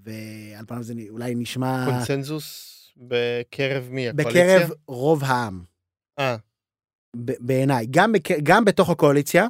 ועל 0.04 0.64
פניו 0.66 0.82
זה 0.82 0.94
אולי 1.08 1.34
נשמע... 1.34 1.86
קונצנזוס 1.90 2.72
בקרב 2.96 3.88
מי? 3.90 4.08
הקואליציה? 4.08 4.58
בקרב 4.58 4.70
רוב 4.88 5.24
העם, 5.24 5.62
אה, 6.18 6.36
בעיניי. 7.16 7.86
גם, 7.90 8.12
בק... 8.12 8.28
גם 8.42 8.64
בתוך 8.64 8.90
הקואליציה, 8.90 9.46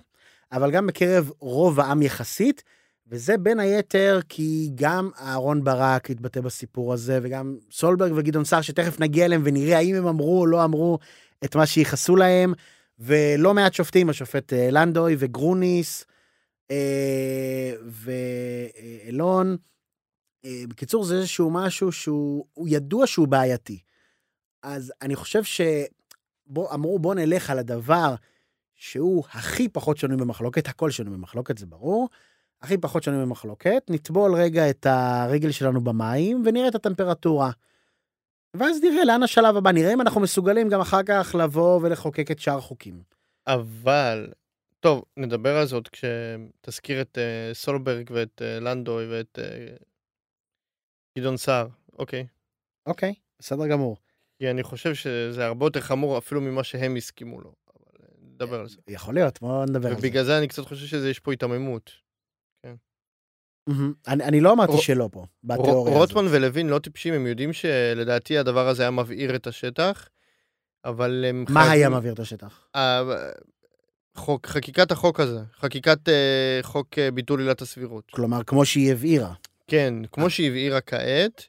אבל 0.52 0.70
גם 0.70 0.86
בקרב 0.86 1.30
רוב 1.38 1.80
העם 1.80 2.02
יחסית, 2.02 2.62
וזה 3.08 3.38
בין 3.38 3.60
היתר 3.60 4.20
כי 4.28 4.70
גם 4.74 5.10
אהרון 5.20 5.64
ברק 5.64 6.10
התבטא 6.10 6.40
בסיפור 6.40 6.92
הזה, 6.92 7.18
וגם 7.22 7.56
סולברג 7.70 8.12
וגדעון 8.16 8.44
סער, 8.44 8.60
שתכף 8.60 9.00
נגיע 9.00 9.24
אליהם 9.24 9.42
ונראה 9.44 9.76
האם 9.76 9.94
הם 9.94 10.06
אמרו 10.06 10.40
או 10.40 10.46
לא 10.46 10.64
אמרו 10.64 10.98
את 11.44 11.56
מה 11.56 11.66
שייחסו 11.66 12.16
להם, 12.16 12.54
ולא 12.98 13.54
מעט 13.54 13.74
שופטים, 13.74 14.10
השופט 14.10 14.52
אה, 14.52 14.68
לנדוי 14.70 15.16
וגרוניס 15.18 16.04
אה, 16.70 17.72
ואלון. 19.06 19.56
אה, 20.44 20.62
בקיצור, 20.68 21.04
זה 21.04 21.16
איזשהו 21.16 21.50
משהו 21.50 21.92
שהוא 21.92 22.44
הוא 22.54 22.68
ידוע 22.70 23.06
שהוא 23.06 23.28
בעייתי. 23.28 23.78
אז 24.62 24.92
אני 25.02 25.16
חושב 25.16 25.42
שבוא, 25.44 26.74
אמרו, 26.74 26.98
בוא 26.98 27.14
נלך 27.14 27.50
על 27.50 27.58
הדבר 27.58 28.14
שהוא 28.76 29.24
הכי 29.32 29.68
פחות 29.68 29.96
שנוי 29.96 30.16
במחלוקת, 30.16 30.68
הכל 30.68 30.90
שנוי 30.90 31.16
במחלוקת, 31.16 31.58
זה 31.58 31.66
ברור. 31.66 32.08
הכי 32.62 32.78
פחות 32.78 33.02
שנוי 33.02 33.22
במחלוקת, 33.22 33.82
נטבול 33.90 34.34
רגע 34.34 34.70
את 34.70 34.86
הרגל 34.86 35.50
שלנו 35.50 35.84
במים 35.84 36.42
ונראה 36.46 36.68
את 36.68 36.74
הטמפרטורה. 36.74 37.50
ואז 38.54 38.80
נראה 38.82 39.04
לאן 39.04 39.22
השלב 39.22 39.56
הבא, 39.56 39.72
נראה 39.72 39.92
אם 39.92 40.00
אנחנו 40.00 40.20
מסוגלים 40.20 40.68
גם 40.68 40.80
אחר 40.80 41.02
כך 41.06 41.34
לבוא 41.38 41.80
ולחוקק 41.82 42.30
את 42.30 42.38
שאר 42.38 42.58
החוקים. 42.58 43.02
אבל... 43.46 44.26
טוב, 44.80 45.04
נדבר 45.16 45.56
על 45.56 45.66
זאת 45.66 45.88
כשתזכיר 45.88 47.00
את 47.00 47.18
אה, 47.18 47.54
סולברג 47.54 48.10
ואת 48.14 48.42
אה, 48.42 48.60
לנדוי 48.60 49.06
ואת 49.06 49.38
אה, 49.38 49.76
גדעון 51.18 51.36
סער, 51.36 51.68
אוקיי. 51.98 52.26
אוקיי, 52.86 53.14
בסדר 53.38 53.66
גמור. 53.66 53.96
כי 54.38 54.50
אני 54.50 54.62
חושב 54.62 54.94
שזה 54.94 55.46
הרבה 55.46 55.66
יותר 55.66 55.80
חמור 55.80 56.18
אפילו 56.18 56.40
ממה 56.40 56.64
שהם 56.64 56.96
הסכימו 56.96 57.40
לו. 57.40 57.52
אה, 58.40 58.46
נדבר 58.46 58.60
על 58.60 58.68
זה. 58.68 58.76
יכול 58.88 59.14
להיות, 59.14 59.40
בוא 59.40 59.64
נדבר 59.64 59.88
על 59.88 59.94
זה. 59.94 59.98
ובגלל 60.00 60.24
זה 60.24 60.38
אני 60.38 60.48
קצת 60.48 60.64
חושב 60.64 60.86
שיש 60.86 61.20
פה 61.20 61.30
היתממות. 61.30 61.90
מהמם. 63.66 63.92
אני, 64.08 64.24
אני 64.24 64.40
לא 64.40 64.52
אמרתי 64.52 64.78
שלא 64.78 65.08
פה, 65.12 65.26
בתיאוריה 65.44 65.94
הזאת. 65.96 66.10
רוטמן 66.12 66.34
ולוין 66.34 66.68
לא 66.68 66.78
טיפשים, 66.78 67.14
הם 67.14 67.26
יודעים 67.26 67.52
שלדעתי 67.52 68.38
הדבר 68.38 68.68
הזה 68.68 68.82
היה 68.82 68.90
מבעיר 68.90 69.36
את 69.36 69.46
השטח, 69.46 70.08
אבל 70.84 71.24
הם 71.28 71.44
מה 71.48 71.70
היה 71.70 71.88
מבעיר 71.88 72.12
את 72.14 72.20
השטח? 72.20 72.66
ה- 72.76 73.02
חוק, 74.16 74.46
חקיקת 74.46 74.90
החוק 74.90 75.20
הזה, 75.20 75.40
חקיקת 75.56 76.08
אה, 76.08 76.58
חוק 76.62 76.98
אה, 76.98 77.10
ביטול 77.10 77.40
עילת 77.40 77.62
הסבירות. 77.62 78.10
כלומר, 78.10 78.42
כמו 78.44 78.64
שהיא 78.64 78.92
הבהירה. 78.92 79.32
כן, 79.66 79.94
אה. 80.02 80.08
כמו 80.08 80.30
שהיא 80.30 80.48
הבהירה 80.48 80.80
כעת, 80.80 81.46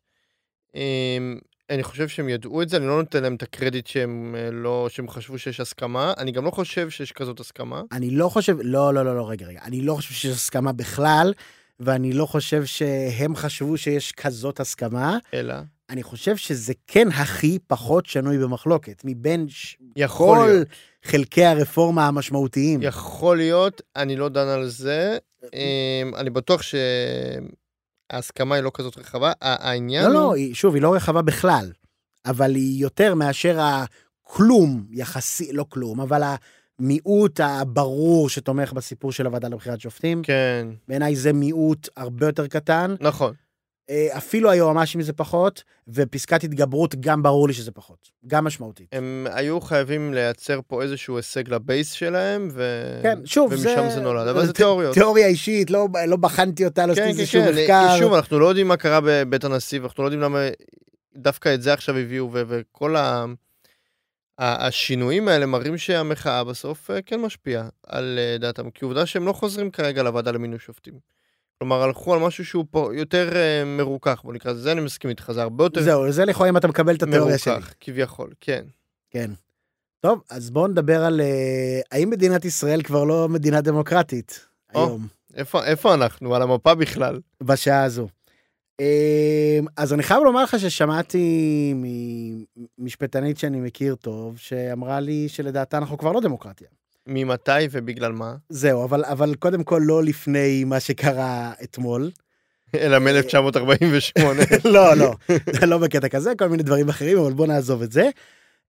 אמ, 0.75 1.39
אני 1.69 1.83
חושב 1.83 2.07
שהם 2.07 2.29
ידעו 2.29 2.61
את 2.61 2.69
זה, 2.69 2.77
אני 2.77 2.87
לא 2.87 2.97
נותן 2.97 3.23
להם 3.23 3.35
את 3.35 3.43
הקרדיט 3.43 3.87
שהם 3.87 4.35
אה, 4.37 4.51
לא, 4.51 4.87
שהם 4.89 5.09
חשבו 5.09 5.37
שיש 5.37 5.59
הסכמה, 5.59 6.13
אני 6.17 6.31
גם 6.31 6.45
לא 6.45 6.51
חושב 6.51 6.89
שיש 6.89 7.11
כזאת 7.11 7.39
הסכמה. 7.39 7.81
אני 7.91 8.09
לא 8.09 8.29
חושב, 8.29 8.57
לא, 8.61 8.93
לא, 8.93 9.05
לא, 9.05 9.15
לא, 9.15 9.29
רגע, 9.29 9.45
רגע. 9.45 9.59
אני 9.63 9.81
לא 9.81 9.95
חושב 9.95 10.13
שיש 10.13 10.35
הסכמה 10.35 10.71
בכלל, 10.71 11.33
ואני 11.79 12.13
לא 12.13 12.25
חושב 12.25 12.65
שהם 12.65 13.35
חשבו 13.35 13.77
שיש 13.77 14.11
כזאת 14.11 14.59
הסכמה. 14.59 15.17
אלא, 15.33 15.55
אני 15.89 16.03
חושב 16.03 16.37
שזה 16.37 16.73
כן 16.87 17.07
הכי 17.07 17.59
פחות 17.67 18.05
שנוי 18.05 18.37
במחלוקת, 18.37 19.01
מבין 19.05 19.45
ש... 19.49 19.77
יכול 19.95 20.37
כל 20.37 20.47
להיות, 20.47 20.67
חלקי 21.03 21.45
הרפורמה 21.45 22.07
המשמעותיים. 22.07 22.79
יכול 22.83 23.37
להיות, 23.37 23.81
אני 23.95 24.15
לא 24.15 24.29
דן 24.29 24.47
על 24.47 24.67
זה, 24.67 25.17
אמ, 25.53 26.15
אני 26.15 26.29
בטוח 26.29 26.61
שההסכמה 28.11 28.55
היא 28.55 28.63
לא 28.63 28.71
כזאת 28.73 28.97
רחבה, 28.97 29.31
העניין 29.41 30.03
לא, 30.03 30.07
הוא... 30.07 30.13
לא, 30.13 30.35
היא- 30.35 30.53
שוב, 30.55 30.73
היא 30.73 30.83
לא 30.83 30.95
רחבה 30.95 31.21
בכלל, 31.21 31.71
אבל 32.25 32.55
היא 32.55 32.81
יותר 32.81 33.15
מאשר 33.15 33.59
הכלום 33.59 34.85
יחסי, 34.91 35.53
לא 35.53 35.65
כלום, 35.69 36.01
אבל 36.01 36.21
המיעוט 36.79 37.39
הברור 37.39 38.29
שתומך 38.29 38.73
בסיפור 38.73 39.11
של 39.11 39.25
הוועדה 39.25 39.47
לבחירת 39.47 39.81
שופטים. 39.81 40.21
כן, 40.23 40.67
בעיניי 40.87 41.15
זה 41.15 41.33
מיעוט 41.33 41.89
הרבה 41.97 42.25
יותר 42.25 42.47
קטן. 42.47 42.95
נכון. 43.01 43.33
אה, 43.89 44.07
אפילו 44.17 44.51
היועמ"שים 44.51 45.01
זה 45.01 45.13
פחות, 45.13 45.63
ופסקת 45.87 46.43
התגברות 46.43 46.95
גם 46.99 47.23
ברור 47.23 47.47
לי 47.47 47.53
שזה 47.53 47.71
פחות. 47.71 48.09
גם 48.27 48.43
משמעותית. 48.45 48.87
הם 48.91 49.27
היו 49.31 49.61
חייבים 49.61 50.13
לייצר 50.13 50.59
פה 50.67 50.83
איזשהו 50.83 51.17
הישג 51.17 51.49
לבייס 51.49 51.91
שלהם, 51.91 52.49
ו... 52.51 52.63
כן, 53.03 53.19
שוב, 53.25 53.51
ומשם 53.51 53.63
זה... 53.63 53.89
זה 53.89 54.01
נולד, 54.01 54.27
אבל 54.27 54.45
זה 54.45 54.53
ת- 54.53 54.55
תיאוריות. 54.55 54.93
תיאוריה 54.93 55.27
אישית, 55.27 55.69
לא, 55.69 55.87
לא 56.07 56.17
בחנתי 56.17 56.65
אותה, 56.65 56.85
לא 56.85 56.95
כן, 56.95 57.01
עשיתי 57.01 57.13
כן, 57.15 57.19
איזשהו 57.19 57.41
כן, 57.43 57.51
מחקר. 57.63 57.97
שוב, 57.99 58.13
אנחנו 58.13 58.39
לא 58.39 58.45
יודעים 58.45 58.67
מה 58.67 58.77
קרה 58.77 58.99
בבית 59.03 59.43
הנשיא, 59.43 59.81
ואנחנו 59.81 60.03
לא 60.03 60.07
יודעים 60.07 60.21
למה 60.21 60.39
דווקא 61.15 61.53
את 61.53 61.61
זה 61.61 61.73
עכשיו 61.73 61.97
הביאו, 61.97 62.29
ו- 62.33 62.41
וכל 62.47 62.95
ה... 62.95 63.25
השינויים 64.39 65.27
האלה 65.27 65.45
מראים 65.45 65.77
שהמחאה 65.77 66.43
בסוף 66.43 66.91
אה, 66.91 67.01
כן 67.01 67.21
משפיעה 67.21 67.67
על 67.87 68.19
אה, 68.21 68.37
דעתם, 68.37 68.69
כי 68.69 68.85
עובדה 68.85 69.05
שהם 69.05 69.25
לא 69.25 69.33
חוזרים 69.33 69.71
כרגע 69.71 70.03
לוועדה 70.03 70.31
למינוי 70.31 70.59
שופטים. 70.59 70.93
כלומר, 71.59 71.81
הלכו 71.83 72.13
על 72.13 72.19
משהו 72.19 72.45
שהוא 72.45 72.65
פה 72.71 72.89
יותר 72.93 73.35
אה, 73.35 73.65
מרוכך, 73.65 74.21
בוא 74.23 74.33
נקרא 74.33 74.51
לזה, 74.51 74.61
זה 74.61 74.71
אני 74.71 74.81
מסכים 74.81 75.09
איתך, 75.09 75.31
זה 75.31 75.41
הרבה 75.41 75.63
יותר 75.63 75.81
זהו, 75.81 76.11
זה 76.11 76.25
לכאורה 76.25 76.49
אם 76.49 76.57
אתה 76.57 76.67
מקבל 76.67 76.95
את 76.95 77.03
התיאוריה 77.03 77.37
שלי. 77.37 77.53
מרוכך, 77.53 77.73
כביכול, 77.79 78.29
כן. 78.41 78.65
כן. 79.11 79.31
טוב, 79.99 80.21
אז 80.29 80.49
בואו 80.49 80.67
נדבר 80.67 81.05
על 81.05 81.21
אה, 81.21 81.79
האם 81.91 82.09
מדינת 82.09 82.45
ישראל 82.45 82.81
כבר 82.81 83.03
לא 83.03 83.29
מדינה 83.29 83.61
דמוקרטית 83.61 84.47
או. 84.75 84.85
היום, 84.85 85.07
איפה, 85.35 85.65
איפה 85.65 85.93
אנחנו? 85.93 86.35
על 86.35 86.41
המפה 86.41 86.75
בכלל. 86.75 87.19
בשעה 87.43 87.83
הזו. 87.83 88.07
אה, 88.79 89.59
אז 89.77 89.93
אני 89.93 90.03
חייב 90.03 90.23
לומר 90.23 90.43
לך 90.43 90.59
ששמעתי 90.59 91.73
ממשפטנית 92.77 93.37
שאני 93.37 93.59
מכיר 93.59 93.95
טוב, 93.95 94.37
שאמרה 94.37 94.99
לי 94.99 95.29
שלדעתה 95.29 95.77
אנחנו 95.77 95.97
כבר 95.97 96.11
לא 96.11 96.21
דמוקרטיה. 96.21 96.67
ממתי 97.07 97.51
ובגלל 97.71 98.11
מה? 98.11 98.35
זהו, 98.49 98.83
אבל, 98.83 99.05
אבל 99.05 99.35
קודם 99.35 99.63
כל 99.63 99.81
לא 99.83 100.03
לפני 100.03 100.63
מה 100.63 100.79
שקרה 100.79 101.53
אתמול. 101.63 102.11
אלא 102.75 102.99
מ-1948. 102.99 104.21
לא, 104.65 104.93
לא, 104.93 105.15
לא 105.67 105.77
בקטע 105.77 106.09
כזה, 106.09 106.35
כל 106.35 106.47
מיני 106.47 106.63
דברים 106.63 106.89
אחרים, 106.89 107.17
אבל 107.17 107.33
בוא 107.33 107.47
נעזוב 107.47 107.81
את 107.81 107.91
זה. 107.91 108.09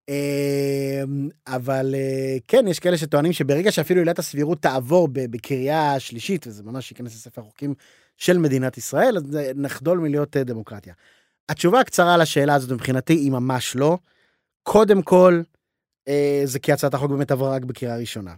אה, 0.08 1.02
אבל 1.46 1.94
אה, 1.94 2.36
כן, 2.48 2.68
יש 2.68 2.78
כאלה 2.78 2.98
שטוענים 2.98 3.32
שברגע 3.32 3.72
שאפילו 3.72 4.00
עילת 4.00 4.18
הסבירות 4.18 4.62
תעבור 4.62 5.08
בקריאה 5.12 6.00
שלישית, 6.00 6.46
וזה 6.46 6.62
ממש 6.62 6.90
ייכנס 6.90 7.14
לספר 7.14 7.40
החוקים 7.40 7.74
של 8.16 8.38
מדינת 8.38 8.78
ישראל, 8.78 9.16
אז 9.16 9.22
זה 9.30 9.52
נחדול 9.54 9.98
מלהיות 9.98 10.36
אה, 10.36 10.44
דמוקרטיה. 10.44 10.94
התשובה 11.48 11.80
הקצרה 11.80 12.16
לשאלה 12.16 12.54
הזאת 12.54 12.70
מבחינתי 12.70 13.12
היא 13.12 13.30
ממש 13.30 13.76
לא. 13.76 13.98
קודם 14.62 15.02
כל, 15.02 15.40
אה, 15.40 15.42
זה 16.44 16.58
כי 16.58 16.72
הצעת 16.72 16.94
החוק 16.94 17.10
באמת 17.10 17.30
עברה 17.30 17.50
רק 17.50 17.64
בקריאה 17.64 17.96
ראשונה. 17.96 18.34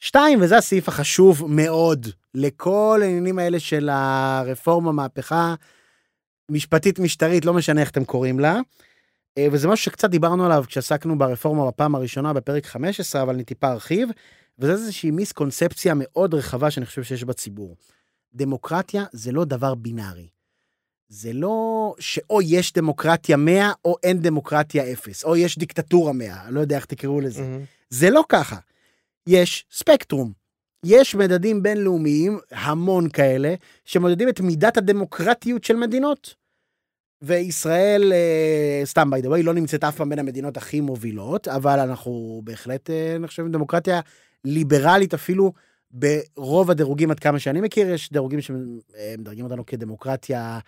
שתיים, 0.00 0.42
וזה 0.42 0.56
הסעיף 0.56 0.88
החשוב 0.88 1.44
מאוד 1.48 2.06
לכל 2.34 3.00
העניינים 3.02 3.38
האלה 3.38 3.60
של 3.60 3.88
הרפורמה, 3.92 4.92
מהפכה 4.92 5.54
משפטית, 6.50 6.98
משטרית, 6.98 7.44
לא 7.44 7.54
משנה 7.54 7.80
איך 7.80 7.90
אתם 7.90 8.04
קוראים 8.04 8.40
לה. 8.40 8.60
אה, 9.38 9.46
וזה 9.52 9.68
משהו 9.68 9.84
שקצת 9.84 10.10
דיברנו 10.10 10.46
עליו 10.46 10.64
כשעסקנו 10.66 11.18
ברפורמה 11.18 11.66
בפעם 11.66 11.94
הראשונה 11.94 12.32
בפרק 12.32 12.66
15, 12.66 13.22
אבל 13.22 13.34
אני 13.34 13.44
טיפה 13.44 13.72
ארחיב, 13.72 14.08
וזה 14.58 14.72
איזושהי 14.72 15.10
מיסקונספציה 15.10 15.92
מאוד 15.96 16.34
רחבה 16.34 16.70
שאני 16.70 16.86
חושב 16.86 17.02
שיש 17.02 17.24
בציבור. 17.24 17.76
דמוקרטיה 18.34 19.04
זה 19.12 19.32
לא 19.32 19.44
דבר 19.44 19.74
בינארי. 19.74 20.28
זה 21.12 21.32
לא 21.32 21.94
שאו 21.98 22.42
יש 22.42 22.72
דמוקרטיה 22.72 23.36
100 23.36 23.72
או 23.84 23.96
אין 24.02 24.18
דמוקרטיה 24.18 24.92
0, 24.92 25.24
או 25.24 25.36
יש 25.36 25.58
דיקטטורה 25.58 26.12
100, 26.12 26.44
אני 26.46 26.54
לא 26.54 26.60
יודע 26.60 26.76
איך 26.76 26.84
תקראו 26.84 27.20
לזה. 27.20 27.42
מהמם. 27.42 27.64
זה 27.90 28.10
לא 28.10 28.24
ככה. 28.28 28.56
יש 29.26 29.64
ספקטרום. 29.72 30.32
יש 30.84 31.14
מדדים 31.14 31.62
בינלאומיים, 31.62 32.38
המון 32.50 33.08
כאלה, 33.08 33.54
שמודדים 33.84 34.28
את 34.28 34.40
מידת 34.40 34.76
הדמוקרטיות 34.76 35.64
של 35.64 35.76
מדינות. 35.76 36.34
וישראל, 37.22 38.12
אה, 38.12 38.82
סתם 38.84 39.10
by 39.14 39.24
the 39.24 39.28
way, 39.28 39.42
לא 39.42 39.54
נמצאת 39.54 39.84
אף 39.84 39.96
פעם 39.96 40.08
בין 40.08 40.18
המדינות 40.18 40.56
הכי 40.56 40.80
מובילות, 40.80 41.48
אבל 41.48 41.78
אנחנו 41.80 42.40
בהחלט 42.44 42.90
אה, 42.90 43.16
נחשבים 43.20 43.52
דמוקרטיה 43.52 44.00
ליברלית 44.44 45.14
אפילו 45.14 45.52
ברוב 45.90 46.70
הדירוגים, 46.70 47.10
עד 47.10 47.20
כמה 47.20 47.38
שאני 47.38 47.60
מכיר, 47.60 47.90
יש 47.90 48.12
דירוגים 48.12 48.40
שמדרגים 48.40 49.44
אותנו 49.44 49.66
כדמוקרטיה 49.66 50.58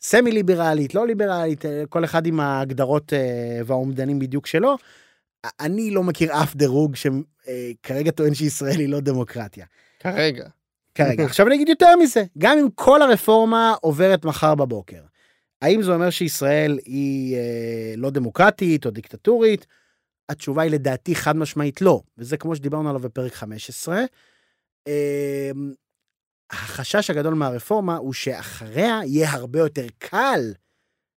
סמי 0.00 0.32
ליברלית, 0.32 0.94
לא 0.94 1.06
ליברלית, 1.06 1.66
אה, 1.66 1.82
כל 1.88 2.04
אחד 2.04 2.26
עם 2.26 2.40
ההגדרות 2.40 3.12
אה, 3.12 3.60
והאומדנים 3.66 4.18
בדיוק 4.18 4.46
שלו. 4.46 4.76
אני 5.60 5.90
לא 5.90 6.02
מכיר 6.02 6.42
אף 6.42 6.56
דירוג 6.56 6.96
שכרגע 6.96 8.10
טוען 8.10 8.34
שישראל 8.34 8.78
היא 8.78 8.88
לא 8.88 9.00
דמוקרטיה. 9.00 9.66
כרגע. 10.00 10.48
כרגע. 10.94 11.24
עכשיו 11.28 11.46
אני 11.46 11.54
אגיד 11.54 11.68
יותר 11.68 11.96
מזה, 11.96 12.24
גם 12.38 12.58
אם 12.58 12.68
כל 12.74 13.02
הרפורמה 13.02 13.74
עוברת 13.80 14.24
מחר 14.24 14.54
בבוקר, 14.54 15.00
האם 15.62 15.82
זה 15.82 15.94
אומר 15.94 16.10
שישראל 16.10 16.78
היא 16.84 17.36
אה, 17.36 17.94
לא 17.96 18.10
דמוקרטית 18.10 18.86
או 18.86 18.90
דיקטטורית? 18.90 19.66
התשובה 20.28 20.62
היא 20.62 20.70
לדעתי 20.70 21.14
חד 21.14 21.36
משמעית 21.36 21.82
לא, 21.82 22.00
וזה 22.18 22.36
כמו 22.36 22.56
שדיברנו 22.56 22.88
עליו 22.88 23.00
בפרק 23.00 23.34
15. 23.34 24.04
אה, 24.88 25.50
החשש 26.50 27.10
הגדול 27.10 27.34
מהרפורמה 27.34 27.96
הוא 27.96 28.12
שאחריה 28.12 29.00
יהיה 29.04 29.30
הרבה 29.32 29.58
יותר 29.58 29.86
קל 29.98 30.40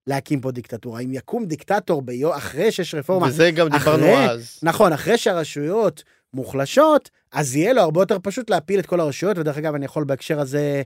להקים 0.07 0.41
פה 0.41 0.51
דיקטטורה. 0.51 0.99
אם 0.99 1.13
יקום 1.13 1.45
דיקטטור 1.45 2.01
ביו, 2.01 2.38
אחרי 2.38 2.71
שיש 2.71 2.95
רפורמה, 2.95 3.28
וזה 3.28 3.51
גם 3.51 3.69
דיברנו 3.69 3.97
אחרי- 4.03 4.30
אז. 4.32 4.59
נכון, 4.63 4.93
אחרי 4.93 5.17
שהרשויות 5.17 6.03
מוחלשות, 6.34 7.09
אז 7.32 7.55
יהיה 7.55 7.73
לו 7.73 7.82
הרבה 7.82 8.01
יותר 8.01 8.17
פשוט 8.23 8.49
להפיל 8.49 8.80
את 8.80 8.86
כל 8.86 8.99
הרשויות, 8.99 9.38
ודרך 9.38 9.57
אגב, 9.57 9.75
אני 9.75 9.86
יכול 9.86 10.03
בהקשר 10.03 10.39
הזה 10.39 10.82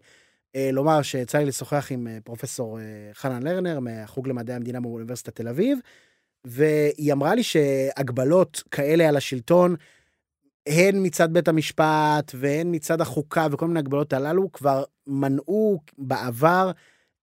אה, 0.56 0.70
לומר 0.74 1.02
שיצא 1.02 1.38
לי 1.38 1.46
לשוחח 1.46 1.88
עם 1.92 2.08
אה, 2.08 2.18
פרופסור 2.24 2.80
אה, 2.80 2.84
חנן 3.14 3.44
לרנר 3.44 3.80
מהחוג 3.80 4.28
למדעי 4.28 4.56
המדינה 4.56 4.80
באוניברסיטת 4.82 5.36
תל 5.36 5.48
אביב, 5.48 5.80
והיא 6.46 7.14
אמרה 7.14 7.36
לי 7.36 7.44
שהגבלות 7.44 8.64
כאלה 8.72 9.10
על 9.10 9.18
השלטון, 9.18 9.76
הן 10.68 11.06
מצד 11.06 11.34
בית 11.34 11.48
המשפט 11.48 12.32
והן 12.36 12.76
מצד 12.76 13.02
החוקה 13.02 13.48
וכל 13.52 13.68
מיני 13.68 13.80
הגבלות 13.80 14.14
הללו, 14.14 14.52
כבר 14.52 14.84
מנעו 15.08 15.80
בעבר 15.98 16.72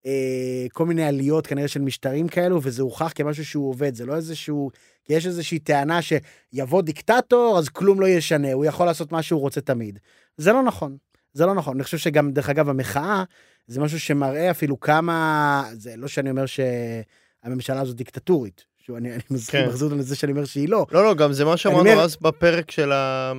אה, 0.07 0.67
כל 0.73 0.87
מיני 0.87 1.05
עליות 1.05 1.47
כנראה 1.47 1.69
של 1.69 1.81
משטרים 1.81 2.29
כאלו, 2.29 2.61
וזה 2.63 2.83
הוכח 2.83 3.13
כמשהו 3.15 3.45
שהוא 3.45 3.69
עובד, 3.69 3.95
זה 3.95 4.07
לא 4.07 4.17
איזשהו... 4.17 4.71
כי 5.05 5.13
יש 5.13 5.27
איזושהי 5.27 5.59
טענה 5.59 6.01
שיבוא 6.03 6.83
דיקטטור, 6.83 7.59
אז 7.59 7.69
כלום 7.69 8.01
לא 8.01 8.07
ישנה, 8.09 8.53
הוא 8.53 8.65
יכול 8.65 8.87
לעשות 8.87 9.13
מה 9.13 9.23
שהוא 9.23 9.41
רוצה 9.41 9.61
תמיד. 9.61 9.99
זה 10.37 10.53
לא 10.53 10.63
נכון, 10.63 10.97
זה 11.33 11.47
לא 11.47 11.55
נכון. 11.55 11.77
אני 11.77 11.85
חושב 11.85 11.99
שגם, 11.99 12.33
דרך 12.33 12.51
אגב, 12.51 12.69
המחאה, 12.69 13.25
זה 13.67 13.81
משהו 13.81 14.01
שמראה 14.01 14.51
אפילו 14.51 14.81
כמה... 14.81 15.65
זה 15.73 15.97
לא 15.97 16.09
שאני 16.09 16.31
אומר 16.31 16.45
שהממשלה 16.47 17.81
הזו 17.81 17.93
דיקטטורית. 17.93 18.65
שוב, 18.89 18.97
אני, 18.97 19.13
אני 19.15 19.23
מזכיר, 19.31 19.63
כן. 19.63 19.69
מחזיר 19.69 19.85
אותנו 19.87 20.01
לזה 20.01 20.17
שאני 20.17 20.33
אומר 20.33 20.45
שהיא 20.45 20.69
לא. 20.69 20.87
לא, 20.93 21.05
לא, 21.05 21.15
גם 21.15 21.33
זה 21.33 21.45
מה 21.45 21.57
שאמרנו 21.57 21.91
אומר- 21.91 22.01
אז 22.03 22.17
בפרק 22.21 22.71
של 22.71 22.93
ה... 22.93 23.33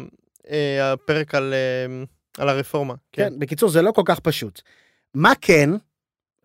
אה, 0.49 0.93
הפרק 0.93 1.35
על, 1.35 1.53
אה, 1.53 2.03
על 2.37 2.49
הרפורמה. 2.49 2.93
כן. 3.11 3.29
כן, 3.29 3.39
בקיצור, 3.39 3.69
זה 3.69 3.81
לא 3.81 3.91
כל 3.91 4.01
כך 4.05 4.19
פשוט. 4.19 4.61
מה 5.13 5.31
כן, 5.41 5.69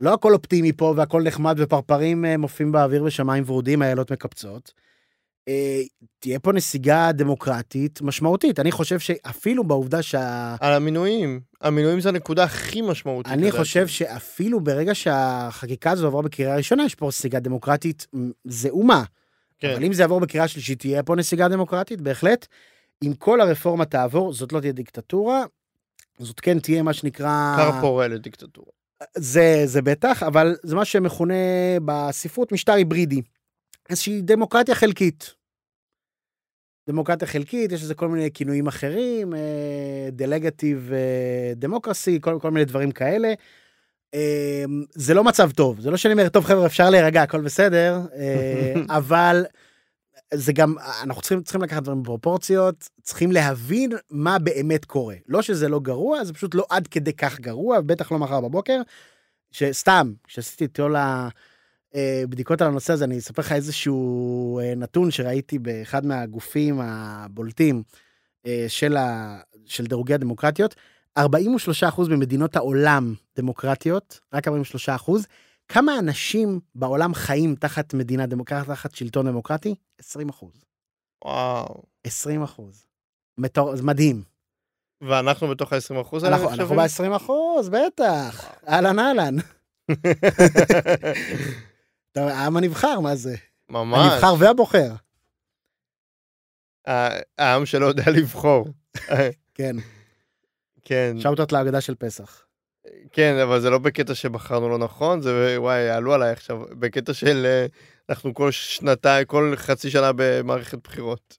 לא 0.01 0.15
הכל 0.15 0.33
אופטימי 0.35 0.73
פה 0.73 0.95
והכל 0.97 1.23
נחמד 1.23 1.55
ופרפרים 1.59 2.25
אה, 2.25 2.37
מופיעים 2.37 2.73
באוויר 2.73 3.05
ושמיים 3.05 3.45
ורודים, 3.47 3.83
איילות 3.83 4.13
מקפצות. 4.13 4.73
אה, 5.49 5.83
תהיה 6.19 6.39
פה 6.39 6.53
נסיגה 6.53 7.13
דמוקרטית 7.13 8.03
משמעותית. 8.03 8.61
אני 8.61 8.73
חושב 8.73 8.99
שאפילו 8.99 9.65
בעובדה 9.65 10.03
שה... 10.03 10.57
על 10.61 10.73
המינויים. 10.73 11.41
המינויים 11.61 12.01
זה 12.01 12.09
הנקודה 12.09 12.45
הכי 12.45 12.83
משמעותית. 12.83 13.33
אני 13.33 13.43
לדעתי. 13.43 13.59
חושב 13.59 13.87
שאפילו 13.87 14.61
ברגע 14.61 14.95
שהחקיקה 14.95 15.91
הזו 15.91 16.07
עברה 16.07 16.23
בקריאה 16.23 16.57
ראשונה, 16.57 16.85
יש 16.85 16.95
פה 16.95 17.07
נסיגה 17.07 17.41
דמוקרטית 17.41 18.07
זעומה. 18.45 19.05
כן. 19.59 19.71
אבל 19.71 19.85
אם 19.85 19.93
זה 19.93 20.03
יעבור 20.03 20.21
בקריאה 20.21 20.49
שלישית, 20.49 20.79
תהיה 20.79 21.03
פה 21.03 21.17
נסיגה 21.17 21.49
דמוקרטית, 21.49 22.01
בהחלט. 22.01 22.47
אם 23.05 23.15
כל 23.15 23.41
הרפורמה 23.41 23.85
תעבור, 23.85 24.33
זאת 24.33 24.53
לא 24.53 24.61
תהיה 24.61 24.73
דיקטטורה, 24.73 25.45
זאת 26.19 26.41
כן 26.41 26.59
תהיה 26.59 26.83
מה 26.83 26.93
שנקרא... 26.93 27.57
כר 27.57 27.81
פורה 27.81 28.09
לדיקטטורה. 28.09 28.69
זה, 29.17 29.63
זה 29.65 29.83
בטח, 29.83 30.23
אבל 30.23 30.57
זה 30.63 30.77
מה 30.77 30.85
שמכונה 30.85 31.35
בספרות 31.85 32.53
משטר 32.53 32.73
היברידי. 32.73 33.23
איזושהי 33.91 34.23
דמוקרטיה 34.23 34.75
חלקית. 34.75 35.35
דמוקרטיה 36.89 37.29
חלקית, 37.29 37.73
יש 37.73 37.83
לזה 37.83 37.95
כל 37.95 38.09
מיני 38.09 38.31
כינויים 38.35 38.67
אחרים, 38.67 39.33
דלגטיב 40.13 40.93
דמוקרסי, 41.57 42.19
כל, 42.21 42.39
כל 42.41 42.51
מיני 42.51 42.65
דברים 42.65 42.91
כאלה. 42.91 43.35
אה, 44.15 44.65
זה 44.95 45.15
לא 45.15 45.25
מצב 45.25 45.51
טוב, 45.51 45.81
זה 45.81 45.91
לא 45.91 45.97
שאני 45.97 46.13
אומר, 46.13 46.29
טוב 46.29 46.45
חבר'ה, 46.45 46.67
אפשר 46.67 46.91
להירגע, 46.91 47.23
הכל 47.23 47.41
בסדר, 47.41 48.01
אה, 48.17 48.75
אבל 48.99 49.45
זה 50.35 50.53
גם, 50.53 50.75
אנחנו 51.03 51.23
צריכים, 51.23 51.43
צריכים 51.43 51.63
לקחת 51.63 51.83
דברים 51.83 52.03
בפרופורציות, 52.03 52.89
צריכים 53.03 53.33
להבין 53.33 53.93
מה 54.11 54.39
באמת 54.39 54.85
קורה. 54.85 55.17
לא 55.29 55.43
שזה 55.43 55.69
לא 55.69 55.81
גרוע, 55.81 56.25
זה 56.25 56.33
פשוט 56.33 56.55
לא 56.55 56.67
עד 56.71 56.87
כדי 56.87 57.13
כך 57.13 57.41
גרוע, 57.41 57.81
בטח 57.81 58.13
לא 58.13 58.19
מחר 58.19 58.41
בבוקר. 58.41 58.81
שסתם, 59.51 60.13
כשעשיתי 60.25 60.65
את 60.65 60.77
כל 60.77 60.95
הבדיקות 61.95 62.63
על 62.63 62.69
הנושא 62.69 62.93
הזה, 62.93 63.05
אני 63.05 63.19
אספר 63.19 63.43
לך 63.43 63.53
איזשהו 63.53 64.61
אה, 64.61 64.75
נתון 64.75 65.11
שראיתי 65.11 65.59
באחד 65.59 66.07
מהגופים 66.07 66.81
הבולטים 66.81 67.83
אה, 68.47 68.65
של, 68.69 68.97
ה, 68.97 69.39
של 69.67 69.87
דירוגי 69.87 70.15
הדמוקרטיות. 70.15 70.75
43% 71.19 71.23
ממדינות 72.09 72.57
העולם 72.57 73.15
דמוקרטיות, 73.37 74.21
רק 74.33 74.49
43%. 74.49 74.51
כמה 75.69 75.99
אנשים 75.99 76.61
בעולם 76.75 77.15
חיים 77.15 77.55
תחת 77.55 77.95
מדינה 77.95 78.27
דמוקרטית, 78.27 78.71
תחת 78.71 78.95
שלטון 78.95 79.27
דמוקרטי? 79.27 79.75
20 79.99 80.29
אחוז. 80.29 80.65
וואו. 81.25 81.83
20 82.05 82.43
אחוז. 82.43 82.87
מטור... 83.39 83.77
זה 83.77 83.83
מדהים. 83.83 84.23
ואנחנו 85.01 85.49
בתוך 85.49 85.73
ה-20 85.73 86.01
אחוז 86.01 86.25
האלה 86.25 86.37
אנחנו, 86.37 86.51
אנחנו 86.51 86.77
ב-20 86.77 87.17
אחוז, 87.17 87.69
בטח. 87.69 88.45
אהלן 88.69 88.99
אהלן. 88.99 89.37
העם 92.17 92.57
הנבחר, 92.57 93.01
מה 93.01 93.17
זה? 93.17 93.37
ממש. 93.69 94.13
הנבחר 94.13 94.35
והבוחר. 94.39 94.93
העם 97.39 97.67
שלא 97.67 97.87
יודע 97.87 98.05
לבחור. 98.17 98.69
כן, 99.55 99.77
כן, 100.85 101.17
שאוטות 101.19 101.53
להגדה 101.53 101.81
של 101.81 101.95
פסח. 101.95 102.45
כן, 103.13 103.37
אבל 103.43 103.61
זה 103.61 103.71
לא 103.71 103.79
בקטע 103.79 104.15
שבחרנו 104.15 104.69
לא 104.69 104.79
נכון, 104.79 105.21
זה 105.21 105.55
וואי, 105.59 105.81
יעלו 105.81 106.15
עליי 106.15 106.33
עכשיו, 106.33 106.63
בקטע 106.71 107.15
של 107.15 107.47
אה, 107.47 107.67
אנחנו 108.09 108.35
כל 108.35 108.51
שנתיים, 108.51 109.27
כל 109.27 109.55
חצי 109.57 109.91
שנה 109.91 110.11
במערכת 110.17 110.79
בחירות. 110.85 111.39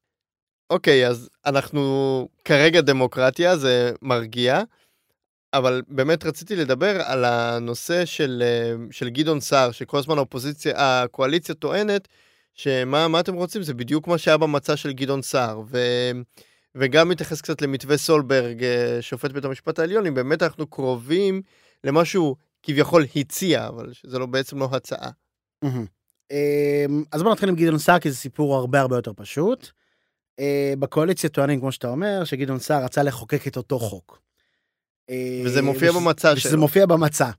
אוקיי, 0.69 1.07
אז 1.07 1.29
אנחנו 1.45 2.27
כרגע 2.45 2.81
דמוקרטיה, 2.81 3.57
זה 3.57 3.91
מרגיע, 4.01 4.61
אבל 5.57 5.81
באמת 5.87 6.25
רציתי 6.25 6.55
לדבר 6.55 7.01
על 7.01 7.25
הנושא 7.25 8.05
של, 8.05 8.43
אה, 8.45 8.75
של 8.91 9.09
גדעון 9.09 9.39
סער, 9.39 9.71
שכל 9.71 9.97
הזמן 9.97 10.17
האופוזיציה, 10.17 10.73
הקואליציה 10.77 11.55
טוענת 11.55 12.07
שמה 12.53 13.07
מה 13.07 13.19
אתם 13.19 13.33
רוצים, 13.33 13.63
זה 13.63 13.73
בדיוק 13.73 14.07
מה 14.07 14.17
שהיה 14.17 14.37
במצע 14.37 14.75
של 14.75 14.93
גדעון 14.93 15.21
סער, 15.21 15.61
ו... 15.67 15.77
וגם 16.75 17.09
מתייחס 17.09 17.41
קצת 17.41 17.61
למתווה 17.61 17.97
סולברג, 17.97 18.63
אה, 18.63 18.97
שופט 19.01 19.31
בית 19.31 19.45
המשפט 19.45 19.79
העליון, 19.79 20.05
אם 20.05 20.13
באמת 20.13 20.43
אנחנו 20.43 20.67
קרובים 20.67 21.41
למה 21.83 22.05
שהוא 22.05 22.35
כביכול 22.63 23.05
הציע, 23.15 23.67
אבל 23.67 23.93
שזה 23.93 24.19
לא 24.19 24.25
בעצם 24.25 24.59
לא 24.59 24.69
הצעה. 24.71 25.09
אמ, 26.31 27.03
אז 27.11 27.23
בוא 27.23 27.31
נתחיל 27.31 27.49
עם 27.49 27.55
גדעון 27.55 27.77
סער, 27.77 27.99
כי 27.99 28.11
זה 28.11 28.17
סיפור 28.17 28.55
הרבה 28.55 28.79
הרבה 28.79 28.95
יותר 28.95 29.11
פשוט. 29.15 29.69
אה, 30.39 30.73
בקואליציה 30.79 31.29
טוענים, 31.29 31.59
כמו 31.59 31.71
שאתה 31.71 31.87
אומר, 31.89 32.23
שגדעון 32.23 32.59
סער 32.59 32.83
רצה 32.83 33.03
לחוקק 33.03 33.47
את 33.47 33.57
אותו 33.57 33.79
חוק. 33.79 34.24
אה, 35.09 35.41
וזה 35.45 35.61
מופיע 35.61 35.91
וש- 35.91 35.97
במצע 35.97 36.35
שלו. 36.35 36.59
מופיע 36.59 36.85
במצע. 36.85 37.29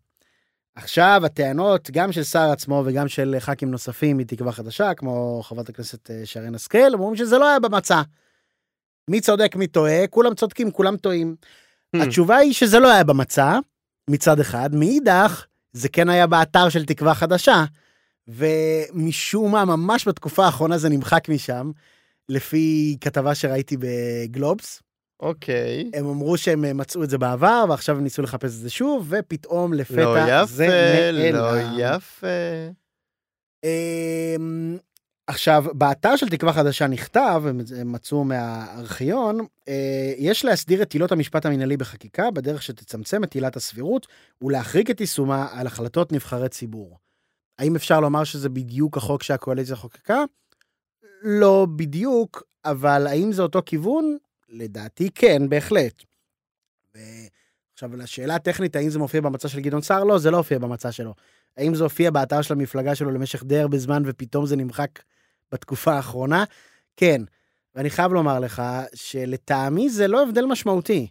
עכשיו, 0.75 1.23
הטענות, 1.25 1.91
גם 1.91 2.13
של 2.13 2.23
סער 2.23 2.51
עצמו 2.51 2.83
וגם 2.87 3.09
של 3.09 3.37
ח"כים 3.39 3.71
נוספים 3.71 4.17
מתקווה 4.17 4.53
חדשה, 4.53 4.95
כמו 4.95 5.43
חברת 5.45 5.69
הכנסת 5.69 6.11
אה, 6.11 6.21
שרן 6.25 6.55
השכל, 6.55 6.93
אומרים 6.95 7.17
שזה 7.17 7.39
לא 7.39 7.49
היה 7.49 7.61
במצע. 7.61 8.03
מי 9.11 9.21
צודק, 9.21 9.57
מי 9.57 9.67
טועה, 9.67 10.07
כולם 10.07 10.35
צודקים, 10.35 10.71
כולם 10.71 10.97
טועים. 10.97 11.37
Hmm. 11.97 12.03
התשובה 12.03 12.37
היא 12.37 12.53
שזה 12.53 12.79
לא 12.79 12.93
היה 12.93 13.05
במצע, 13.05 13.59
מצד 14.11 14.41
אחד, 14.41 14.75
מאידך, 14.75 15.45
זה 15.73 15.89
כן 15.89 16.09
היה 16.09 16.27
באתר 16.27 16.69
של 16.69 16.85
תקווה 16.85 17.15
חדשה, 17.15 17.65
ומשום 18.29 19.53
מה, 19.53 19.65
ממש 19.65 20.09
בתקופה 20.09 20.45
האחרונה 20.47 20.79
זה 20.79 20.89
נמחק 20.89 21.29
משם, 21.29 21.71
לפי 22.29 22.97
כתבה 23.01 23.35
שראיתי 23.35 23.77
בגלובס. 23.81 24.83
אוקיי. 25.21 25.91
הם 25.95 26.07
אמרו 26.07 26.37
שהם 26.37 26.65
אה, 26.65 26.73
מצאו 26.73 27.05
את 27.05 27.11
זה 27.11 27.19
בעבר, 27.19 27.65
ועכשיו 27.69 27.97
הם 27.97 28.03
ניסו 28.03 28.23
לחפש 28.23 28.55
את 28.55 28.61
זה 28.61 28.71
שוב, 28.71 29.07
ופתאום 29.09 29.73
לא 29.73 29.79
לפתע 29.79 30.45
זה 30.45 30.65
יפה, 30.65 30.73
נעלם. 30.73 31.35
לא 31.35 31.53
יפה. 31.79 32.27
אמ, 33.65 34.77
עכשיו, 35.27 35.65
באתר 35.73 36.17
של 36.17 36.29
תקווה 36.29 36.53
חדשה 36.53 36.87
נכתב, 36.87 37.43
הם 37.47 37.93
מצאו 37.93 38.25
מהארכיון, 38.25 39.39
אה, 39.69 40.13
יש 40.17 40.45
להסדיר 40.45 40.83
את 40.83 40.93
עילות 40.93 41.13
המשפט 41.13 41.47
המינהלי 41.47 41.77
בחקיקה 41.77 42.31
בדרך 42.31 42.63
שתצמצם 42.63 43.25
את 43.25 43.35
עילת 43.35 43.57
הסבירות 43.57 44.07
ולהחריג 44.43 44.91
את 44.91 45.01
יישומה 45.01 45.49
על 45.53 45.67
החלטות 45.67 46.13
נבחרי 46.13 46.49
ציבור. 46.49 46.99
האם 47.59 47.77
אפשר 47.77 48.01
לומר 48.01 48.25
שזה 48.25 48.49
בדיוק 48.49 48.97
החוק 48.97 49.23
שהקואליציה 49.23 49.77
חוקקה? 49.77 50.25
לא 51.23 51.67
בדיוק, 51.77 52.43
אבל 52.65 53.07
האם 53.07 53.33
זה 53.33 53.43
אותו 53.43 53.63
כיוון? 53.67 54.17
לדעתי 54.49 55.11
כן, 55.11 55.49
בהחלט. 55.49 56.03
עכשיו, 57.73 57.97
לשאלה 57.97 58.35
הטכנית, 58.35 58.77
האם 58.77 58.91
זה 58.91 58.99
מופיע 58.99 59.21
במצע 59.21 59.49
של 59.49 59.61
גדעון 59.61 59.83
סער? 59.83 60.05
לא, 60.05 60.19
זה 60.19 60.31
לא 60.31 60.37
הופיע 60.37 60.59
במצע 60.59 60.93
שלו. 60.93 61.15
האם 61.57 61.75
זה 61.75 61.85
הופיע 61.85 62.11
באתר 62.11 62.43
של 62.43 62.55
המפלגה 62.55 62.95
שלו 62.95 63.11
למשך 63.11 63.45
די 63.45 63.59
הרבה 63.59 63.79
זמן 63.79 64.03
ופתאום 64.07 64.47
זה 64.47 64.57
נמחק 64.57 65.03
בתקופה 65.53 65.93
האחרונה? 65.93 66.45
כן. 66.97 67.23
ואני 67.75 67.91
חייב 67.91 68.13
לומר 68.13 68.41
לך 68.41 68.63
שלטעמי 68.95 69.91
זה 69.91 70.09
לא 70.09 70.23
הבדל 70.23 70.45
משמעותי. 70.45 71.09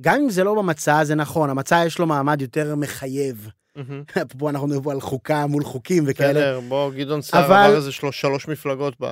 גם 0.00 0.14
אם 0.14 0.30
זה 0.30 0.44
לא 0.44 0.54
במצע, 0.54 1.04
זה 1.04 1.14
נכון, 1.14 1.50
המצע 1.50 1.82
יש 1.86 1.98
לו 1.98 2.06
מעמד 2.06 2.42
יותר 2.42 2.76
מחייב. 2.76 3.48
פה 4.38 4.50
אנחנו 4.50 4.66
מדברים 4.66 4.90
על 4.96 5.00
חוקה 5.00 5.46
מול 5.46 5.64
חוקים 5.64 6.04
וכאלה. 6.06 6.30
בסדר, 6.32 6.60
בוא, 6.68 6.92
גדעון 6.92 7.22
סער 7.22 7.46
אבל- 7.46 7.54
עבר 7.66 7.76
איזה 7.76 7.92
שלוש 7.92 8.20
שלוש 8.20 8.48
מפלגות 8.48 8.94
ב... 9.00 9.06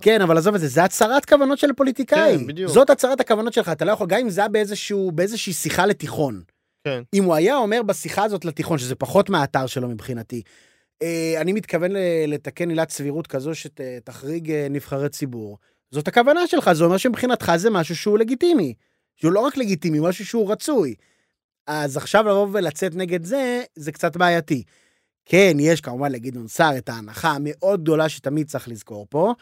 כן, 0.00 0.20
אבל 0.22 0.38
עזוב 0.38 0.54
את 0.54 0.60
זה, 0.60 0.68
זה 0.68 0.84
הצהרת 0.84 1.24
כוונות 1.24 1.58
של 1.58 1.72
פוליטיקאי. 1.76 2.38
כן, 2.38 2.46
בדיוק. 2.46 2.70
זאת 2.70 2.90
הצהרת 2.90 3.20
הכוונות 3.20 3.52
שלך, 3.52 3.68
אתה 3.68 3.84
לא 3.84 3.92
יכול, 3.92 4.06
גם 4.06 4.18
אם 4.20 4.30
זה 4.30 4.40
היה 4.40 4.48
באיזשהו, 4.48 5.12
באיזושהי 5.12 5.52
שיחה 5.52 5.86
לתיכון. 5.86 6.42
כן. 6.84 7.02
אם 7.14 7.24
הוא 7.24 7.34
היה 7.34 7.56
אומר 7.56 7.82
בשיחה 7.82 8.24
הזאת 8.24 8.44
לתיכון, 8.44 8.78
שזה 8.78 8.94
פחות 8.94 9.30
מהאתר 9.30 9.66
שלו 9.66 9.88
מבחינתי, 9.88 10.42
אה, 11.02 11.34
אני 11.40 11.52
מתכוון 11.52 11.90
לתקן 12.28 12.68
עילת 12.68 12.90
סבירות 12.90 13.26
כזו 13.26 13.50
שתחריג 13.54 14.50
אה, 14.50 14.66
נבחרי 14.70 15.08
ציבור. 15.08 15.58
זאת 15.90 16.08
הכוונה 16.08 16.46
שלך, 16.46 16.72
זה 16.72 16.84
אומר 16.84 16.96
שמבחינתך 16.96 17.52
זה 17.56 17.70
משהו 17.70 17.96
שהוא 17.96 18.18
לגיטימי. 18.18 18.74
שהוא 19.16 19.32
לא 19.32 19.40
רק 19.40 19.56
לגיטימי, 19.56 19.98
משהו 20.02 20.26
שהוא 20.26 20.52
רצוי. 20.52 20.94
אז 21.66 21.96
עכשיו 21.96 22.24
לבוא 22.24 22.48
ולצאת 22.52 22.94
נגד 22.94 23.24
זה, 23.24 23.62
זה 23.74 23.92
קצת 23.92 24.16
בעייתי. 24.16 24.62
כן, 25.24 25.56
יש 25.60 25.80
כמובן 25.80 26.12
לגדעון 26.12 26.48
סער 26.48 26.78
את 26.78 26.88
ההנחה 26.88 27.30
המאוד 27.30 27.82
גדולה 27.82 28.08
שתמיד 28.08 28.46
צריך 28.46 28.68
לזכור 28.68 29.06
פה, 29.10 29.34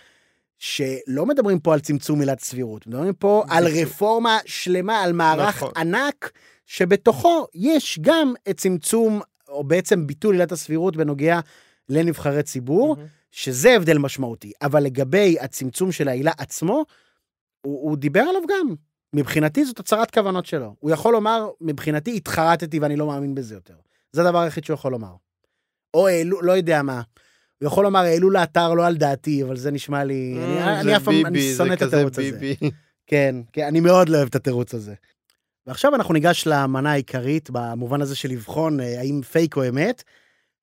שלא 0.58 1.26
מדברים 1.26 1.60
פה 1.60 1.74
על 1.74 1.80
צמצום 1.80 2.20
עילת 2.20 2.40
סבירות, 2.40 2.86
מדברים 2.86 3.14
פה 3.14 3.44
על. 3.48 3.66
רפורמה 3.66 4.38
שלמה, 4.46 5.02
על 5.02 5.12
מערך 5.12 5.56
נכון. 5.56 5.72
ענק, 5.76 6.32
שבתוכו 6.66 7.46
יש 7.54 7.98
גם 8.02 8.34
את 8.50 8.56
צמצום, 8.56 9.20
או 9.48 9.64
בעצם 9.64 10.06
ביטול 10.06 10.34
עילת 10.34 10.52
הסבירות 10.52 10.96
בנוגע 10.96 11.40
לנבחרי 11.88 12.42
ציבור, 12.42 12.96
מהמם. 12.96 13.08
שזה 13.30 13.76
הבדל 13.76 13.98
משמעותי. 13.98 14.52
אבל 14.62 14.82
לגבי 14.82 15.36
הצמצום 15.40 15.92
של 15.92 16.08
העילה 16.08 16.32
עצמו, 16.38 16.84
הוא, 17.60 17.90
הוא 17.90 17.96
דיבר 17.96 18.20
עליו 18.20 18.42
גם. 18.48 18.74
מבחינתי 19.14 19.64
זאת 19.64 19.78
הצהרת 19.78 20.10
כוונות 20.10 20.46
שלו. 20.46 20.74
הוא 20.80 20.90
יכול 20.90 21.12
לומר, 21.12 21.48
מבחינתי 21.60 22.16
התחרטתי 22.16 22.78
ואני 22.78 22.96
לא 22.96 23.06
מאמין 23.06 23.34
בזה 23.34 23.54
יותר. 23.54 23.74
זה 24.12 24.20
הדבר 24.20 24.38
היחיד 24.38 24.64
שהוא 24.64 24.74
יכול 24.74 24.92
לומר. 24.92 25.14
או 25.94 26.08
העלו, 26.08 26.42
לא 26.42 26.52
יודע 26.52 26.82
מה. 26.82 27.02
הוא 27.58 27.66
יכול 27.66 27.84
לומר, 27.84 28.00
העלו 28.00 28.30
לאתר 28.30 28.74
לא 28.74 28.86
על 28.86 28.96
דעתי, 28.96 29.42
אבל 29.42 29.56
זה 29.56 29.70
נשמע 29.70 30.04
לי... 30.04 30.34
אני, 30.36 30.58
אה, 30.58 30.80
אני 30.80 30.84
זה 30.84 30.96
אף 30.96 31.04
פעם, 31.04 31.26
אני 31.26 31.54
שונא 31.56 31.72
את 31.72 31.82
התירוץ 31.82 32.18
הזה. 32.18 32.54
כן, 33.06 33.36
כן, 33.52 33.66
אני 33.66 33.80
מאוד 33.80 34.08
לא 34.08 34.16
אוהב 34.16 34.28
את 34.28 34.34
התירוץ 34.34 34.74
הזה. 34.74 34.94
ועכשיו 35.66 35.94
אנחנו 35.94 36.14
ניגש 36.14 36.46
למנה 36.46 36.92
העיקרית, 36.92 37.50
במובן 37.52 38.00
הזה 38.00 38.16
של 38.16 38.28
לבחון 38.28 38.80
אה, 38.80 39.00
האם 39.00 39.20
פייק 39.22 39.56
או 39.56 39.68
אמת. 39.68 40.02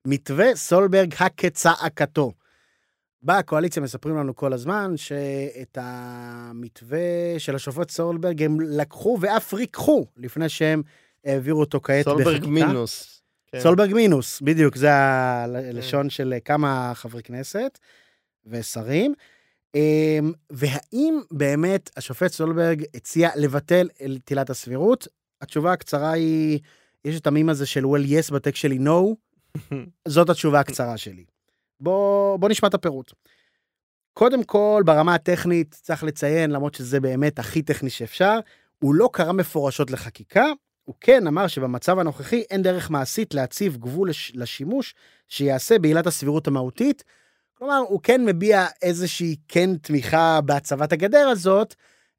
מתווה 0.07 0.55
סולברג 0.55 1.13
הכצעקתו. 1.19 2.31
בקואליציה 3.23 3.83
מספרים 3.83 4.15
לנו 4.15 4.35
כל 4.35 4.53
הזמן 4.53 4.97
שאת 4.97 5.77
המתווה 5.81 6.99
של 7.37 7.55
השופט 7.55 7.89
סולברג 7.89 8.43
הם 8.43 8.59
לקחו 8.59 9.17
ואף 9.21 9.53
ריככו 9.53 10.05
לפני 10.17 10.49
שהם 10.49 10.81
העבירו 11.25 11.59
אותו 11.59 11.81
כעת 11.83 12.07
בחקיקה. 12.07 12.23
סולברג 12.23 12.49
מינוס. 12.49 13.21
כן. 13.51 13.59
סולברג 13.59 13.93
מינוס, 13.93 14.41
בדיוק, 14.41 14.75
זה 14.75 14.93
הלשון 14.93 16.09
של 16.09 16.33
כמה 16.45 16.91
חברי 16.95 17.23
כנסת 17.23 17.79
ושרים. 18.45 19.13
אמ, 19.75 20.31
והאם 20.49 21.19
באמת 21.31 21.89
השופט 21.97 22.31
סולברג 22.31 22.83
הציע 22.93 23.29
לבטל 23.35 23.89
את 24.17 24.29
עילת 24.29 24.49
הסבירות? 24.49 25.07
התשובה 25.41 25.73
הקצרה 25.73 26.11
היא, 26.11 26.59
יש 27.05 27.19
את 27.19 27.27
המים 27.27 27.49
הזה 27.49 27.65
של 27.65 27.83
well 27.83 28.07
yes 28.09 28.33
בטקסט 28.33 28.61
שלי 28.61 28.77
no, 28.77 29.15
זאת 30.07 30.29
התשובה 30.29 30.59
הקצרה 30.59 30.97
שלי. 30.97 31.25
בוא, 31.79 32.37
בוא 32.37 32.49
נשמע 32.49 32.69
את 32.69 32.73
הפירוט. 32.73 33.13
קודם 34.13 34.43
כל, 34.43 34.83
ברמה 34.85 35.15
הטכנית, 35.15 35.75
צריך 35.81 36.03
לציין, 36.03 36.51
למרות 36.51 36.73
שזה 36.73 36.99
באמת 36.99 37.39
הכי 37.39 37.61
טכני 37.61 37.89
שאפשר, 37.89 38.39
הוא 38.79 38.95
לא 38.95 39.09
קרא 39.13 39.31
מפורשות 39.31 39.91
לחקיקה, 39.91 40.45
הוא 40.83 40.95
כן 41.01 41.27
אמר 41.27 41.47
שבמצב 41.47 41.99
הנוכחי 41.99 42.43
אין 42.49 42.61
דרך 42.61 42.89
מעשית 42.89 43.33
להציב 43.33 43.77
גבול 43.77 44.09
לש, 44.09 44.31
לשימוש 44.35 44.95
שיעשה 45.27 45.79
בעילת 45.79 46.07
הסבירות 46.07 46.47
המהותית. 46.47 47.03
כלומר, 47.53 47.77
הוא 47.77 47.99
כן 48.03 48.25
מביע 48.25 48.65
איזושהי 48.81 49.35
כן 49.47 49.77
תמיכה 49.77 50.41
בהצבת 50.41 50.91
הגדר 50.91 51.27
הזאת, 51.27 51.75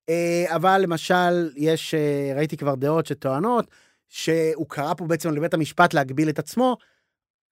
אה, 0.08 0.44
אבל 0.56 0.80
למשל, 0.80 1.50
יש, 1.56 1.94
אה, 1.94 2.32
ראיתי 2.36 2.56
כבר 2.56 2.74
דעות 2.74 3.06
שטוענות 3.06 3.66
שהוא 4.08 4.66
קרא 4.68 4.94
פה 4.94 5.04
בעצם 5.06 5.30
לבית 5.30 5.54
המשפט 5.54 5.94
להגביל 5.94 6.28
את 6.28 6.38
עצמו. 6.38 6.76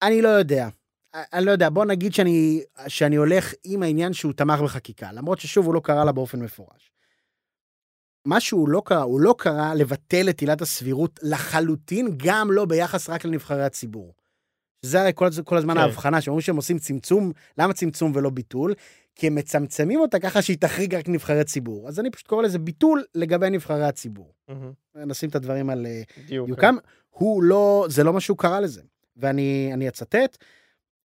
אני 0.02 0.22
לא 0.22 0.28
יודע. 0.28 0.68
אני 1.14 1.46
לא 1.46 1.50
יודע, 1.50 1.68
בוא 1.70 1.84
נגיד 1.84 2.14
שאני, 2.14 2.62
שאני 2.88 3.16
הולך 3.16 3.54
עם 3.64 3.82
העניין 3.82 4.12
שהוא 4.12 4.32
תמך 4.32 4.60
בחקיקה, 4.60 5.12
למרות 5.12 5.40
ששוב 5.40 5.66
הוא 5.66 5.74
לא 5.74 5.80
קרא 5.80 6.04
לה 6.04 6.12
באופן 6.12 6.40
מפורש. 6.40 6.92
מה 8.24 8.40
שהוא 8.40 8.68
לא 8.68 8.82
קרא, 8.84 9.02
הוא 9.02 9.20
לא 9.20 9.34
קרא 9.38 9.74
לבטל 9.74 10.28
את 10.30 10.40
עילת 10.40 10.62
הסבירות 10.62 11.20
לחלוטין, 11.22 12.08
גם 12.16 12.52
לא 12.52 12.64
ביחס 12.64 13.10
רק 13.10 13.24
לנבחרי 13.24 13.64
הציבור. 13.64 14.14
שזה 14.84 15.00
הרי 15.00 15.12
כל, 15.14 15.28
כל 15.44 15.56
הזמן 15.56 15.74
כן. 15.74 15.80
ההבחנה, 15.80 16.20
שאומרים 16.20 16.40
שהם 16.40 16.56
עושים 16.56 16.78
צמצום, 16.78 17.32
למה 17.58 17.72
צמצום 17.72 18.12
ולא 18.14 18.30
ביטול? 18.30 18.74
כי 19.14 19.26
הם 19.26 19.34
מצמצמים 19.34 20.00
אותה 20.00 20.18
ככה 20.18 20.42
שהיא 20.42 20.56
תחריג 20.60 20.94
רק 20.94 21.08
נבחרי 21.08 21.44
ציבור. 21.44 21.88
אז 21.88 22.00
אני 22.00 22.10
פשוט 22.10 22.26
קורא 22.26 22.42
לזה 22.42 22.58
ביטול 22.58 23.04
לגבי 23.14 23.50
נבחרי 23.50 23.84
הציבור. 23.84 24.34
מהמם. 24.48 24.72
נשים 24.94 25.28
את 25.28 25.34
הדברים 25.34 25.70
על 25.70 25.86
אה, 25.86 26.02
בדיוק. 26.18 26.46
דיוקם. 26.46 26.76
הוא 27.10 27.42
לא, 27.42 27.86
זה 27.88 28.04
לא 28.04 28.12
מה 28.12 28.20
שהוא 28.20 28.38
קרא 28.38 28.60
לזה. 28.60 28.82
ואני 29.16 29.70
אני 29.74 29.88
אצטט, 29.88 30.38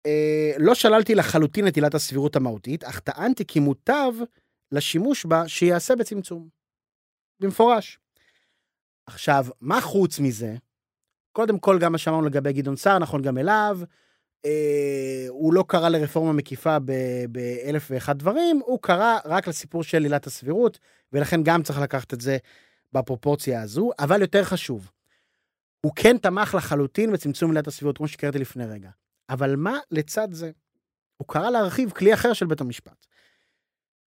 אה, 0.06 0.52
לא 0.58 0.76
שללתי 0.76 1.16
לחלוטין 1.16 1.68
את 1.68 1.76
עילת 1.76 1.94
הסבירות 1.94 2.36
המהותית, 2.36 2.84
אך 2.84 3.00
טענתי 3.00 3.46
כי 3.46 3.60
מוטב 3.60 4.12
לשימוש 4.72 5.26
בה 5.26 5.48
שיעשה 5.48 5.96
בצמצום. 5.96 6.48
במפורש. 7.40 8.00
עכשיו, 9.06 9.46
מה 9.62 9.82
חוץ 9.82 10.20
מזה? 10.20 10.56
קודם 11.32 11.60
כל, 11.60 11.80
גם 11.80 11.92
מה 11.92 11.98
שאמרנו 11.98 12.26
לגבי 12.26 12.54
גדעון 12.54 12.76
סער, 12.76 13.00
נכון 13.00 13.22
גם 13.22 13.38
אליו. 13.38 13.80
אה, 14.46 15.26
הוא 15.30 15.54
לא 15.54 15.64
קרא 15.68 15.90
לרפורמה 15.90 16.34
מקיפה 16.34 16.78
באלף 17.30 17.88
ואחד 17.92 18.18
דברים, 18.18 18.60
הוא 18.66 18.80
קרא 18.82 19.18
רק 19.26 19.48
לסיפור 19.48 19.84
של 19.84 20.04
עילת 20.04 20.28
הסבירות, 20.28 20.80
ולכן 21.14 21.44
גם 21.44 21.64
צריך 21.64 21.80
לקחת 21.80 22.14
את 22.14 22.22
זה 22.22 22.38
בפרופורציה 22.94 23.62
הזו, 23.62 23.92
אבל 24.00 24.22
יותר 24.22 24.44
חשוב, 24.44 24.92
הוא 25.86 25.92
כן 25.96 26.18
תמך 26.18 26.56
לחלוטין 26.56 27.12
בצמצום 27.12 27.52
עילת 27.52 27.68
הסבירות, 27.68 27.98
כמו 27.98 28.08
שקראתי 28.08 28.40
לפני 28.40 28.66
רגע. 28.66 28.90
אבל 29.30 29.56
מה 29.56 29.78
לצד 29.92 30.28
זה? 30.32 30.52
הוא 31.18 31.28
קרא 31.28 31.50
להרחיב 31.50 31.92
כלי 31.92 32.14
אחר 32.14 32.34
של 32.34 32.46
בית 32.46 32.62
המשפט. 32.62 33.06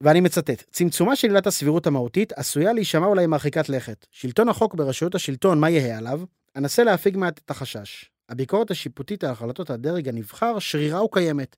ואני 0.02 0.22
מצטט, 0.22 0.64
צמצומה 0.72 1.16
של 1.16 1.28
עילת 1.28 1.48
הסבירות 1.48 1.88
המהותית 1.88 2.32
עשויה 2.32 2.74
להישמע 2.74 3.06
אולי 3.06 3.28
מרחיקת 3.28 3.70
לכת. 3.70 4.06
שלטון 4.12 4.50
החוק 4.50 4.76
ברשויות 4.76 5.16
השלטון, 5.16 5.60
מה 5.60 5.70
יהא 5.70 5.98
עליו? 5.98 6.22
אנסה 6.56 6.84
להפיג 6.84 7.18
מעט 7.18 7.40
את 7.46 7.52
החשש. 7.52 8.10
הביקורת 8.30 8.72
השיפוטית 8.72 9.24
על 9.24 9.30
החלטות 9.30 9.70
הדרג 9.70 10.10
הנבחר 10.10 10.60
שרירה 10.60 11.04
וקיימת. 11.04 11.56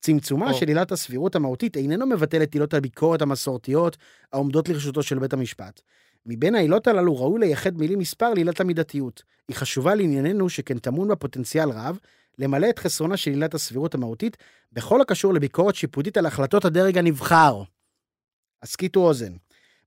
צמצומה 0.00 0.50
או. 0.50 0.54
של 0.54 0.68
עילת 0.68 0.92
הסבירות 0.92 1.36
המהותית 1.36 1.76
איננו 1.76 2.06
מבטל 2.06 2.42
את 2.42 2.54
עילות 2.54 2.74
הביקורת 2.74 3.22
המסורתיות 3.22 3.96
העומדות 4.32 4.68
לרשותו 4.68 5.02
של 5.02 5.18
בית 5.18 5.32
המשפט. 5.32 5.80
מבין 6.26 6.54
העילות 6.54 6.86
הללו 6.86 7.16
ראוי 7.16 7.40
לייחד 7.40 7.78
מילים 7.78 7.98
מספר 7.98 8.34
לעילת 8.34 8.60
המידתיות. 8.60 9.22
היא 9.48 9.56
חשובה 9.56 9.94
לענייננו 9.94 10.48
שכן 10.48 10.78
טמון 10.78 11.08
בה 11.08 11.16
פוטנציאל 11.16 11.70
רב 11.70 11.98
למלא 12.40 12.70
את 12.70 12.78
חסרונה 12.78 13.16
של 13.16 13.30
עילת 13.30 13.54
הסבירות 13.54 13.94
המהותית 13.94 14.36
בכל 14.72 15.00
הקשור 15.00 15.34
לביקורת 15.34 15.74
שיפוטית 15.74 16.16
על 16.16 16.26
החלטות 16.26 16.64
הדרג 16.64 16.98
הנבחר. 16.98 17.62
הסכיתו 18.62 19.00
אוזן. 19.00 19.32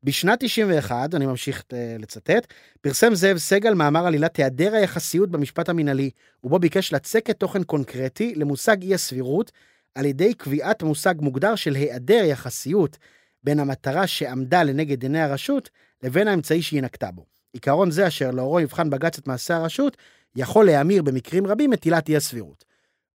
בשנת 0.04 0.40
91, 0.44 1.16
אני 1.16 1.26
ממשיך 1.26 1.64
אה, 1.74 1.96
לצטט, 2.00 2.54
פרסם 2.82 3.16
זאב 3.16 3.38
סגל 3.38 3.74
מאמר 3.74 4.08
על 4.08 4.14
עילת 4.14 4.38
היעדר 4.38 4.74
היחסיות 4.74 5.32
במשפט 5.32 5.70
המינהלי, 5.70 6.10
ובו 6.44 6.60
ביקש 6.60 6.94
לצקת 6.94 7.40
תוכן 7.40 7.64
קונקרטי 7.64 8.36
למושג 8.36 8.82
אי 8.82 8.94
הסבירות, 8.94 9.52
על 9.96 10.06
ידי 10.06 10.34
קביעת 10.34 10.84
מושג 10.84 11.16
מוגדר 11.20 11.56
של 11.56 11.76
היעדר 11.76 12.24
יחסיות 12.24 12.98
בין 13.44 13.60
המטרה 13.60 14.08
שעמדה 14.08 14.64
לנגד 14.64 15.04
עיני 15.04 15.22
הרשות 15.22 15.70
לבין 16.04 16.28
האמצעי 16.28 16.62
שהיא 16.62 16.82
נקטה 16.82 17.12
בו. 17.12 17.26
עיקרון 17.54 17.92
זה 17.92 18.08
אשר 18.08 18.32
לאורו 18.32 18.60
יבחן 18.60 18.90
בג"ץ 18.90 19.18
את 19.18 19.28
מעשה 19.28 19.56
הרשות, 19.56 19.98
יכול 20.36 20.66
להמיר 20.66 21.02
במקרים 21.02 21.48
רבים 21.48 21.74
את 21.74 21.84
עילת 21.84 22.10
אי 22.10 22.16
הסבירות. 22.16 22.66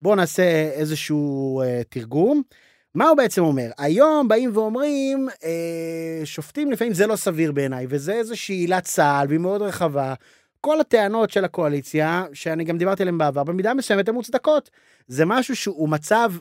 בואו 0.02 0.14
נעשה 0.14 0.70
איזשהו 0.72 1.62
אה, 1.62 1.82
תרגום. 1.88 2.42
מה 2.94 3.08
הוא 3.08 3.16
בעצם 3.16 3.42
אומר? 3.42 3.70
היום 3.78 4.28
באים 4.28 4.50
ואומרים, 4.54 5.28
אה, 5.44 6.20
שופטים 6.24 6.72
לפעמים 6.72 6.94
זה 6.94 7.06
לא 7.06 7.16
סביר 7.16 7.52
בעיניי, 7.52 7.86
וזה 7.88 8.12
איזושהי 8.12 8.54
עילת 8.54 8.84
צה"ל, 8.84 9.26
והיא 9.28 9.40
מאוד 9.40 9.62
רחבה. 9.62 10.14
כל 10.60 10.80
הטענות 10.80 11.30
של 11.30 11.44
הקואליציה, 11.44 12.24
שאני 12.32 12.64
גם 12.64 12.78
דיברתי 12.78 13.02
עליהן 13.02 13.18
בעבר, 13.18 13.44
במידה 13.44 13.74
מסוימת 13.74 14.08
הן 14.08 14.14
מוצדקות. 14.14 14.70
זה 15.06 15.24
משהו 15.24 15.56
שהוא 15.56 15.88
מצב 15.88 16.32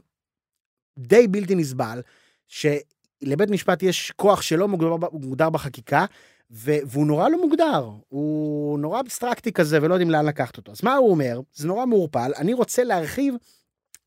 די 0.97 1.28
בלתי 1.28 1.55
נסבל, 1.55 2.01
שלבית 2.47 3.49
משפט 3.49 3.84
יש 3.84 4.11
כוח 4.15 4.41
שלא 4.41 4.67
מוגדר, 4.67 5.49
בחקיקה, 5.49 6.05
והוא 6.50 7.08
נורא 7.08 7.30
לא 7.30 7.41
מוגדר, 7.41 7.89
הוא 8.08 8.80
נורא 8.80 9.00
אבסטרקטי 9.00 9.52
כזה 9.52 9.80
ולא 9.82 9.93
יודעים 9.93 10.12
לאן 10.12 10.26
לקחת 10.26 10.58
אותו. 10.58 10.72
אז 10.72 10.84
מה 10.84 10.96
הוא 10.96 11.12
אומר? 11.12 11.39
זה 11.54 11.68
נורא 11.68 11.86
מעורפל, 11.86 12.32
אני 12.38 12.54
רוצה 12.54 12.84
להרחיב 12.84 13.36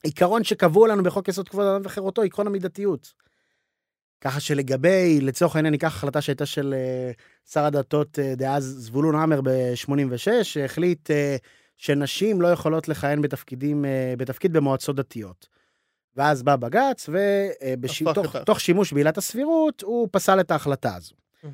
עיקרון 0.03 0.45
שקבוע 0.45 0.89
לנו 0.89 1.03
בחוק 1.03 1.29
יסוד 1.29 1.49
כבוד 1.49 1.67
האדם 1.67 1.81
וחירותו, 1.85 2.23
עקרון 2.23 2.47
המידתיות. 2.47 3.13
ככה 4.21 4.41
שלגבי, 4.41 5.21
לצורך 5.21 5.57
העניין, 5.57 5.73
ניקח 5.73 5.97
החלטה 5.97 6.21
שהייתה 6.21 6.47
של 6.47 6.75
אה, 6.75 7.11
שר 7.51 7.65
הדתות 7.65 8.19
אה, 8.19 8.35
דאז 8.35 8.65
זבולון 8.65 9.15
המר 9.15 9.41
ב-86, 9.41 10.43
שהחליט 10.43 11.11
אה, 11.11 11.37
שנשים 11.77 12.41
לא 12.41 12.49
יכולות 12.49 12.89
לכהן 12.89 13.23
בתפקידים, 13.23 13.85
בתפקיד 14.19 14.53
במועצות 14.53 14.97
דתיות. 14.97 15.49
ואז 16.17 16.43
בא 16.43 16.57
בג"ץ, 16.57 17.09
ותוך 18.43 18.61
שימוש 18.61 18.93
בעילת 18.93 19.19
הסבירות, 19.19 19.83
הוא 19.83 20.09
פסל 20.13 20.41
את 20.41 20.51
ההחלטה 20.51 20.95
הזו. 20.95 21.15
אמ, 21.45 21.51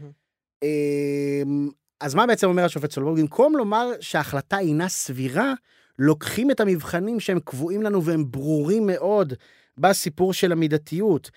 אז 2.00 2.14
מה 2.14 2.26
בעצם 2.26 2.46
אומר 2.46 2.64
השופט 2.64 2.90
סולברג? 2.90 3.20
במקום 3.20 3.56
לומר 3.56 3.90
שההחלטה 4.00 4.58
אינה 4.58 4.88
סבירה, 4.88 5.54
לוקחים 5.98 6.50
את 6.50 6.60
המבחנים 6.60 7.20
שהם 7.20 7.40
קבועים 7.44 7.82
לנו 7.82 8.04
והם 8.04 8.30
ברורים 8.30 8.86
מאוד 8.86 9.32
בסיפור 9.78 10.32
של 10.32 10.52
המידתיות. 10.52 11.30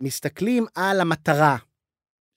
מסתכלים 0.00 0.66
על 0.74 1.00
המטרה 1.00 1.56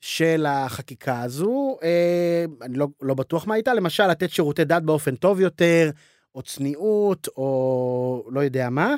של 0.02 0.46
החקיקה 0.50 1.22
הזו, 1.22 1.78
אה, 1.84 2.46
אני 2.62 2.78
לא, 2.78 2.88
לא 3.02 3.14
בטוח 3.14 3.48
מה 3.48 3.54
הייתה, 3.54 3.74
למשל 3.74 4.08
לתת 4.08 4.30
שירותי 4.30 4.66
דת 4.66 4.84
באופן 4.84 5.16
טוב 5.16 5.40
יותר, 5.40 5.92
או 6.36 6.42
צניעות, 6.42 7.28
או 7.38 8.30
לא 8.32 8.40
יודע 8.40 8.70
מה. 8.70 8.96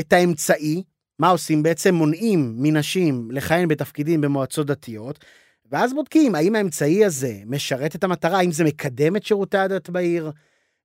את 0.00 0.12
האמצעי, 0.12 0.82
מה 1.18 1.28
עושים? 1.28 1.62
בעצם 1.62 1.94
מונעים 1.94 2.54
מנשים 2.56 3.30
לכהן 3.30 3.68
בתפקידים 3.68 4.20
במועצות 4.20 4.66
דתיות, 4.66 5.24
ואז 5.70 5.94
בודקים 5.94 6.34
האם 6.34 6.54
האמצעי 6.54 7.04
הזה 7.04 7.34
משרת 7.46 7.96
את 7.96 8.04
המטרה, 8.04 8.38
האם 8.38 8.52
זה 8.52 8.64
מקדם 8.64 9.16
את 9.16 9.26
שירותי 9.26 9.58
הדת 9.58 9.90
בעיר, 9.90 10.30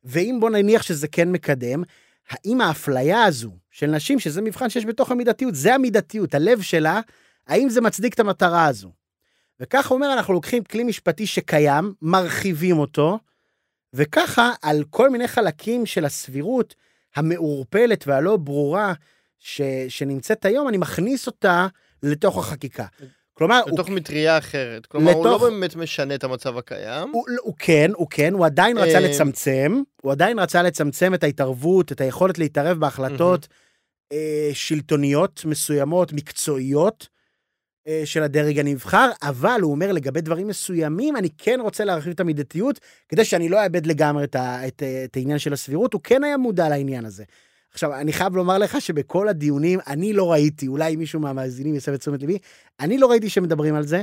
ואם 0.03 0.37
בוא 0.39 0.49
נניח 0.49 0.81
שזה 0.81 1.07
כן 1.07 1.31
מקדם, 1.31 1.83
האם 2.29 2.61
האפליה 2.61 3.23
הזו 3.23 3.51
של 3.71 3.87
נשים, 3.87 4.19
שזה 4.19 4.41
מבחן 4.41 4.69
שיש 4.69 4.85
בתוך 4.85 5.11
המידתיות, 5.11 5.55
זה 5.55 5.75
המידתיות, 5.75 6.35
הלב 6.35 6.61
שלה, 6.61 7.01
האם 7.47 7.69
זה 7.69 7.81
מצדיק 7.81 8.13
את 8.13 8.19
המטרה 8.19 8.65
הזו? 8.65 8.91
וככה 9.59 9.93
אומר, 9.93 10.13
אנחנו 10.13 10.33
לוקחים 10.33 10.63
כלי 10.63 10.83
משפטי 10.83 11.27
שקיים, 11.27 11.93
מרחיבים 12.01 12.77
אותו, 12.79 13.19
וככה 13.93 14.51
על 14.61 14.83
כל 14.89 15.09
מיני 15.09 15.27
חלקים 15.27 15.85
של 15.85 16.05
הסבירות 16.05 16.75
המעורפלת 17.15 18.07
והלא 18.07 18.37
ברורה 18.37 18.93
ש, 19.39 19.61
שנמצאת 19.89 20.45
היום, 20.45 20.67
אני 20.67 20.77
מכניס 20.77 21.27
אותה 21.27 21.67
לתוך 22.03 22.37
החקיקה. 22.37 22.85
כלומר, 23.37 23.61
הוא, 23.65 23.71
לתוך 23.73 23.89
מטריה 23.89 24.37
אחרת. 24.37 24.85
כלומר, 24.85 25.11
הוא 25.11 25.25
לא 25.25 25.31
לתוך- 25.31 25.43
באמת 25.43 25.75
משנה 25.75 26.15
את 26.15 26.23
המצב 26.23 26.57
הקיים. 26.57 27.09
הוא, 27.11 27.25
הוא 27.41 27.53
כן, 27.59 27.91
הוא 27.95 28.07
כן, 28.09 28.33
הוא 28.33 28.45
עדיין 28.45 28.77
רצה 28.77 28.93
אה, 28.95 28.99
לצמצם, 28.99 29.81
הוא 30.01 30.11
עדיין 30.11 30.39
רצה 30.39 30.63
לצמצם 30.63 31.13
את 31.13 31.23
ההתערבות, 31.23 31.91
את 31.91 32.01
היכולת 32.01 32.37
להתערב 32.37 32.79
בהחלטות 32.79 33.47
אה, 34.11 34.49
שלטוניות 34.53 35.45
מסוימות, 35.45 36.13
מקצועיות, 36.13 37.07
אה, 37.87 38.01
של 38.05 38.23
הדרג 38.23 38.59
הנבחר, 38.59 39.09
אבל 39.23 39.59
הוא 39.61 39.71
אומר 39.71 39.91
לגבי 39.91 40.21
דברים 40.21 40.47
מסוימים, 40.47 41.17
אני 41.17 41.29
כן 41.37 41.59
רוצה 41.61 41.85
להרחיב 41.85 42.11
את 42.13 42.19
המידתיות, 42.19 42.79
כדי 43.09 43.25
שאני 43.25 43.49
לא 43.49 43.63
אאבד 43.63 43.85
לגמרי 43.85 44.23
את, 44.23 44.35
ה, 44.35 44.67
את, 44.67 44.83
אה, 44.83 45.03
את 45.03 45.15
העניין 45.17 45.39
של 45.39 45.53
הסבירות, 45.53 45.93
הוא 45.93 46.01
כן 46.03 46.23
היה 46.23 46.37
מודע 46.37 46.69
לעניין 46.69 47.05
הזה. 47.05 47.23
עכשיו, 47.71 47.93
אני 47.93 48.13
חייב 48.13 48.35
לומר 48.35 48.57
לך 48.57 48.81
שבכל 48.81 49.27
הדיונים, 49.27 49.79
אני 49.87 50.13
לא 50.13 50.31
ראיתי, 50.31 50.67
אולי 50.67 50.95
מישהו 50.95 51.19
מהמאזינים 51.19 51.75
יסב 51.75 51.93
את 51.93 51.99
תשומת 51.99 52.21
ליבי, 52.21 52.37
אני 52.79 52.97
לא 52.97 53.07
ראיתי 53.09 53.29
שמדברים 53.29 53.75
על 53.75 53.83
זה, 53.83 54.01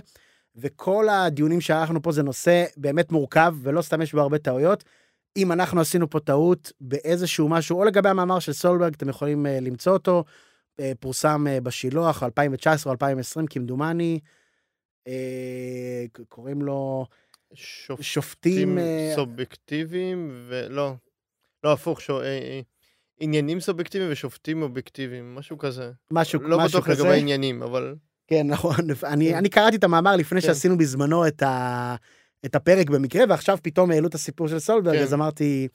וכל 0.57 1.09
הדיונים 1.09 1.61
שערכנו 1.61 2.03
פה 2.03 2.13
זה 2.13 2.23
נושא 2.23 2.65
באמת 2.77 3.13
מורכב, 3.13 3.55
ולא 3.63 3.83
סתם 3.83 4.03
יש 4.03 4.13
בו 4.13 4.21
הרבה 4.21 4.39
טעויות. 4.39 4.85
אם 5.37 5.53
אנחנו 5.53 5.81
עשינו 5.81 6.11
פה 6.11 6.21
טעות 6.21 6.73
באיזשהו 6.81 7.49
משהו, 7.49 7.79
או 7.79 7.85
לגבי 7.85 8.09
המאמר 8.09 8.39
של 8.39 8.53
סולברג, 8.53 8.95
אתם 8.95 9.09
יכולים 9.09 9.47
uh, 9.47 9.49
למצוא 9.49 9.93
אותו, 9.93 10.25
uh, 10.81 10.85
פורסם 11.01 11.47
uh, 11.47 11.61
בשילוח 11.61 12.23
2019 12.23 12.91
או 12.91 12.93
2020 12.93 13.47
כמדומני, 13.47 14.19
uh, 15.09 15.11
קוראים 16.29 16.63
לו 16.63 17.07
שופטים 17.55 18.05
שופטים... 18.05 18.79
uh, 18.79 19.17
סובייקטיביים 19.17 20.31
ולא. 20.49 20.95
לא, 21.65 21.73
הפוך, 21.73 22.01
שו- 22.01 22.21
עניינים 23.21 23.61
סובייקטיביים 23.61 24.13
ושופטים 24.13 24.63
אובייקטיביים, 24.63 25.35
משהו 25.35 25.59
כזה. 25.59 25.91
משהו, 26.11 26.41
לא 26.41 26.59
משהו 26.59 26.81
בטוח 26.81 26.91
כזה. 26.91 27.03
לגבי 27.03 27.21
עניינים, 27.21 27.63
אבל... 27.63 27.95
כן, 28.27 28.47
נכון. 28.47 28.75
אני, 29.05 29.31
כן. 29.31 29.37
אני 29.37 29.49
קראתי 29.49 29.77
את 29.77 29.85
המאמר 29.85 30.17
לפני 30.17 30.41
כן. 30.41 30.47
שעשינו 30.47 30.79
בזמנו 30.79 31.27
את, 31.27 31.43
ה, 31.43 31.95
את 32.45 32.55
הפרק 32.55 32.91
במקרה, 32.91 33.25
ועכשיו 33.29 33.59
פתאום 33.63 33.91
העלו 33.91 34.09
את 34.09 34.15
הסיפור 34.15 34.49
של 34.49 34.59
סולברג, 34.59 34.97
כן. 34.97 35.03
אז 35.03 35.15
אמרתי, 35.15 35.69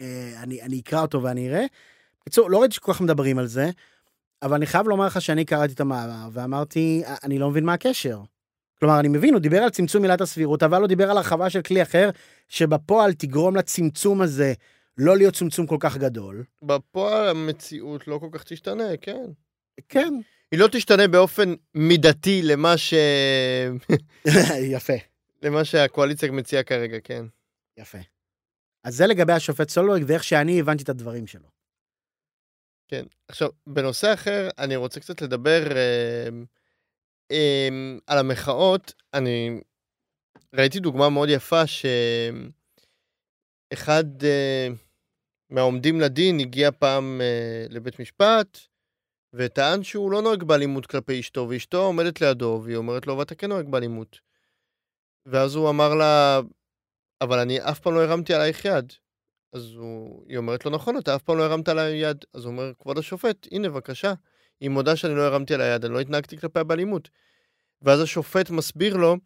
אה, 0.00 0.32
אני, 0.42 0.62
אני 0.62 0.80
אקרא 0.80 1.02
אותו 1.02 1.22
ואני 1.22 1.48
אראה. 1.48 1.64
בקיצור, 2.20 2.50
לא 2.50 2.60
ראיתי 2.60 2.74
שכל 2.74 2.92
כך 2.92 3.00
מדברים 3.00 3.38
על 3.38 3.46
זה, 3.46 3.70
אבל 4.42 4.54
אני 4.54 4.66
חייב 4.66 4.88
לומר 4.88 5.06
לך 5.06 5.20
שאני 5.20 5.44
קראתי 5.44 5.72
את 5.72 5.80
המאמר, 5.80 6.28
ואמרתי, 6.32 7.02
"אה, 7.06 7.14
אני 7.24 7.38
לא 7.38 7.50
מבין 7.50 7.64
מה 7.64 7.72
הקשר. 7.72 8.20
כלומר, 8.78 9.00
אני 9.00 9.08
מבין, 9.08 9.34
הוא 9.34 9.40
דיבר 9.40 9.62
על 9.62 9.70
צמצום 9.70 10.02
עילת 10.02 10.20
הסבירות, 10.20 10.62
אבל 10.62 10.80
הוא 10.80 10.88
דיבר 10.88 11.10
על 11.10 11.16
הרחבה 11.16 11.50
של 11.50 11.62
כלי 11.62 11.82
אחר, 11.82 12.10
שבפועל 12.48 13.12
תגרום 13.12 13.56
לצמצום 13.56 14.20
הזה 14.22 14.52
לא 14.98 15.16
להיות 15.16 15.34
צמצום 15.34 15.66
כל 15.66 15.76
כך 15.80 15.96
גדול. 15.96 16.44
בפועל 16.62 17.28
המציאות 17.28 18.08
לא 18.08 18.18
כל 18.18 18.28
כך 18.32 18.44
תשתנה, 18.44 18.96
כן. 19.00 19.26
כן, 19.88 20.14
היא 20.52 20.60
לא 20.60 20.68
תשתנה 20.72 21.08
באופן 21.08 21.54
מידתי 21.74 22.42
למה 22.42 22.76
ש... 22.76 22.94
יפה. 24.76 24.92
למה 25.42 25.64
שהקואליציה 25.64 26.30
מציעה 26.30 26.62
כרגע, 26.62 27.00
כן. 27.04 27.24
יפה. 27.78 27.98
אז 28.84 28.96
זה 28.96 29.06
לגבי 29.06 29.32
השופט 29.32 29.68
סולברג 29.68 30.04
ואיך 30.06 30.24
שאני 30.24 30.60
הבנתי 30.60 30.82
את 30.82 30.88
הדברים 30.88 31.26
שלו. 31.26 31.48
כן. 32.88 33.04
עכשיו, 33.28 33.48
בנושא 33.66 34.14
אחר, 34.14 34.48
אני 34.58 34.76
רוצה 34.76 35.00
קצת 35.00 35.22
לדבר 35.22 35.76
אה, 35.76 36.28
אה, 37.30 37.68
על 38.06 38.18
המחאות. 38.18 38.94
אני 39.14 39.60
ראיתי 40.54 40.80
דוגמה 40.80 41.10
מאוד 41.10 41.28
יפה 41.28 41.62
שאחד 43.72 44.04
אה, 44.24 44.68
מהעומדים 45.50 46.00
לדין 46.00 46.40
הגיע 46.40 46.70
פעם 46.70 47.20
אה, 47.20 47.66
לבית 47.70 48.00
משפט 48.00 48.58
וטען 49.32 49.82
שהוא 49.82 50.10
לא 50.10 50.22
נוהג 50.22 50.42
באלימות 50.42 50.86
כלפי 50.86 51.20
אשתו, 51.20 51.46
ואשתו 51.50 51.82
עומדת 51.82 52.20
לידו 52.20 52.60
והיא 52.64 52.76
אומרת 52.76 53.06
לו, 53.06 53.18
ואתה 53.18 53.34
כן 53.34 53.48
נוהג 53.48 53.68
באלימות. 53.68 54.20
ואז 55.26 55.54
הוא 55.54 55.70
אמר 55.70 55.94
לה, 55.94 56.40
אבל 57.20 57.38
אני 57.38 57.60
אף 57.60 57.80
פעם 57.80 57.94
לא 57.94 58.02
הרמתי 58.02 58.34
עלייך 58.34 58.64
יד. 58.64 58.92
אז 59.52 59.74
הוא, 59.74 60.24
היא 60.28 60.36
אומרת 60.36 60.64
לו, 60.64 60.70
נכון, 60.70 60.98
אתה 60.98 61.16
אף 61.16 61.22
פעם 61.22 61.38
לא 61.38 61.44
הרמת 61.44 61.68
עליי 61.68 61.92
יד. 61.92 62.24
אז 62.34 62.44
הוא 62.44 62.52
אומר, 62.52 62.72
כבוד 62.78 62.98
השופט, 62.98 63.46
הנה, 63.52 63.68
בבקשה. 63.68 64.12
היא 64.60 64.70
מודה 64.70 64.96
שאני 64.96 65.14
לא 65.14 65.22
הרמתי 65.22 65.54
עליה 65.54 65.74
יד, 65.74 65.84
אני 65.84 65.94
לא 65.94 66.00
התנהגתי 66.00 66.38
כלפיה 66.38 66.64
באלימות. 66.64 67.08
ואז 67.82 68.00
השופט 68.00 68.50
מסביר 68.50 68.96
לו 68.96 69.16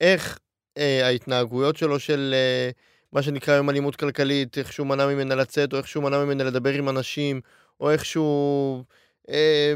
איך 0.00 0.38
אה, 0.76 1.06
ההתנהגויות 1.06 1.76
שלו 1.76 2.00
של 2.00 2.34
אה, 2.34 2.70
מה 3.12 3.22
שנקרא 3.22 3.54
היום 3.54 3.70
אלימות 3.70 3.96
כלכלית, 3.96 4.58
איך 4.58 4.72
שהוא 4.72 4.86
מנע 4.86 5.06
ממנה 5.06 5.34
לצאת, 5.34 5.72
או 5.72 5.78
איך 5.78 5.88
שהוא 5.88 6.04
מנע 6.04 6.24
ממנה 6.24 6.44
לדבר 6.44 6.72
עם 6.72 6.88
אנשים, 6.88 7.40
או 7.80 7.90
איך 7.90 8.04
שהוא 8.04 8.84
אה, 9.28 9.72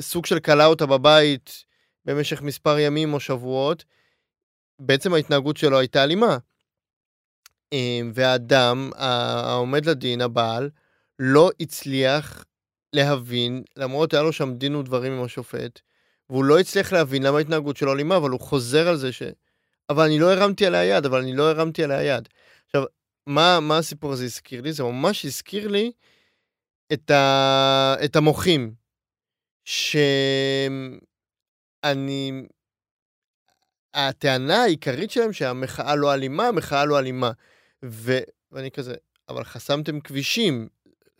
סוג 0.00 0.26
של 0.26 0.40
כלא 0.40 0.64
אותה 0.64 0.86
בבית 0.86 1.64
במשך 2.04 2.42
מספר 2.42 2.78
ימים 2.78 3.14
או 3.14 3.20
שבועות, 3.20 3.84
בעצם 4.78 5.14
ההתנהגות 5.14 5.56
שלו 5.56 5.78
הייתה 5.78 6.04
אלימה. 6.04 6.38
אה, 7.72 8.00
והאדם 8.14 8.90
העומד 8.94 9.86
לדין, 9.86 10.20
הבעל, 10.20 10.70
לא 11.18 11.50
הצליח 11.60 12.44
להבין, 12.92 13.62
למרות 13.76 14.14
היה 14.14 14.22
לו 14.22 14.32
שם 14.32 14.54
דין 14.54 14.74
ודברים 14.74 15.12
עם 15.12 15.24
השופט, 15.24 15.80
והוא 16.30 16.44
לא 16.44 16.58
הצליח 16.58 16.92
להבין 16.92 17.22
למה 17.22 17.38
ההתנהגות 17.38 17.76
שלו 17.76 17.92
אלימה, 17.92 18.16
אבל 18.16 18.30
הוא 18.30 18.40
חוזר 18.40 18.88
על 18.88 18.96
זה 18.96 19.12
ש... 19.12 19.22
אבל 19.90 20.04
אני 20.04 20.18
לא 20.18 20.32
הרמתי 20.32 20.66
עליה 20.66 20.84
יד, 20.84 21.06
אבל 21.06 21.18
אני 21.18 21.36
לא 21.36 21.50
הרמתי 21.50 21.84
עליה 21.84 22.02
יד. 22.02 22.28
עכשיו, 22.66 22.84
מה, 23.26 23.60
מה 23.60 23.78
הסיפור 23.78 24.12
הזה 24.12 24.24
הזכיר 24.24 24.60
לי? 24.60 24.72
זה 24.72 24.82
ממש 24.82 25.24
הזכיר 25.24 25.68
לי 25.68 25.92
את, 26.92 27.10
ה... 27.10 27.94
את 28.04 28.16
המוחים. 28.16 28.74
שאני... 29.64 30.32
הטענה 33.94 34.62
העיקרית 34.62 35.10
שלהם 35.10 35.32
שהמחאה 35.32 35.94
לא 35.94 36.14
אלימה, 36.14 36.48
המחאה 36.48 36.84
לא 36.84 36.98
אלימה. 36.98 37.30
ו... 37.84 38.18
ואני 38.52 38.70
כזה, 38.70 38.94
אבל 39.28 39.44
חסמתם 39.44 40.00
כבישים, 40.00 40.68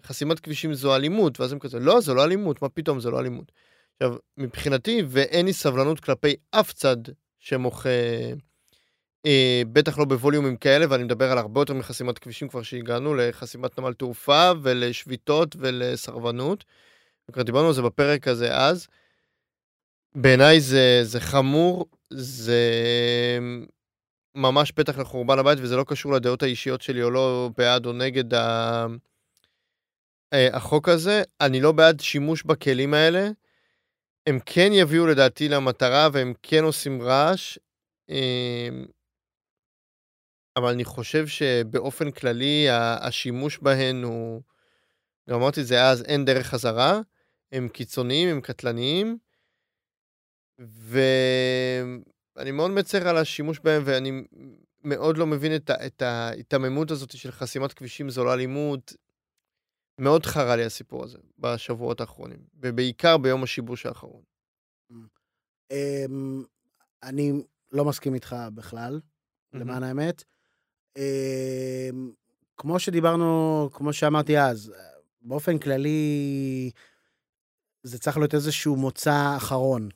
חסימת 0.03 0.41
כבישים 0.41 0.75
זו 0.75 0.97
אלימות, 0.97 1.41
ואז 1.41 1.53
הם 1.53 1.59
כזה, 1.59 1.79
לא, 1.79 2.01
זו 2.01 2.15
לא 2.15 2.25
אלימות, 2.25 2.63
מה 2.63 2.69
פתאום, 2.69 3.01
זו 3.01 3.11
לא 3.11 3.21
אלימות. 3.21 3.53
עכשיו, 3.97 4.17
מבחינתי, 4.37 5.03
ואין 5.09 5.47
לי 5.47 5.53
סבלנות 5.53 6.01
כלפי 6.01 6.37
אף 6.51 6.73
צד 6.73 6.97
שמוחה, 7.39 7.89
בטח 9.73 9.99
לא 9.99 10.05
בווליומים 10.05 10.57
כאלה, 10.57 10.87
ואני 10.91 11.05
מדבר 11.05 11.33
על 11.33 11.39
הרבה 11.39 11.61
יותר 11.61 11.75
מחסימת 11.75 12.19
כבישים 12.19 12.49
כבר 12.49 12.63
שהגענו, 12.63 13.15
לחסימת 13.15 13.79
נמל 13.79 13.93
תעופה 13.93 14.51
ולשביתות 14.63 15.57
ולסרבנות. 15.59 16.65
וכבר 17.29 17.43
דיברנו 17.43 17.69
על 17.69 17.75
זה 17.75 17.83
בפרק 17.83 18.29
הזה 18.29 18.57
אז. 18.57 18.87
בעיניי 20.15 20.61
זה, 20.61 21.01
זה 21.03 21.21
חמור, 21.21 21.87
זה 22.11 22.61
ממש 24.35 24.73
פתח 24.73 24.99
לחורבן 24.99 25.39
הבית, 25.39 25.59
וזה 25.63 25.77
לא 25.77 25.85
קשור 25.89 26.13
לדעות 26.13 26.43
האישיות 26.43 26.83
שלי 26.83 27.03
או 27.03 27.11
לא 27.11 27.51
בעד 27.59 27.87
או 27.87 27.93
נגד 27.93 28.35
ה... 28.35 28.87
אה, 30.33 30.57
החוק 30.57 30.89
הזה. 30.89 31.23
אני 31.41 31.61
לא 31.61 31.73
בעד 31.73 32.01
שימוש 32.01 32.43
בכלים 32.43 32.95
האלה. 32.95 33.29
הם 34.27 34.39
כן 34.47 34.71
יביאו 34.73 35.07
לדעתי 35.07 35.49
למטרה 35.49 36.09
והם 36.13 36.33
כן 36.43 36.65
עושים 36.65 37.03
רעש. 37.03 37.59
אבל 40.57 40.69
אני 40.69 40.85
חושב 40.85 41.27
שבאופן 41.27 42.11
כללי 42.11 42.67
השימוש 43.01 43.59
בהן 43.59 44.03
הוא, 44.03 44.43
גם 45.31 45.37
אמרתי 45.37 45.61
את 45.61 45.67
זה 45.67 45.85
אז, 45.85 46.03
אין 46.03 46.25
דרך 46.25 46.47
חזרה. 46.47 47.01
הם 47.53 47.69
קיצוניים, 47.69 48.29
הם 48.29 48.41
קטלניים. 48.41 49.19
ואני 50.59 52.51
מאוד 52.53 52.71
מצר 52.71 53.09
על 53.09 53.17
השימוש 53.17 53.61
בהם, 53.61 53.83
ואני 53.85 54.23
מאוד 54.85 55.19
לא 55.19 55.27
מבין 55.27 55.57
את, 55.57 55.71
ה- 55.71 55.87
את 55.87 56.03
ההיתממות 56.03 56.91
הזאת 56.91 57.17
של 57.17 57.31
חסימת 57.31 57.73
כבישים 57.73 58.11
זו 58.11 58.25
לא 58.25 58.35
אלימות. 58.35 58.93
מאוד 59.99 60.27
חרה 60.27 60.57
לי 60.57 60.65
הסיפור 60.65 61.05
הזה 61.05 61.19
בשבועות 61.39 62.01
האחרונים, 62.01 62.47
ובעיקר 62.55 63.19
ביום 63.19 63.43
השיבוש 63.43 63.87
האחרון. 63.87 64.23
אמ, 65.71 66.45
אני 67.03 67.33
לא 67.73 67.85
מסכים 67.85 68.15
איתך 68.15 68.37
בכלל, 68.55 69.01
למען 69.53 69.83
האמת. 69.83 70.25
אמ, 70.97 72.11
כמו 72.57 72.79
שדיברנו, 72.79 73.69
כמו 73.73 73.93
שאמרתי 73.93 74.39
אז, 74.39 74.73
באופן 75.23 75.59
כללי, 75.59 76.71
זה 77.83 77.99
צריך 77.99 78.17
להיות 78.17 78.35
איזשהו 78.35 78.77
מוצא 78.77 79.35
אחרון. 79.37 79.89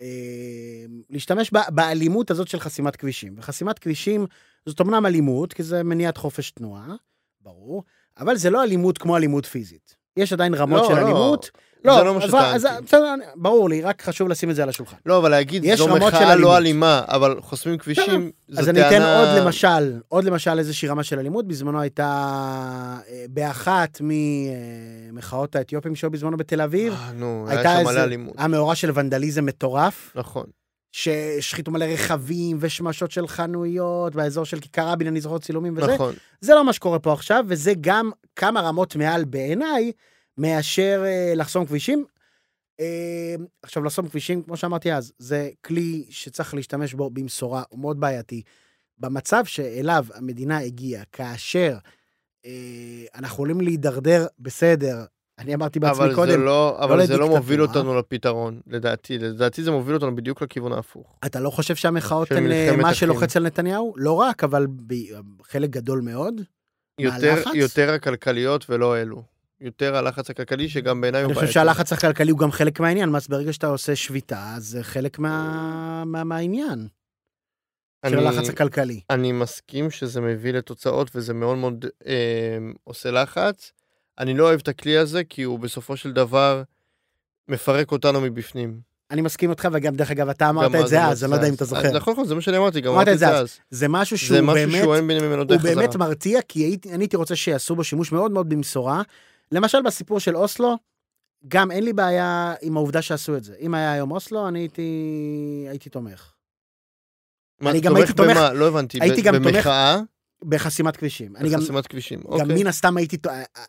אמ, 0.00 1.02
להשתמש 1.10 1.50
באלימות 1.68 2.30
הזאת 2.30 2.48
של 2.48 2.60
חסימת 2.60 2.96
כבישים. 2.96 3.34
וחסימת 3.38 3.78
כבישים 3.78 4.26
זאת 4.66 4.80
אמנם 4.80 5.06
אלימות, 5.06 5.52
כי 5.52 5.62
זה 5.62 5.82
מניעת 5.82 6.16
חופש 6.16 6.50
תנועה, 6.50 6.94
ברור, 7.40 7.84
אבל 8.18 8.36
זה 8.36 8.50
לא 8.50 8.64
אלימות 8.64 8.98
כמו 8.98 9.16
אלימות 9.16 9.46
פיזית. 9.46 9.96
יש 10.16 10.32
עדיין 10.32 10.54
רמות 10.54 10.82
לא, 10.82 10.88
של 10.88 10.94
לא. 10.94 11.04
אלימות. 11.06 11.50
זה 11.84 11.90
לא 12.04 12.14
מה 12.14 12.24
אז- 12.24 12.28
שטענתי. 12.28 12.54
אז- 12.54 12.66
בסדר, 12.84 13.14
ברור 13.36 13.68
לי, 13.68 13.82
רק 13.82 14.02
חשוב 14.02 14.28
לשים 14.28 14.50
את 14.50 14.56
זה 14.56 14.62
על 14.62 14.68
השולחן. 14.68 14.96
לא, 15.06 15.18
אבל 15.18 15.30
להגיד, 15.30 15.74
זו 15.76 15.88
מחאה. 15.96 16.34
לא 16.34 16.56
אלימה, 16.56 17.02
אבל 17.08 17.36
חוסמים 17.40 17.78
כבישים, 17.78 18.30
זו 18.48 18.60
אז 18.60 18.66
טענה... 18.66 18.88
אני 18.88 18.96
אתן 18.96 19.02
עוד 19.02 19.42
למשל, 19.44 20.00
עוד 20.08 20.24
למשל 20.24 20.58
איזושהי 20.58 20.88
רמה 20.88 21.02
של 21.04 21.18
אלימות. 21.18 21.48
בזמנו 21.48 21.80
הייתה 21.80 22.06
אה, 23.08 23.24
באחת 23.28 23.98
ממחאות 24.00 25.56
האתיופים 25.56 25.96
שהיו 25.96 26.10
בזמנו 26.10 26.36
בתל 26.36 26.60
אביב. 26.60 26.92
אה, 26.92 27.12
נו, 27.12 27.44
היה 27.48 27.58
הייתה 27.58 27.78
שם 27.80 27.86
מלא 27.86 28.04
אלימות. 28.04 28.34
היה 28.38 28.48
מאורע 28.48 28.74
של 28.74 28.90
ונדליזם 28.94 29.44
מטורף, 29.46 30.12
נכון. 30.14 30.46
שהשחיתו 30.92 31.70
מלא 31.70 31.84
רכבים 31.84 32.56
ושמשות 32.60 33.10
של 33.10 33.28
חנויות 33.28 34.14
באזור 34.14 34.44
של 34.44 34.60
כיכר 34.60 34.88
רבין, 34.88 35.06
אני 35.06 35.20
זוכר 35.20 35.38
צילומים 35.38 35.74
וזה. 35.76 35.94
נכון. 35.94 36.14
זה 36.40 36.54
לא 36.54 36.64
מה 36.64 36.72
שקורה 36.72 36.98
פה 36.98 37.12
עכשיו, 37.12 37.44
וזה 37.48 37.72
גם 37.80 38.10
כמה 38.36 38.60
רמות 38.60 38.96
מעל 38.96 39.24
בעיניי, 39.24 39.92
מאשר 40.38 41.02
אה, 41.06 41.32
לחסום 41.36 41.66
כבישים. 41.66 42.04
אה, 42.80 43.34
עכשיו, 43.62 43.84
לחסום 43.84 44.08
כבישים, 44.08 44.42
כמו 44.42 44.56
שאמרתי 44.56 44.92
אז, 44.92 45.12
זה 45.18 45.50
כלי 45.64 46.06
שצריך 46.10 46.54
להשתמש 46.54 46.94
בו 46.94 47.10
במשורה, 47.10 47.62
הוא 47.68 47.80
מאוד 47.80 48.00
בעייתי. 48.00 48.42
במצב 48.98 49.44
שאליו 49.44 50.06
המדינה 50.14 50.58
הגיעה, 50.58 51.04
כאשר 51.12 51.76
אה, 52.46 52.50
אנחנו 53.14 53.34
יכולים 53.34 53.60
להידרדר, 53.60 54.26
בסדר, 54.38 55.04
אני 55.38 55.54
אמרתי 55.54 55.80
בעצמי 55.80 55.98
אבל 55.98 56.08
זה 56.08 56.14
קודם, 56.14 56.44
לא, 56.44 56.78
אבל 56.78 56.88
זה 56.88 56.94
לא 56.94 57.00
לדיקטטורה. 57.02 57.40
מוביל 57.40 57.62
אותנו 57.62 57.98
לפתרון, 57.98 58.60
לדעתי. 58.66 59.18
לדעתי 59.18 59.62
זה 59.62 59.70
מוביל 59.70 59.94
אותנו 59.94 60.16
בדיוק 60.16 60.42
לכיוון 60.42 60.72
ההפוך. 60.72 61.18
אתה 61.26 61.40
לא 61.40 61.50
חושב 61.50 61.74
שהמחאות 61.74 62.32
הן 62.32 62.80
מה. 62.80 62.94
שלוחץ 62.94 63.36
על 63.36 63.46
נתניהו? 63.46 63.94
לא 63.96 64.12
רק, 64.12 64.44
אבל 64.44 64.66
בחלק 65.36 65.70
גדול 65.70 66.00
מאוד. 66.00 66.34
יותר? 66.98 67.42
יותר 67.54 67.90
הכלכליות 67.90 68.70
ולא 68.70 68.96
אלו. 68.96 69.22
יותר 69.60 69.96
הלחץ 69.96 70.30
הכלכלי, 70.30 70.68
שגם 70.68 71.00
בעיניי 71.00 71.22
הוא 71.22 71.30
אני. 71.32 71.40
חושב 71.40 71.52
שהלחץ 71.52 71.92
הכלכלי 71.92 72.30
הוא 72.30 72.38
גם 72.38 72.52
חלק 72.52 72.80
מהעניין, 72.80 73.14
אז 73.14 73.28
ברגע 73.28 73.52
שאתה 73.52 73.66
עושה 73.66 73.96
שביתה, 73.96 74.52
אז 74.56 74.64
זה 74.66 74.82
חלק 74.82 75.18
מה- 75.18 76.04
מה- 76.06 76.24
מהעניין 76.24 76.88
של 78.08 78.18
הלחץ 78.18 78.48
הכלכלי. 78.48 79.00
אני 79.10 79.32
מסכים 79.32 79.90
שזה 79.90 80.20
מביא 80.20 80.52
לתוצאות 80.52 81.10
וזה 81.14 81.34
מאוד 81.34 81.58
מאוד 81.58 81.84
אה, 82.06 82.12
עושה 82.84 83.10
לחץ. 83.10 83.72
אני 84.18 84.34
לא 84.34 84.44
אוהב 84.44 84.60
את 84.60 84.68
הכלי 84.68 84.98
הזה, 84.98 85.24
כי 85.24 85.42
הוא 85.42 85.58
בסופו 85.58 85.96
של 85.96 86.12
דבר 86.12 86.62
מפרק 87.48 87.92
אותנו 87.92 88.20
מבפנים. 88.20 88.80
אני 89.10 89.20
מסכים 89.22 89.50
איתך, 89.50 89.68
וגם, 89.72 89.94
דרך 89.96 90.10
אגב, 90.10 90.28
אתה 90.28 90.48
אמרת 90.48 90.66
את 90.74 90.88
זה 90.88 90.98
אמרתי 90.98 91.12
אז, 91.12 91.24
אני 91.24 91.30
לא 91.30 91.36
יודע 91.36 91.48
אם 91.48 91.54
אתה 91.54 91.64
זוכר. 91.64 91.92
נכון, 91.92 92.12
נכון, 92.12 92.26
זה 92.26 92.34
מה 92.34 92.40
שאני 92.40 92.56
אמרתי, 92.56 92.80
גם 92.80 92.92
אמרת 92.92 92.96
אמרתי 93.08 93.12
את 93.14 93.18
זה 93.18 93.28
אז. 93.28 93.58
זה 93.70 93.88
משהו 93.88 94.18
שהוא 94.18 94.40
באמת, 94.40 94.84
הוא 94.84 95.58
באמת. 95.62 95.96
מרתיע, 95.96 96.40
כי 96.48 96.78
אני 96.92 97.02
הייתי 97.04 97.16
רוצה 97.16 97.36
שיעשו 97.36 97.76
בו 97.76 97.84
שימוש 97.84 98.12
מאוד 98.12 98.32
מאוד 98.32 98.48
במשורה. 98.48 99.02
למשל, 99.52 99.82
בסיפור 99.82 100.20
של 100.20 100.36
אוסלו, 100.36 100.76
גם 101.48 101.70
אין 101.70 101.84
לי 101.84 101.92
בעיה 101.92 102.54
עם 102.62 102.76
העובדה 102.76 103.02
שעשו 103.02 103.36
את 103.36 103.44
זה. 103.44 103.54
אם 103.60 103.74
היה 103.74 103.92
היום 103.92 104.10
אוסלו, 104.10 104.48
אני 104.48 104.58
הייתי 104.58 104.90
הייתי 105.70 105.90
תומך. 105.90 106.32
מה, 107.60 107.70
אני 107.70 107.80
גם 107.80 107.96
הייתי 107.96 108.12
תומך 108.12 108.28
תומך- 108.28 108.38
במה? 108.38 108.52
לא 108.52 108.68
הבנתי. 108.68 108.98
הייתי 109.00 109.22
ב- 109.22 109.24
גם 109.24 109.34
תומך- 109.42 109.54
במחאה? 109.56 109.98
בחסימת 110.44 110.96
כבישים. 110.96 111.36
אני 111.36 111.50
גם, 111.50 111.60
בחסימת 111.60 111.86
כבישים. 111.86 112.20
גם 112.20 112.26
אוקיי. 112.26 112.54
מן 112.60 112.66
הסתם 112.66 112.96
הייתי, 112.96 113.16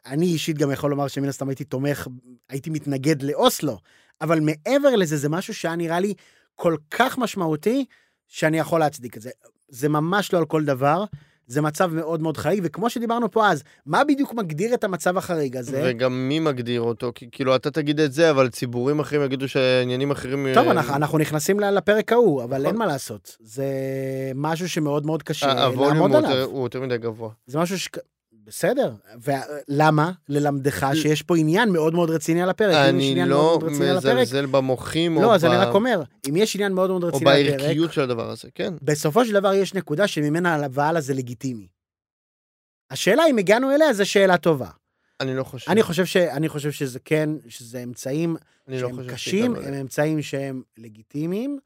אני 0.05 0.25
אישית 0.25 0.57
גם 0.57 0.71
יכול 0.71 0.89
לומר 0.89 1.07
שמן 1.07 1.29
הסתם 1.29 1.49
הייתי 1.49 1.63
תומך, 1.63 2.07
הייתי 2.49 2.69
מתנגד 2.69 3.21
לאוסלו, 3.21 3.77
אבל 4.21 4.39
מעבר 4.39 4.95
לזה, 4.95 5.17
זה 5.17 5.29
משהו 5.29 5.53
שהיה 5.53 5.75
נראה 5.75 5.99
לי 5.99 6.13
כל 6.55 6.75
כך 6.91 7.17
משמעותי, 7.17 7.85
שאני 8.27 8.59
יכול 8.59 8.79
להצדיק 8.79 9.17
את 9.17 9.21
זה. 9.21 9.29
זה 9.69 9.89
ממש 9.89 10.33
לא 10.33 10.37
על 10.37 10.45
כל 10.45 10.65
דבר, 10.65 11.03
זה 11.49 11.61
מצב 11.61 11.93
מאוד 11.93 12.21
מאוד 12.21 12.37
חריג, 12.37 12.59
וכמו 12.63 12.89
שדיברנו 12.89 13.31
פה 13.31 13.47
אז, 13.49 13.63
מה 13.85 14.03
בדיוק 14.03 14.33
מגדיר 14.33 14.73
את 14.73 14.83
המצב 14.83 15.17
החריג 15.17 15.57
הזה? 15.57 15.81
וגם 15.85 16.27
מי 16.29 16.39
מגדיר 16.39 16.81
אותו? 16.81 17.11
כי 17.15 17.27
כאילו, 17.31 17.55
אתה 17.55 17.71
תגיד 17.71 17.99
את 17.99 18.13
זה, 18.13 18.31
אבל 18.31 18.49
ציבורים 18.49 18.99
אחרים 18.99 19.23
יגידו 19.23 19.47
שעניינים 19.47 20.11
אחרים... 20.11 20.47
טוב, 20.53 20.65
אה, 20.65 20.71
אנחנו, 20.71 20.95
אנחנו 20.95 21.17
נכנסים 21.17 21.59
לפרק 21.59 22.11
ההוא, 22.11 22.43
אבל 22.43 22.57
נכון. 22.57 22.65
אין 22.65 22.75
מה 22.75 22.85
לעשות. 22.85 23.37
זה 23.39 23.65
משהו 24.35 24.69
שמאוד 24.69 25.05
מאוד 25.05 25.23
קשה 25.23 25.51
ה- 25.51 25.65
הווליום 25.65 25.93
לעמוד 25.93 26.15
עליו. 26.15 26.29
יותר- 26.31 26.43
הוא 26.51 26.63
יותר 26.65 26.81
מדי 26.81 26.97
גבוה. 26.97 27.29
זה 27.47 27.59
משהו 27.59 27.79
ש... 27.79 27.89
בסדר. 28.49 28.93
ולמה? 29.21 30.11
ללמדך 30.29 30.87
שיש 30.93 31.21
פה 31.21 31.37
עניין 31.37 31.69
מאוד 31.69 31.93
מאוד 31.93 32.09
רציני 32.09 32.41
על 32.41 32.49
הפרק. 32.49 32.75
אני 32.75 33.25
לא 33.25 33.59
מזלזל 33.71 34.45
במוחים, 34.45 35.17
או 35.17 35.21
לא, 35.21 35.35
אז 35.35 35.45
אני 35.45 35.55
רק 35.55 35.75
אומר, 35.75 36.01
אם 36.29 36.35
יש 36.35 36.55
עניין 36.55 36.73
מאוד 36.73 36.89
מאוד 36.89 37.03
או 37.03 37.07
רציני 37.07 37.31
על 37.31 37.47
הפרק, 37.47 37.59
בערכיות 37.59 37.93
של 37.93 38.01
הדבר 38.01 38.29
הזה, 38.29 38.47
כן. 38.55 38.73
בסופו 38.81 39.25
של 39.25 39.33
דבר 39.33 39.53
יש 39.53 39.73
נקודה 39.73 40.07
שממנה 40.07 40.67
והלאה 40.71 41.01
זה 41.01 41.13
לגיטימי. 41.13 41.67
השאלה 42.91 43.23
אם 43.29 43.37
הגענו 43.37 43.71
אליה 43.71 43.93
זה 43.93 44.05
שאלה 44.05 44.37
טובה. 44.37 44.69
אני 45.19 45.35
לא 45.35 45.43
חושב. 45.43 45.71
אני 45.71 45.83
חושב, 45.83 46.05
ש... 46.05 46.17
אני 46.17 46.49
חושב 46.49 46.71
שזה 46.71 46.99
כן, 47.05 47.29
שזה 47.47 47.83
אמצעים 47.83 48.35
לא 48.67 48.79
שהם 48.79 48.95
חושב 48.95 49.11
קשים, 49.11 49.55
הם. 49.55 49.73
אמצעים 49.73 50.21
שהם 50.21 50.61
לגיטימיים. 50.77 51.59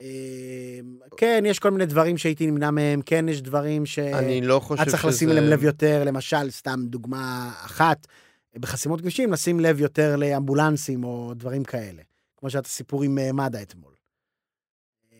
אה, 0.00 0.80
כן, 1.16 1.44
יש 1.46 1.58
כל 1.58 1.70
מיני 1.70 1.86
דברים 1.86 2.18
שהייתי 2.18 2.46
נמנע 2.46 2.70
מהם, 2.70 3.02
כן, 3.02 3.28
יש 3.28 3.42
דברים 3.42 3.86
ש... 3.86 3.98
אני 3.98 4.40
לא 4.40 4.60
חושב 4.60 4.82
שזה... 4.82 4.90
צריך 4.90 5.04
לשים 5.04 5.28
להם 5.28 5.44
לב 5.44 5.64
יותר, 5.64 6.04
למשל, 6.04 6.50
סתם 6.50 6.80
דוגמה 6.84 7.52
אחת, 7.64 8.06
בחסימות 8.58 9.00
כבישים, 9.00 9.32
לשים 9.32 9.60
לב 9.60 9.80
יותר 9.80 10.16
לאמבולנסים 10.16 11.04
או 11.04 11.32
דברים 11.34 11.64
כאלה. 11.64 12.02
כמו 12.36 12.50
שהיה 12.50 12.60
את 12.60 12.66
הסיפור 12.66 13.02
עם 13.02 13.18
אה, 13.18 13.32
מד"א 13.32 13.62
אתמול. 13.62 13.92
אה, 15.12 15.18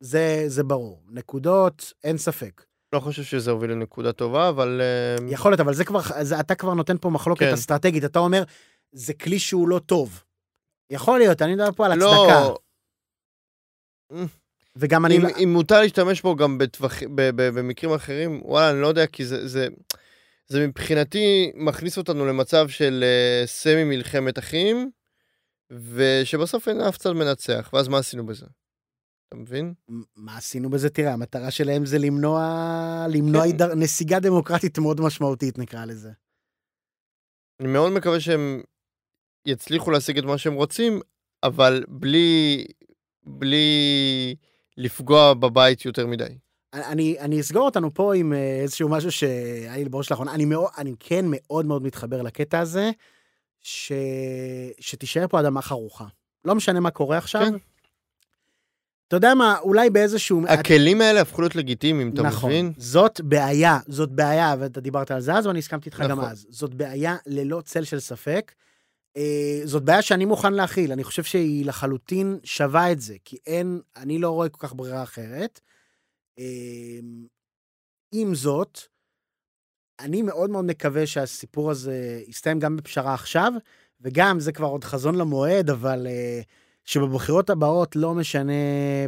זה, 0.00 0.44
זה 0.46 0.62
ברור. 0.62 1.02
נקודות, 1.10 1.92
אין 2.04 2.18
ספק. 2.18 2.64
לא 2.92 3.00
חושב 3.00 3.22
שזה 3.22 3.50
הוביל 3.50 3.70
לנקודה 3.70 4.12
טובה, 4.12 4.48
אבל... 4.48 4.80
אה, 4.80 5.26
יכול 5.28 5.50
להיות, 5.50 5.60
אבל 5.60 5.74
זה 5.74 5.84
כבר, 5.84 6.00
זה, 6.22 6.40
אתה 6.40 6.54
כבר 6.54 6.74
נותן 6.74 6.96
פה 7.00 7.10
מחלוקת 7.10 7.46
כן. 7.46 7.52
אסטרטגית. 7.52 8.04
אתה 8.04 8.18
אומר, 8.18 8.42
זה 8.92 9.14
כלי 9.14 9.38
שהוא 9.38 9.68
לא 9.68 9.78
טוב. 9.78 10.22
יכול 10.90 11.18
להיות, 11.18 11.42
אני 11.42 11.54
מדבר 11.54 11.72
פה 11.72 11.86
על 11.86 11.92
הצדקה. 11.92 12.06
לא, 12.06 12.58
וגם 14.76 15.06
אני... 15.06 15.16
אם, 15.16 15.26
אם 15.42 15.52
מותר 15.52 15.80
להשתמש 15.80 16.22
בו 16.22 16.36
גם 16.36 16.58
בטווח, 16.58 17.02
ב, 17.02 17.30
ב, 17.30 17.48
במקרים 17.58 17.92
אחרים, 17.92 18.40
וואלה, 18.44 18.70
אני 18.70 18.80
לא 18.80 18.86
יודע, 18.86 19.06
כי 19.06 19.24
זה, 19.24 19.48
זה, 19.48 19.68
זה 20.46 20.66
מבחינתי 20.66 21.52
מכניס 21.54 21.98
אותנו 21.98 22.26
למצב 22.26 22.68
של 22.68 23.04
uh, 23.04 23.46
סמי 23.46 23.84
מלחמת 23.84 24.38
אחים, 24.38 24.90
ושבסוף 25.70 26.68
אין 26.68 26.80
אף 26.80 26.96
צד 26.96 27.12
מנצח, 27.12 27.70
ואז 27.72 27.88
מה 27.88 27.98
עשינו 27.98 28.26
בזה? 28.26 28.46
אתה 29.28 29.36
מבין? 29.40 29.74
מה 30.16 30.36
עשינו 30.36 30.70
בזה? 30.70 30.90
תראה, 30.90 31.12
המטרה 31.12 31.50
שלהם 31.50 31.86
זה 31.86 31.98
למנוע, 31.98 32.42
למנוע 33.08 33.42
כן. 33.42 33.46
הידר... 33.46 33.74
נסיגה 33.74 34.20
דמוקרטית 34.20 34.78
מאוד 34.78 35.00
משמעותית, 35.00 35.58
נקרא 35.58 35.84
לזה. 35.84 36.10
אני 37.60 37.68
מאוד 37.68 37.92
מקווה 37.92 38.20
שהם 38.20 38.62
יצליחו 39.46 39.90
להשיג 39.90 40.18
את 40.18 40.24
מה 40.24 40.38
שהם 40.38 40.54
רוצים, 40.54 41.00
אבל 41.42 41.84
בלי, 41.88 42.64
בלי 43.24 44.34
לפגוע 44.76 45.34
בבית 45.34 45.84
יותר 45.84 46.06
מדי. 46.06 46.38
אני, 46.72 47.16
אני 47.20 47.40
אסגור 47.40 47.64
אותנו 47.64 47.94
פה 47.94 48.14
עם 48.14 48.32
אה, 48.32 48.60
איזשהו 48.62 48.88
משהו 48.88 49.12
שהיה 49.12 49.76
לי 49.76 49.88
בראש 49.88 50.10
לאחרונה. 50.10 50.34
אני, 50.34 50.44
מאוד, 50.44 50.70
אני 50.78 50.92
כן 51.00 51.24
מאוד 51.28 51.66
מאוד 51.66 51.82
מתחבר 51.82 52.22
לקטע 52.22 52.58
הזה, 52.58 52.90
ש... 53.60 53.92
שתישאר 54.80 55.28
פה 55.28 55.40
אדמה 55.40 55.62
חרוכה. 55.62 56.04
לא 56.44 56.54
משנה 56.54 56.80
מה 56.80 56.90
קורה 56.90 57.18
עכשיו. 57.18 57.42
כן. 57.42 57.54
אתה 59.08 59.16
יודע 59.16 59.34
מה, 59.34 59.58
אולי 59.58 59.90
באיזשהו... 59.90 60.42
הכלים 60.48 61.00
האלה 61.00 61.20
הפכו 61.20 61.40
להיות 61.40 61.56
לגיטימיים, 61.56 62.10
אתה 62.14 62.22
נכון, 62.22 62.50
מבין? 62.50 62.72
זאת 62.76 63.20
בעיה, 63.20 63.78
זאת 63.86 64.10
בעיה, 64.10 64.54
ואתה 64.58 64.80
דיברת 64.80 65.10
על 65.10 65.20
זה 65.20 65.34
אז, 65.34 65.46
ואני 65.46 65.58
הסכמתי 65.58 65.88
איתך 65.88 66.00
גם 66.00 66.18
נכון. 66.18 66.30
אז. 66.30 66.46
זאת 66.50 66.74
בעיה 66.74 67.16
ללא 67.26 67.60
צל 67.60 67.84
של 67.84 68.00
ספק. 68.00 68.52
אה, 69.16 69.60
זאת 69.64 69.82
בעיה 69.82 70.02
שאני 70.02 70.24
מוכן 70.24 70.52
להכיל, 70.52 70.92
אני 70.92 71.04
חושב 71.04 71.22
שהיא 71.22 71.66
לחלוטין 71.66 72.38
שווה 72.44 72.92
את 72.92 73.00
זה, 73.00 73.16
כי 73.24 73.36
אין, 73.46 73.80
אני 73.96 74.18
לא 74.18 74.30
רואה 74.30 74.48
כל 74.48 74.66
כך 74.66 74.74
ברירה 74.74 75.02
אחרת. 75.02 75.60
אה, 76.38 77.00
עם 78.12 78.34
זאת, 78.34 78.78
אני 80.00 80.22
מאוד 80.22 80.50
מאוד 80.50 80.64
מקווה 80.64 81.06
שהסיפור 81.06 81.70
הזה 81.70 82.22
יסתיים 82.26 82.58
גם 82.58 82.76
בפשרה 82.76 83.14
עכשיו, 83.14 83.52
וגם, 84.00 84.40
זה 84.40 84.52
כבר 84.52 84.66
עוד 84.66 84.84
חזון 84.84 85.14
למועד, 85.14 85.70
אבל 85.70 86.06
אה, 86.06 86.40
שבבחירות 86.84 87.50
הבאות 87.50 87.96
לא 87.96 88.14
משנה 88.14 88.52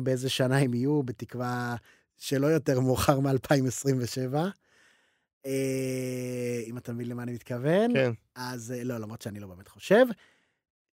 באיזה 0.02 0.30
שנה 0.30 0.58
הם 0.58 0.74
יהיו, 0.74 1.02
בתקווה 1.02 1.76
שלא 2.18 2.46
יותר 2.46 2.80
מאוחר 2.80 3.20
מ-2027. 3.20 4.36
אה, 5.46 6.62
אם 6.66 6.78
אתה 6.78 6.92
מבין 6.92 7.08
למה 7.08 7.22
אני 7.22 7.32
מתכוון. 7.32 7.92
כן. 7.92 8.12
אז 8.34 8.74
אה, 8.76 8.84
לא, 8.84 8.98
למרות 8.98 9.22
שאני 9.22 9.40
לא 9.40 9.46
באמת 9.46 9.68
חושב, 9.68 10.06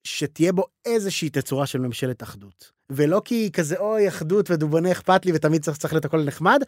שתהיה 0.04 0.54
בו 0.54 0.66
איזושהי 0.86 1.30
תצורה 1.30 1.66
של 1.66 1.80
ממשלת 1.80 2.24
אחדות. 2.24 2.72
ולא 2.90 3.22
כי 3.26 3.50
כזה, 3.54 3.78
אוי, 3.78 4.08
אחדות 4.08 4.52
ודובוני 4.52 4.92
אכפת 4.92 5.26
לי 5.26 5.32
ותמיד 5.36 5.62
צריך, 5.62 5.78
צריך 5.78 5.94
להיות 5.94 6.06
הכל 6.06 6.24
נחמד, 6.24 6.60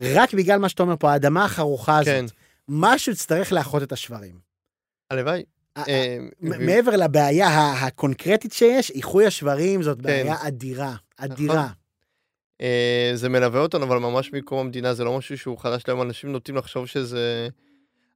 רק 0.00 0.34
בגלל 0.34 0.58
מה 0.58 0.68
שאתה 0.68 0.82
אומר 0.82 0.96
פה, 0.98 1.12
האדמה 1.12 1.44
החרוכה 1.44 1.98
הזאת. 1.98 2.06
כן. 2.06 2.24
משהו 2.68 3.12
יצטרך 3.12 3.52
לאחות 3.52 3.82
את 3.82 3.92
השברים. 3.92 4.38
הלוואי. 5.10 5.42
אה, 5.76 6.18
מעבר 6.40 6.96
לבעיה 6.96 7.72
הקונקרטית 7.72 8.52
שיש, 8.52 8.90
איחוי 8.90 9.26
השברים 9.26 9.82
זאת 9.82 9.96
כן. 9.96 10.02
בעיה 10.02 10.36
אדירה, 10.46 10.94
אדירה. 11.16 11.68
אה, 12.60 13.10
זה 13.14 13.28
מלווה 13.28 13.60
אותנו, 13.60 13.84
אבל 13.84 13.98
ממש 13.98 14.32
מקום 14.32 14.58
המדינה, 14.58 14.94
זה 14.94 15.04
לא 15.04 15.18
משהו 15.18 15.38
שהוא 15.38 15.58
חדש 15.58 15.82
להם. 15.88 16.02
אנשים 16.02 16.32
נוטים 16.32 16.56
לחשוב 16.56 16.86
שזה 16.86 17.48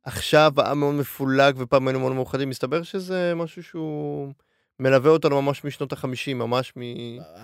עכשיו 0.05 0.53
העם 0.57 0.81
מאוד 0.81 0.95
מפולג 0.95 1.55
ופעם 1.59 1.89
היינו 1.89 2.01
מאוד 2.01 2.13
מאוחדים. 2.13 2.49
מסתבר 2.49 2.83
שזה 2.83 3.33
משהו 3.37 3.63
שהוא 3.63 4.33
מלווה 4.81 5.11
אותנו 5.11 5.43
ממש 5.43 5.65
משנות 5.65 5.93
החמישים, 5.93 6.39
ממש 6.39 6.73
מ... 6.77 6.81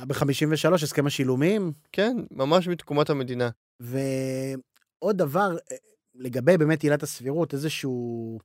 ב-53, 0.06 0.74
הסכם 0.74 1.06
השילומים, 1.06 1.72
כן, 1.92 2.16
ממש 2.30 2.68
מתקומת 2.68 3.10
המדינה. 3.10 3.50
ועוד 3.80 5.16
דבר, 5.16 5.56
אה, 5.72 5.76
לגבי 6.14 6.58
באמת 6.58 6.82
עילת 6.82 7.02
הסבירות, 7.02 7.54
איזשהו 7.54 8.38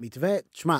מתווה, 0.00 0.30
תשמע, 0.52 0.78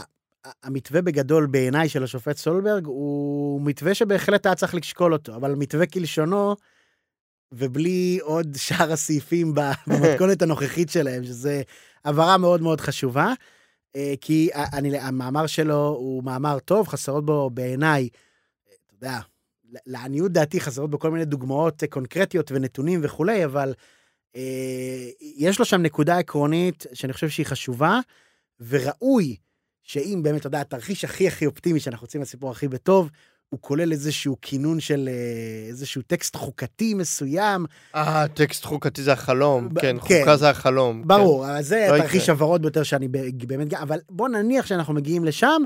המתווה 0.62 1.02
בגדול 1.02 1.46
בעיניי 1.46 1.88
של 1.88 2.04
השופט 2.04 2.36
סולברג 2.36 2.86
הוא 2.86 3.60
מתווה 3.62 3.94
שבהחלט 3.94 4.46
היה 4.46 4.54
צריך 4.54 4.74
לשקול 4.74 5.12
אותו, 5.12 5.34
אבל 5.36 5.54
מתווה 5.54 5.86
כלשונו, 5.86 6.56
ובלי 7.52 8.18
עוד 8.22 8.56
שאר 8.56 8.92
הסעיפים 8.92 9.54
במתכונת 9.86 10.42
הנוכחית 10.42 10.90
שלהם, 10.90 11.24
שזה 11.24 11.62
הבהרה 12.04 12.38
מאוד 12.38 12.62
מאוד 12.62 12.80
חשובה. 12.80 13.32
אה, 13.96 14.14
כי 14.20 14.50
אני, 14.54 14.98
המאמר 14.98 15.46
שלו 15.46 15.86
הוא 15.88 16.24
מאמר 16.24 16.58
טוב, 16.58 16.88
חסרות 16.88 17.26
בו 17.26 17.50
בעיניי, 17.50 18.08
אתה 18.64 18.94
יודע, 18.94 19.18
לעניות 19.86 20.32
דעתי 20.32 20.60
חסרות 20.60 20.90
בו 20.90 20.98
כל 20.98 21.10
מיני 21.10 21.24
דוגמאות 21.24 21.82
אה, 21.82 21.88
קונקרטיות 21.88 22.52
ונתונים 22.52 23.00
וכולי, 23.02 23.44
אבל 23.44 23.74
אה, 24.36 25.08
יש 25.20 25.58
לו 25.58 25.64
שם 25.64 25.82
נקודה 25.82 26.18
עקרונית 26.18 26.86
שאני 26.92 27.12
חושב 27.12 27.28
שהיא 27.28 27.46
חשובה, 27.46 28.00
וראוי 28.60 29.36
שאם 29.82 30.20
באמת, 30.22 30.40
אתה 30.40 30.46
יודע, 30.46 30.60
התרחיש 30.60 31.04
הכי 31.04 31.28
הכי 31.28 31.46
אופטימי 31.46 31.80
שאנחנו 31.80 32.04
רוצים 32.04 32.22
לסיפור 32.22 32.50
הכי 32.50 32.68
בטוב, 32.68 33.10
הוא 33.52 33.60
כולל 33.60 33.92
איזשהו 33.92 34.36
כינון 34.42 34.80
של 34.80 35.08
אה, 35.12 35.68
איזשהו 35.68 36.02
טקסט 36.02 36.36
חוקתי 36.36 36.94
מסוים. 36.94 37.66
אה, 37.94 38.28
טקסט 38.34 38.64
חוקתי 38.64 39.02
זה 39.02 39.12
החלום. 39.12 39.68
ב- 39.74 39.80
כן, 39.80 39.96
כן. 40.08 40.18
חוקה 40.20 40.36
זה 40.36 40.50
החלום. 40.50 41.02
ברור, 41.08 41.46
אבל 41.50 41.62
זה 41.62 41.86
לא 41.90 41.96
התרחיש. 41.96 42.28
הוורוד 42.28 42.62
ביותר 42.62 42.82
שאני 42.82 43.08
באמת... 43.46 43.74
אבל 43.74 43.98
בוא 44.10 44.28
נניח 44.28 44.66
שאנחנו 44.66 44.94
מגיעים 44.94 45.24
לשם, 45.24 45.62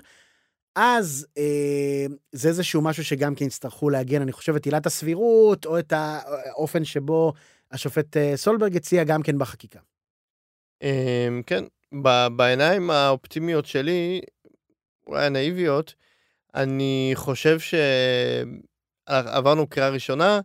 אז 0.77 1.27
אה, 1.39 2.07
זה 2.33 2.49
איזשהו 2.49 2.83
משהו 2.83 3.05
שגם 3.05 3.35
כן 3.35 3.45
יצטרכו 3.45 3.91
לעגן, 3.91 4.23
אני 4.23 4.33
חושב, 4.33 4.55
את 4.57 4.65
עילת 4.65 4.87
הסבירות, 4.87 5.67
או 5.67 5.79
את 5.79 5.93
האופן 5.97 6.85
שבו 6.85 7.33
השופט 7.73 8.17
אה, 8.17 8.33
סולברג 8.37 8.77
הציע 8.77 9.05
גם 9.05 9.23
כן 9.23 9.39
בחקיקה. 9.39 9.79
אמ, 10.83 11.43
כן, 11.47 11.65
ב- 12.03 12.27
בעיניים 12.37 12.91
האופטימיות 12.91 13.67
שלי, 13.67 14.21
אולי 15.07 15.27
הנאיביות, 15.27 15.95
אני 16.57 17.13
חושב 17.15 17.59
שעברנו 19.09 19.67
קריאה 19.67 19.89
ראשונה, 19.89 20.41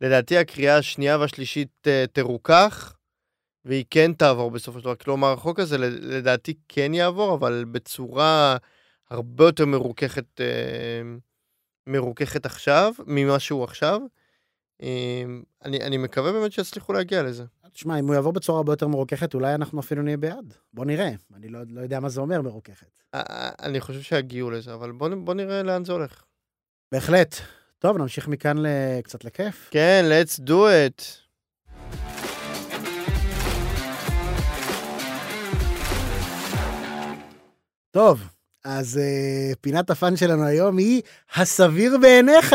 לדעתי 0.00 0.38
הקריאה 0.38 0.78
השנייה 0.78 1.18
והשלישית 1.18 1.86
אה, 1.86 2.04
תרוכך, 2.12 2.96
והיא 3.64 3.84
כן 3.90 4.12
תעבור 4.12 4.50
בסופו 4.50 4.78
של 4.78 4.84
דבר. 4.84 4.94
כלומר, 4.94 5.32
החוק 5.32 5.58
הזה 5.58 5.78
לדעתי 5.78 6.54
כן 6.68 6.94
יעבור, 6.94 7.34
אבל 7.34 7.64
בצורה 7.70 8.56
הרבה 9.10 9.44
יותר 9.44 9.66
מרוככת, 9.66 10.40
אה, 10.40 11.02
מרוככת 11.86 12.46
עכשיו, 12.46 12.92
ממה 13.06 13.38
שהוא 13.38 13.64
עכשיו. 13.64 14.00
אמ, 14.82 15.42
אני, 15.64 15.80
אני 15.80 15.96
מקווה 15.96 16.32
באמת 16.32 16.52
שיצליחו 16.52 16.92
להגיע 16.92 17.22
לזה. 17.22 17.44
תשמע, 17.74 17.98
אם 17.98 18.06
הוא 18.06 18.14
יעבור 18.14 18.32
בצורה 18.32 18.58
הרבה 18.58 18.72
יותר 18.72 18.88
מרוככת, 18.88 19.34
אולי 19.34 19.54
אנחנו 19.54 19.80
אפילו 19.80 20.02
נהיה 20.02 20.16
בעד. 20.16 20.54
בוא 20.72 20.84
נראה. 20.84 21.10
אני 21.36 21.48
לא, 21.48 21.58
לא 21.68 21.80
יודע 21.80 22.00
מה 22.00 22.08
זה 22.08 22.20
אומר 22.20 22.42
מרוככת. 22.42 23.02
אה, 23.14 23.50
אני 23.62 23.80
חושב 23.80 24.02
שיגיעו 24.02 24.50
לזה, 24.50 24.74
אבל 24.74 24.92
בוא, 24.92 25.08
בוא 25.14 25.34
נראה 25.34 25.62
לאן 25.62 25.84
זה 25.84 25.92
הולך. 25.92 26.22
בהחלט. 26.92 27.34
טוב, 27.78 27.98
נמשיך 27.98 28.28
מכאן 28.28 28.56
קצת 29.02 29.24
לכיף. 29.24 29.68
כן, 29.70 30.04
let's 30.08 30.40
do 30.40 30.52
it. 30.52 31.02
טוב, 37.90 38.28
אז 38.64 39.00
uh, 39.00 39.56
פינת 39.60 39.90
הפאן 39.90 40.16
שלנו 40.16 40.44
היום 40.44 40.78
היא 40.78 41.02
הסביר 41.34 41.98
בעיניך. 41.98 42.54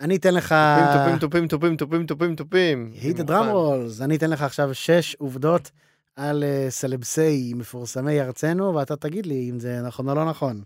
אני 0.00 0.16
אתן 0.16 0.34
לך... 0.34 0.54
טופים, 0.92 1.18
טופים, 1.18 1.48
טופים, 1.48 1.76
טופים, 1.76 2.06
טופים, 2.06 2.36
טופים. 2.36 2.90
היט 3.02 3.16
דראם 3.16 3.48
רולס, 3.48 4.00
אני 4.00 4.16
אתן 4.16 4.30
לך 4.30 4.42
עכשיו 4.42 4.74
שש 4.74 5.14
עובדות 5.14 5.70
על 6.16 6.42
אה, 6.42 6.70
סלבסי 6.70 7.52
מפורסמי 7.56 8.20
ארצנו, 8.20 8.74
ואתה 8.74 8.96
תגיד 8.96 9.26
לי 9.26 9.50
אם 9.50 9.60
זה 9.60 9.80
נכון 9.86 10.08
או 10.08 10.14
לא 10.14 10.24
נכון. 10.30 10.62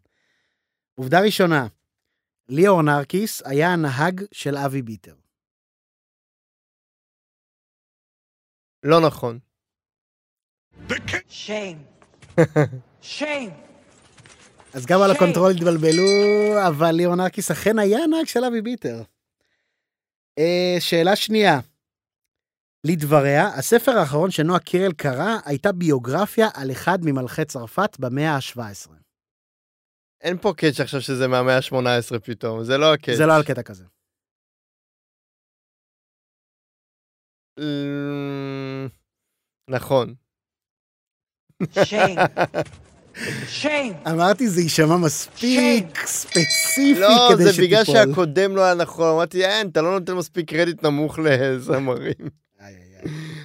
עובדה 0.95 1.21
ראשונה, 1.21 1.67
ליאור 2.49 2.83
נרקיס 2.83 3.43
היה 3.45 3.73
הנהג 3.73 4.25
של 4.33 4.57
אבי 4.57 4.83
ביטר. 4.83 5.15
לא 8.83 9.01
נכון. 9.01 9.39
Shame. 11.29 12.09
Shame. 13.19 13.53
אז 14.73 14.87
גם 14.87 15.03
על. 15.03 15.11
ה 15.11 15.16
control 15.16 15.51
התבלבלו, 15.51 16.03
אבל 16.69 16.91
ליאור 16.91 17.15
נרקיס 17.15 17.51
אכן 17.51 17.79
היה 17.79 17.99
הנהג 18.05 18.27
של 18.27 18.45
אבי 18.45 18.63
ביטר. 18.63 19.03
אה, 20.39 20.77
שאלה 20.81 21.17
שנייה, 21.17 21.59
לדבריה, 22.87 23.49
הספר 23.59 23.93
האחרון 23.93 24.31
שנועה 24.31 24.61
קירל 24.61 24.93
קרא 24.93 25.37
הייתה 25.45 25.73
ביוגרפיה 25.73 26.49
על 26.55 26.71
אחד 26.71 26.99
ממלכי 27.03 27.45
צרפת 27.45 27.97
במאה 27.99 28.31
ה-17. 28.37 28.91
אין 30.21 30.39
פה 30.39 30.53
קאץ' 30.57 30.81
עכשיו 30.81 31.01
שזה 31.01 31.29
מהמאה 31.29 31.57
ה-18 31.57 32.19
פתאום, 32.19 32.65
זה 32.65 32.79
לא 32.79 32.95
הקאץ'. 32.95 33.17
זה 33.17 33.27
לא 33.27 33.37
על 33.37 33.43
קטע 33.43 33.63
כזה. 33.63 33.85
אמ, 37.59 38.89
נכון. 39.71 40.15
Shame. 41.63 42.21
Shame. 43.63 44.11
אמרתי, 44.11 44.49
זה 44.49 44.61
יישמע 44.61 44.97
מספיק 44.97 46.07
ספציפי 46.07 46.95
לא, 47.01 47.29
כדי 47.35 47.45
זה 47.45 47.53
שתיפול. 47.53 47.67
בגלל 47.67 47.85
שהקודם 47.85 48.57
לא 48.57 48.61
היה 48.65 48.75
נכון, 48.75 49.09
אמרתי, 49.15 49.45
אין, 49.45 49.69
אתה 49.69 49.83
לא 49.83 49.99
נותן 49.99 50.13
מספיק 50.13 50.51
קרדיט 50.51 50.83
נמוך 50.85 51.19
לזמרים. 51.19 52.43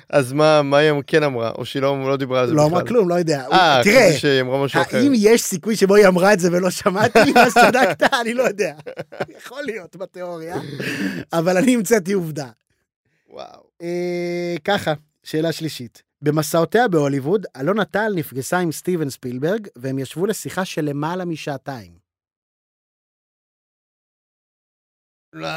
אז 0.09 0.33
מה, 0.33 0.61
מה 0.61 0.77
היא 0.77 0.91
כן 1.07 1.23
אמרה? 1.23 1.51
או 1.57 1.65
שהיא 1.65 1.81
לא 1.81 2.09
לא 2.09 2.17
דיברה 2.17 2.39
על 2.39 2.47
זה 2.47 2.53
לא 2.53 2.63
בכלל? 2.63 2.75
אמרה 2.75 2.87
כלום, 2.87 3.09
לא 3.09 3.15
יודע. 3.15 3.45
אה, 3.51 3.81
תראה, 3.83 4.13
שהיא 4.17 4.41
אמרה 4.41 4.63
משהו 4.65 4.81
אחר. 4.81 4.97
האם 4.97 5.11
יש 5.15 5.41
סיכוי 5.41 5.75
שבו 5.75 5.95
היא 5.95 6.07
אמרה 6.07 6.33
את 6.33 6.39
זה 6.39 6.49
ולא 6.51 6.69
שמעתי, 6.69 7.19
אז 7.45 7.53
צדקת? 7.53 8.13
אני 8.21 8.33
לא 8.33 8.43
יודע. 8.43 8.73
יכול 9.37 9.61
להיות 9.65 9.95
בתיאוריה, 9.95 10.55
אבל 11.33 11.57
אני 11.57 11.75
המצאתי 11.75 12.13
עובדה. 12.13 12.47
וואו. 13.29 13.61
אה, 13.81 14.55
ככה, 14.63 14.93
שאלה 15.23 15.51
שלישית. 15.51 16.06
במסעותיה 16.21 16.87
בהוליווד, 16.87 17.45
אלונה 17.57 17.85
טל 17.85 18.11
נפגשה 18.15 18.57
עם 18.57 18.71
סטיבן 18.71 19.09
ספילברג, 19.09 19.67
והם 19.75 19.99
ישבו 19.99 20.25
לשיחה 20.25 20.65
של 20.65 20.81
למעלה 20.81 21.25
משעתיים. 21.25 21.99
לא, 25.33 25.47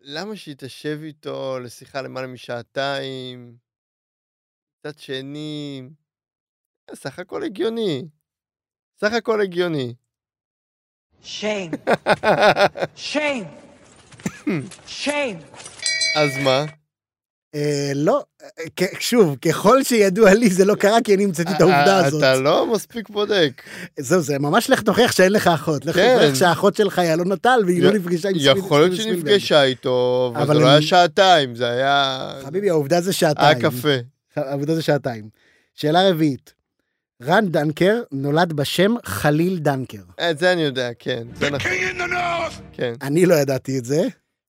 למה 0.00 0.36
שהיא 0.36 0.54
תשב 0.58 0.98
איתו 1.02 1.58
לשיחה 1.58 2.02
למעלה 2.02 2.26
משעתיים? 2.26 3.56
מצד 4.78 4.98
שני, 4.98 5.82
אה, 6.90 6.96
סך 6.96 7.18
הכל 7.18 7.42
הגיוני. 7.42 8.08
סך 9.00 9.12
הכל 9.12 9.40
הגיוני. 9.40 9.94
Shame. 11.22 11.74
Shame. 13.12 13.46
Shame. 14.86 15.38
אז 16.16 16.30
מה? 16.44 16.79
אה, 17.54 17.92
לא, 17.94 18.22
אה, 18.80 18.86
שוב, 19.00 19.36
ככל 19.36 19.82
שידוע 19.82 20.34
לי 20.34 20.50
זה 20.50 20.64
לא 20.64 20.74
קרה 20.74 20.98
כי 21.04 21.14
אני 21.14 21.24
המצאתי 21.24 21.52
את 21.56 21.60
העובדה 21.60 22.00
אה, 22.00 22.06
הזאת. 22.06 22.18
אתה 22.22 22.36
לא 22.40 22.66
מספיק 22.74 23.08
בודק. 23.08 23.62
זהו, 23.98 24.20
זה 24.20 24.38
ממש 24.38 24.70
לך 24.70 24.82
תוכיח 24.82 25.12
שאין 25.12 25.32
לך 25.32 25.46
אחות. 25.46 25.86
לך 25.86 25.94
כן. 25.94 26.16
תוכיח 26.20 26.34
שהאחות 26.34 26.76
שלך 26.76 26.98
היא 26.98 27.12
אלון 27.12 27.32
נטל 27.32 27.60
והיא 27.66 27.82
לא 27.82 27.92
נפגשה 27.92 28.28
עם 28.28 28.38
ספיל- 28.38 28.56
יכול 28.58 28.80
להיות 28.80 28.92
שהיא 28.94 29.04
ספילברג. 29.04 29.28
נפגשה 29.34 29.62
איתו, 29.62 30.32
אבל 30.36 30.46
זה 30.56 30.60
לא 30.62 30.68
היה 30.68 30.82
שעתיים, 30.82 31.54
זה 31.54 31.70
היה... 31.70 32.32
חביבי, 32.44 32.70
העובדה 32.70 33.00
זה 33.00 33.12
שעתיים. 33.12 33.58
היה 33.58 33.70
קפה. 33.70 33.96
העובדה 34.36 34.74
זה 34.74 34.82
שעתיים. 34.82 35.28
שאלה 35.74 36.08
רביעית. 36.10 36.52
רן 37.22 37.46
דנקר 37.48 38.00
נולד 38.12 38.52
בשם 38.52 38.94
חליל 39.04 39.58
דנקר. 39.58 40.02
את 40.30 40.38
זה 40.38 40.52
אני 40.52 40.62
יודע, 40.62 40.90
כן. 40.98 41.26
זה 41.34 41.50
נכון. 41.50 41.70
כן, 42.72 42.92
אני 43.02 43.26
לא 43.26 43.34
ידעתי 43.34 43.78
את 43.78 43.84
זה. 43.84 44.02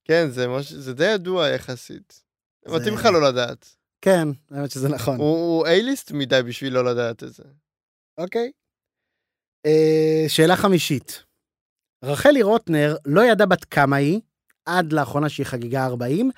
כן, 0.05 0.27
זה 0.31 0.47
מש- 0.47 0.73
זה 0.73 0.93
די 0.93 1.05
ידוע 1.11 1.47
יחסית. 1.49 2.21
זה- 2.67 2.75
מתאים 2.75 2.93
לך 2.93 3.05
לא 3.05 3.21
לדעת. 3.29 3.75
כן, 4.01 4.27
האמת 4.51 4.71
שזה 4.71 4.89
נכון. 4.89 5.17
הוא- 5.19 5.65
אייליסט 5.67 6.11
מדי 6.11 6.41
בשביל 6.47 6.73
לא 6.73 6.85
לדעת 6.85 7.23
את 7.23 7.33
זה. 7.33 7.43
אוקיי. 8.17 8.51
אה, 9.65 10.25
שאלה 10.27 10.55
חמישית. 10.55 11.23
רחלי 12.03 12.41
רוטנר 12.41 12.95
לא 13.05 13.21
ידעה 13.21 13.47
בת 13.47 13.65
כמה 13.65 13.95
היא, 13.95 14.21
עד 14.65 14.93
לאחרונה 14.93 15.29
שהיא 15.29 15.45
חגיגה 15.45 15.85
40, 15.85 16.31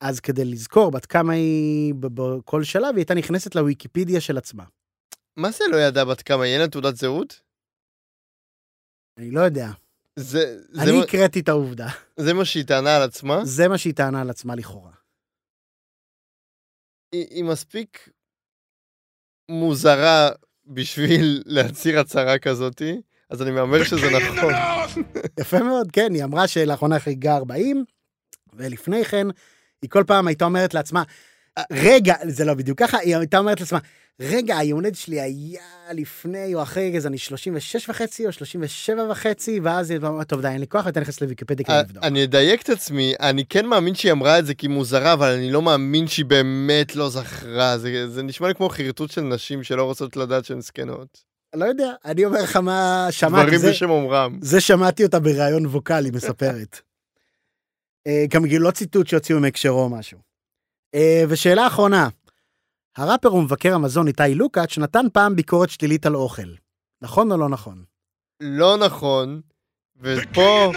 אז 0.00 0.20
כדי 0.20 0.44
לזכור 0.44 0.90
בת 0.90 1.06
כמה 1.06 1.32
היא 1.32 1.94
בכל 1.98 2.64
שלב, 2.64 2.84
היא 2.84 2.96
הייתה 2.96 3.14
נכנסת 3.14 3.54
לוויקיפדיה 3.54 4.20
של 4.20 4.38
עצמה. 4.38 4.64
מה 5.36 5.50
זה 5.50 5.64
לא 5.72 5.76
ידע 5.76 6.04
בת 6.04 6.22
כמה? 6.22 6.46
יהיה 6.46 6.58
לה 6.58 6.68
תעודת 6.68 6.96
זהות? 6.96 7.40
אני 9.18 9.30
לא 9.30 9.40
יודע. 9.40 9.68
זה, 10.16 10.62
זה, 10.72 10.82
אני 10.82 10.92
מה, 10.98 11.04
הקראתי 11.04 11.40
את 11.40 11.48
העובדה. 11.48 11.86
זה 12.16 12.34
מה 12.34 12.44
שהיא 12.44 12.64
טענה 12.64 12.96
על 12.96 13.02
עצמה? 13.02 13.44
זה 13.44 13.68
מה 13.68 13.78
שהיא 13.78 13.94
טענה 13.94 14.20
על 14.20 14.30
עצמה 14.30 14.54
לכאורה. 14.54 14.92
היא, 17.16 17.26
היא 17.30 17.44
מספיק 17.44 18.08
מוזרה 19.48 20.30
בשביל 20.66 21.42
להצהיר 21.46 22.00
הצהרה 22.00 22.38
כזאתי, 22.38 23.00
אז 23.30 23.42
אני 23.42 23.50
מהמר 23.50 23.84
שזה 23.84 24.06
נכון. 24.10 24.54
יפה 25.40 25.58
מאוד, 25.58 25.92
כן, 25.92 26.14
היא 26.14 26.24
אמרה 26.24 26.48
שלאחרונה 26.48 26.94
היא 26.94 27.02
חגיגה 27.02 27.36
40, 27.36 27.84
ולפני 28.52 29.04
כן, 29.04 29.26
היא 29.82 29.90
כל 29.90 30.04
פעם 30.06 30.26
הייתה 30.26 30.44
אומרת 30.44 30.74
לעצמה, 30.74 31.02
רגע, 31.72 32.14
זה 32.28 32.44
לא 32.44 32.54
בדיוק 32.54 32.78
ככה, 32.78 32.98
היא 32.98 33.16
הייתה 33.16 33.38
אומרת 33.38 33.60
לעצמה, 33.60 33.78
רגע, 34.20 34.58
הולדת 34.72 34.94
שלי 34.94 35.20
היה 35.20 35.62
לפני 35.92 36.54
או 36.54 36.62
אחרי, 36.62 36.96
אז 36.96 37.06
אני 37.06 37.18
36 37.18 37.88
וחצי 37.88 38.26
או 38.26 38.32
37 38.32 39.10
וחצי, 39.10 39.60
ואז 39.60 39.90
היא 39.90 39.98
אומרת, 40.02 40.28
טוב, 40.28 40.40
די, 40.40 40.48
אין 40.48 40.60
לי 40.60 40.66
כוח, 40.66 40.86
ואתה 40.86 41.00
נכנס 41.00 41.20
לוויקיפדיה 41.20 41.66
כדי 41.66 41.76
לבדוק. 41.78 42.04
אני 42.04 42.24
אדייק 42.24 42.62
את 42.62 42.68
עצמי, 42.68 43.14
אני 43.20 43.44
כן 43.46 43.66
מאמין 43.66 43.94
שהיא 43.94 44.12
אמרה 44.12 44.38
את 44.38 44.46
זה 44.46 44.54
כי 44.54 44.68
מוזרה, 44.68 45.12
אבל 45.12 45.32
אני 45.32 45.50
לא 45.50 45.62
מאמין 45.62 46.06
שהיא 46.06 46.26
באמת 46.26 46.96
לא 46.96 47.08
זכרה. 47.08 47.78
זה, 47.78 48.08
זה 48.08 48.22
נשמע 48.22 48.48
לי 48.48 48.54
כמו 48.54 48.68
חרטוט 48.68 49.10
של 49.10 49.20
נשים 49.20 49.62
שלא 49.62 49.84
רוצות 49.84 50.16
לדעת 50.16 50.44
שהן 50.44 50.60
זקנות. 50.60 51.24
לא 51.54 51.64
יודע, 51.64 51.92
אני 52.04 52.24
אומר 52.24 52.42
לך 52.42 52.56
מה 52.56 53.06
שמעתי, 53.10 53.46
דברים 53.46 53.58
זה, 53.58 53.70
בשם 53.70 53.90
אומרם. 53.90 54.38
זה 54.42 54.60
שמעתי 54.60 55.04
אותה 55.04 55.20
בריאיון 55.20 55.66
ווקאלי 55.66 56.10
מספרת. 56.10 56.80
אה, 58.06 58.24
גם 58.28 58.42
כאילו 58.48 58.64
לא 58.64 58.70
ציטוט 58.70 59.06
שהוציאו 59.06 59.40
מהקשרו 59.40 59.80
או 59.82 59.88
משהו. 59.88 60.18
אה, 60.94 61.24
ושאלה 61.28 61.66
אחרונה, 61.66 62.08
הראפר 62.96 63.34
ומבקר 63.34 63.74
המזון 63.74 64.06
איתי 64.08 64.34
לוקאץ' 64.34 64.78
נתן 64.78 65.06
פעם 65.12 65.36
ביקורת 65.36 65.70
שלילית 65.70 66.06
על 66.06 66.14
אוכל. 66.16 66.54
נכון 67.02 67.32
או 67.32 67.36
לא 67.36 67.48
נכון? 67.48 67.84
לא 68.40 68.76
נכון, 68.76 69.40
ופה 69.96 70.72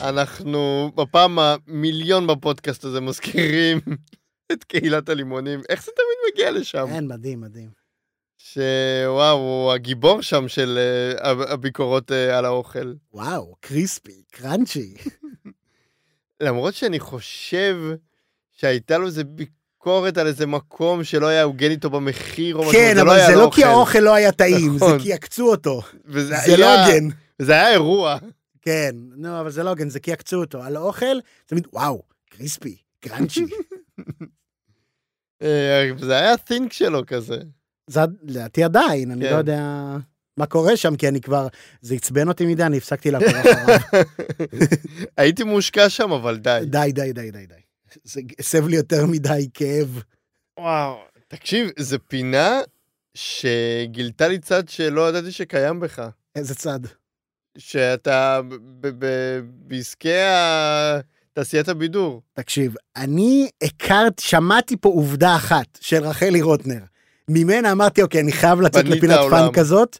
אנחנו 0.00 0.92
בפעם 0.94 1.38
המיליון 1.38 2.26
בפודקאסט 2.26 2.84
הזה 2.84 3.00
מזכירים 3.00 3.78
את 4.52 4.64
קהילת 4.64 5.08
הלימונים. 5.08 5.60
איך 5.68 5.84
זה 5.84 5.90
תמיד 5.96 6.32
מגיע 6.34 6.50
לשם? 6.50 6.86
כן, 6.88 7.06
מדהים, 7.06 7.40
מדהים. 7.40 7.70
שוואו, 8.38 9.36
הוא 9.36 9.72
הגיבור 9.72 10.22
שם 10.22 10.48
של 10.48 10.78
הב- 11.20 11.40
הביקורות 11.40 12.12
אה, 12.12 12.38
על 12.38 12.44
האוכל. 12.44 12.94
וואו, 13.12 13.54
קריספי, 13.60 14.22
קראנצ'י. 14.32 14.94
למרות 16.42 16.74
שאני 16.74 17.00
חושב 17.00 17.76
שהייתה 18.52 18.98
לו 18.98 19.06
איזה 19.06 19.22
ביקורת 19.80 20.18
על 20.18 20.26
איזה 20.26 20.46
מקום 20.46 21.04
שלא 21.04 21.26
היה 21.26 21.42
הוגן 21.42 21.70
איתו 21.70 21.90
במחיר 21.90 22.56
או 22.56 22.60
משהו, 22.60 22.72
כן, 22.72 22.92
זה 22.94 23.02
אבל 23.02 23.10
היה 23.10 23.26
זה 23.26 23.32
על 23.32 23.38
לא 23.38 23.50
כי 23.54 23.64
האוכל. 23.64 23.98
לא 23.98 24.14
היה 24.14 24.32
טעים, 24.32 24.70
זה 24.78 24.84
נכון. 24.84 24.98
כי 25.00 25.12
עקצו 25.12 25.50
אותו. 25.50 25.82
זה 26.08 26.56
לא 26.56 26.66
היה- 26.66 26.86
הוגן. 26.86 27.08
זה 27.38 27.52
היה 27.52 27.70
אירוע. 27.70 28.18
כן, 28.62 28.90
נו, 29.16 29.40
אבל 29.40 29.50
זה 29.50 29.62
לא 29.62 29.70
הוגן, 29.70 29.88
זה 29.88 30.00
כי 30.00 30.12
עקצו 30.12 30.36
אותו. 30.40 30.62
על 30.62 30.76
האוכל, 30.76 31.16
תמיד, 31.46 31.66
וואו, 31.72 32.02
קריספי, 32.30 32.76
קראנצ'י. 33.00 33.44
אה, 35.42 35.90
זה 35.98 36.16
היה 36.16 36.32
התינק 36.32 36.72
שלו 36.72 37.02
כזה. 37.06 37.36
זה 37.86 38.00
לדעתי 38.22 38.64
עדיין, 38.64 39.10
אני 39.10 39.24
כן. 39.24 39.32
לא 39.32 39.36
יודע 39.36 39.62
מה 40.36 40.46
קורה 40.46 40.76
שם, 40.76 40.96
כי 40.96 41.08
אני 41.08 41.20
כבר, 41.20 41.46
זה 41.80 41.94
עצבן 41.94 42.28
אותי 42.28 42.46
מדי, 42.46 42.62
אני 42.62 42.76
הפסקתי 42.78 43.10
לעקוב 43.10 43.28
אחריו. 43.28 43.78
הייתי 45.18 45.44
מושקע 45.44 45.88
שם, 45.88 46.12
אבל 46.12 46.36
די. 46.36 46.60
די, 46.64 46.92
די, 46.92 47.12
די, 47.12 47.30
די, 47.30 47.46
די. 47.46 47.54
זה 48.04 48.20
הסב 48.38 48.68
לי 48.68 48.76
יותר 48.76 49.06
מדי 49.06 49.48
כאב. 49.54 50.02
וואו. 50.58 50.98
תקשיב, 51.28 51.70
זו 51.78 51.96
פינה 52.08 52.60
שגילתה 53.14 54.28
לי 54.28 54.38
צד 54.38 54.68
שלא 54.68 55.08
ידעתי 55.08 55.32
שקיים 55.32 55.80
בך. 55.80 56.08
איזה 56.36 56.54
צד. 56.54 56.80
שאתה 57.58 58.40
בעסקי 59.42 60.08
תעשיית 61.32 61.68
הבידור. 61.68 62.22
תקשיב, 62.32 62.74
אני 62.96 63.48
הכרת, 63.62 64.18
שמעתי 64.18 64.76
פה 64.76 64.88
עובדה 64.88 65.36
אחת 65.36 65.78
של 65.80 66.02
רחלי 66.02 66.42
רוטנר. 66.42 66.80
ממנה 67.28 67.72
אמרתי, 67.72 68.02
אוקיי, 68.02 68.20
אני 68.20 68.32
חייב 68.32 68.60
לצאת 68.60 68.84
לפינת 68.84 69.20
fun 69.30 69.48
כזאת. 69.52 69.98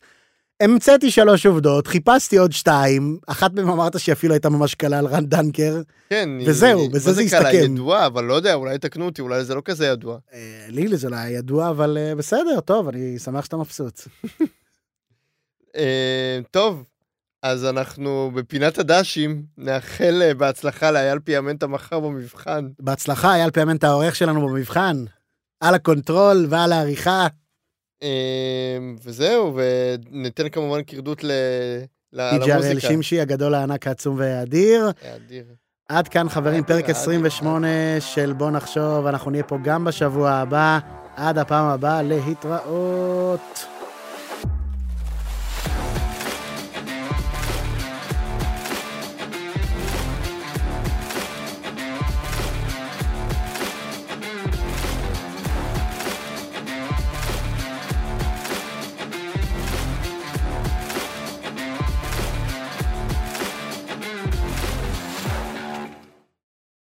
המצאתי 0.60 1.10
שלוש 1.10 1.46
עובדות, 1.46 1.86
חיפשתי 1.86 2.36
עוד 2.36 2.52
שתיים, 2.52 3.18
אחת 3.26 3.54
מהן 3.54 3.68
אמרת 3.68 4.00
שהיא 4.00 4.12
אפילו 4.12 4.34
הייתה 4.34 4.48
ממש 4.48 4.74
קלה 4.74 4.98
על 4.98 5.06
רן 5.06 5.26
דנקר. 5.26 5.82
כן, 6.10 6.28
וזהו, 6.46 6.88
בזה 6.88 7.10
מה 7.10 7.14
זה 7.14 7.22
קלה? 7.30 7.40
הסתכם. 7.40 7.72
ידועה, 7.72 8.06
אבל 8.06 8.24
לא 8.24 8.34
יודע, 8.34 8.54
אולי 8.54 8.78
תקנו 8.78 9.04
אותי, 9.04 9.22
אולי 9.22 9.44
זה 9.44 9.54
לא 9.54 9.62
כזה 9.64 9.86
ידוע. 9.86 10.18
אה, 10.32 10.66
לי 10.68 10.96
זה 10.96 11.10
לא 11.10 11.16
היה 11.16 11.38
ידוע, 11.38 11.70
אבל 11.70 11.98
אה, 12.00 12.14
בסדר, 12.14 12.60
טוב, 12.60 12.88
אני 12.88 13.18
שמח 13.18 13.44
שאתה 13.44 13.56
מבסוט. 13.56 14.00
אה, 15.76 16.40
טוב, 16.50 16.84
אז 17.42 17.64
אנחנו 17.64 18.30
בפינת 18.34 18.78
הדשים, 18.78 19.42
נאחל 19.58 20.32
בהצלחה 20.36 20.90
לאייל 20.90 21.18
פיאמנטה 21.18 21.66
מחר 21.66 22.00
במבחן. 22.00 22.68
בהצלחה, 22.80 23.34
אייל 23.34 23.50
פיאמנט 23.50 23.84
העורך 23.84 24.16
שלנו 24.16 24.48
במבחן. 24.48 25.04
על 25.60 25.74
ה 25.74 25.83
control 25.83 26.46
ועל 26.50 26.72
העריכה. 26.72 27.26
אה, 28.02 28.08
וזהו, 29.04 29.58
וניתן 30.12 30.48
כמובן 30.48 30.82
קרדיט 30.82 31.24
ל... 31.24 31.30
ל- 32.12 32.30
די.ג'י 32.30 32.52
הראל 32.52 32.64
למוזיקה. 32.64 32.88
שמשי, 32.92 33.20
הגדול 33.20 33.54
הענק 33.54 33.86
העצום 33.86 34.16
והאדיר. 34.18 34.90
אדיר. 35.16 35.44
עד 35.88 36.08
כאן 36.08 36.28
חברים, 36.28 36.64
פרק 36.64 36.84
אדיר, 36.84 36.96
28 36.96 37.68
של 38.00 38.32
בוא 38.32 38.50
נחשוב, 38.50 39.06
אנחנו 39.06 39.30
נהיה 39.30 39.42
פה 39.42 39.58
גם 39.62 39.84
בשבוע 39.84 40.30
הבא. 40.30 40.78
עד 41.16 41.38
הפעם 41.38 41.64
הבאה, 41.66 42.02
להתראות. 42.02 43.64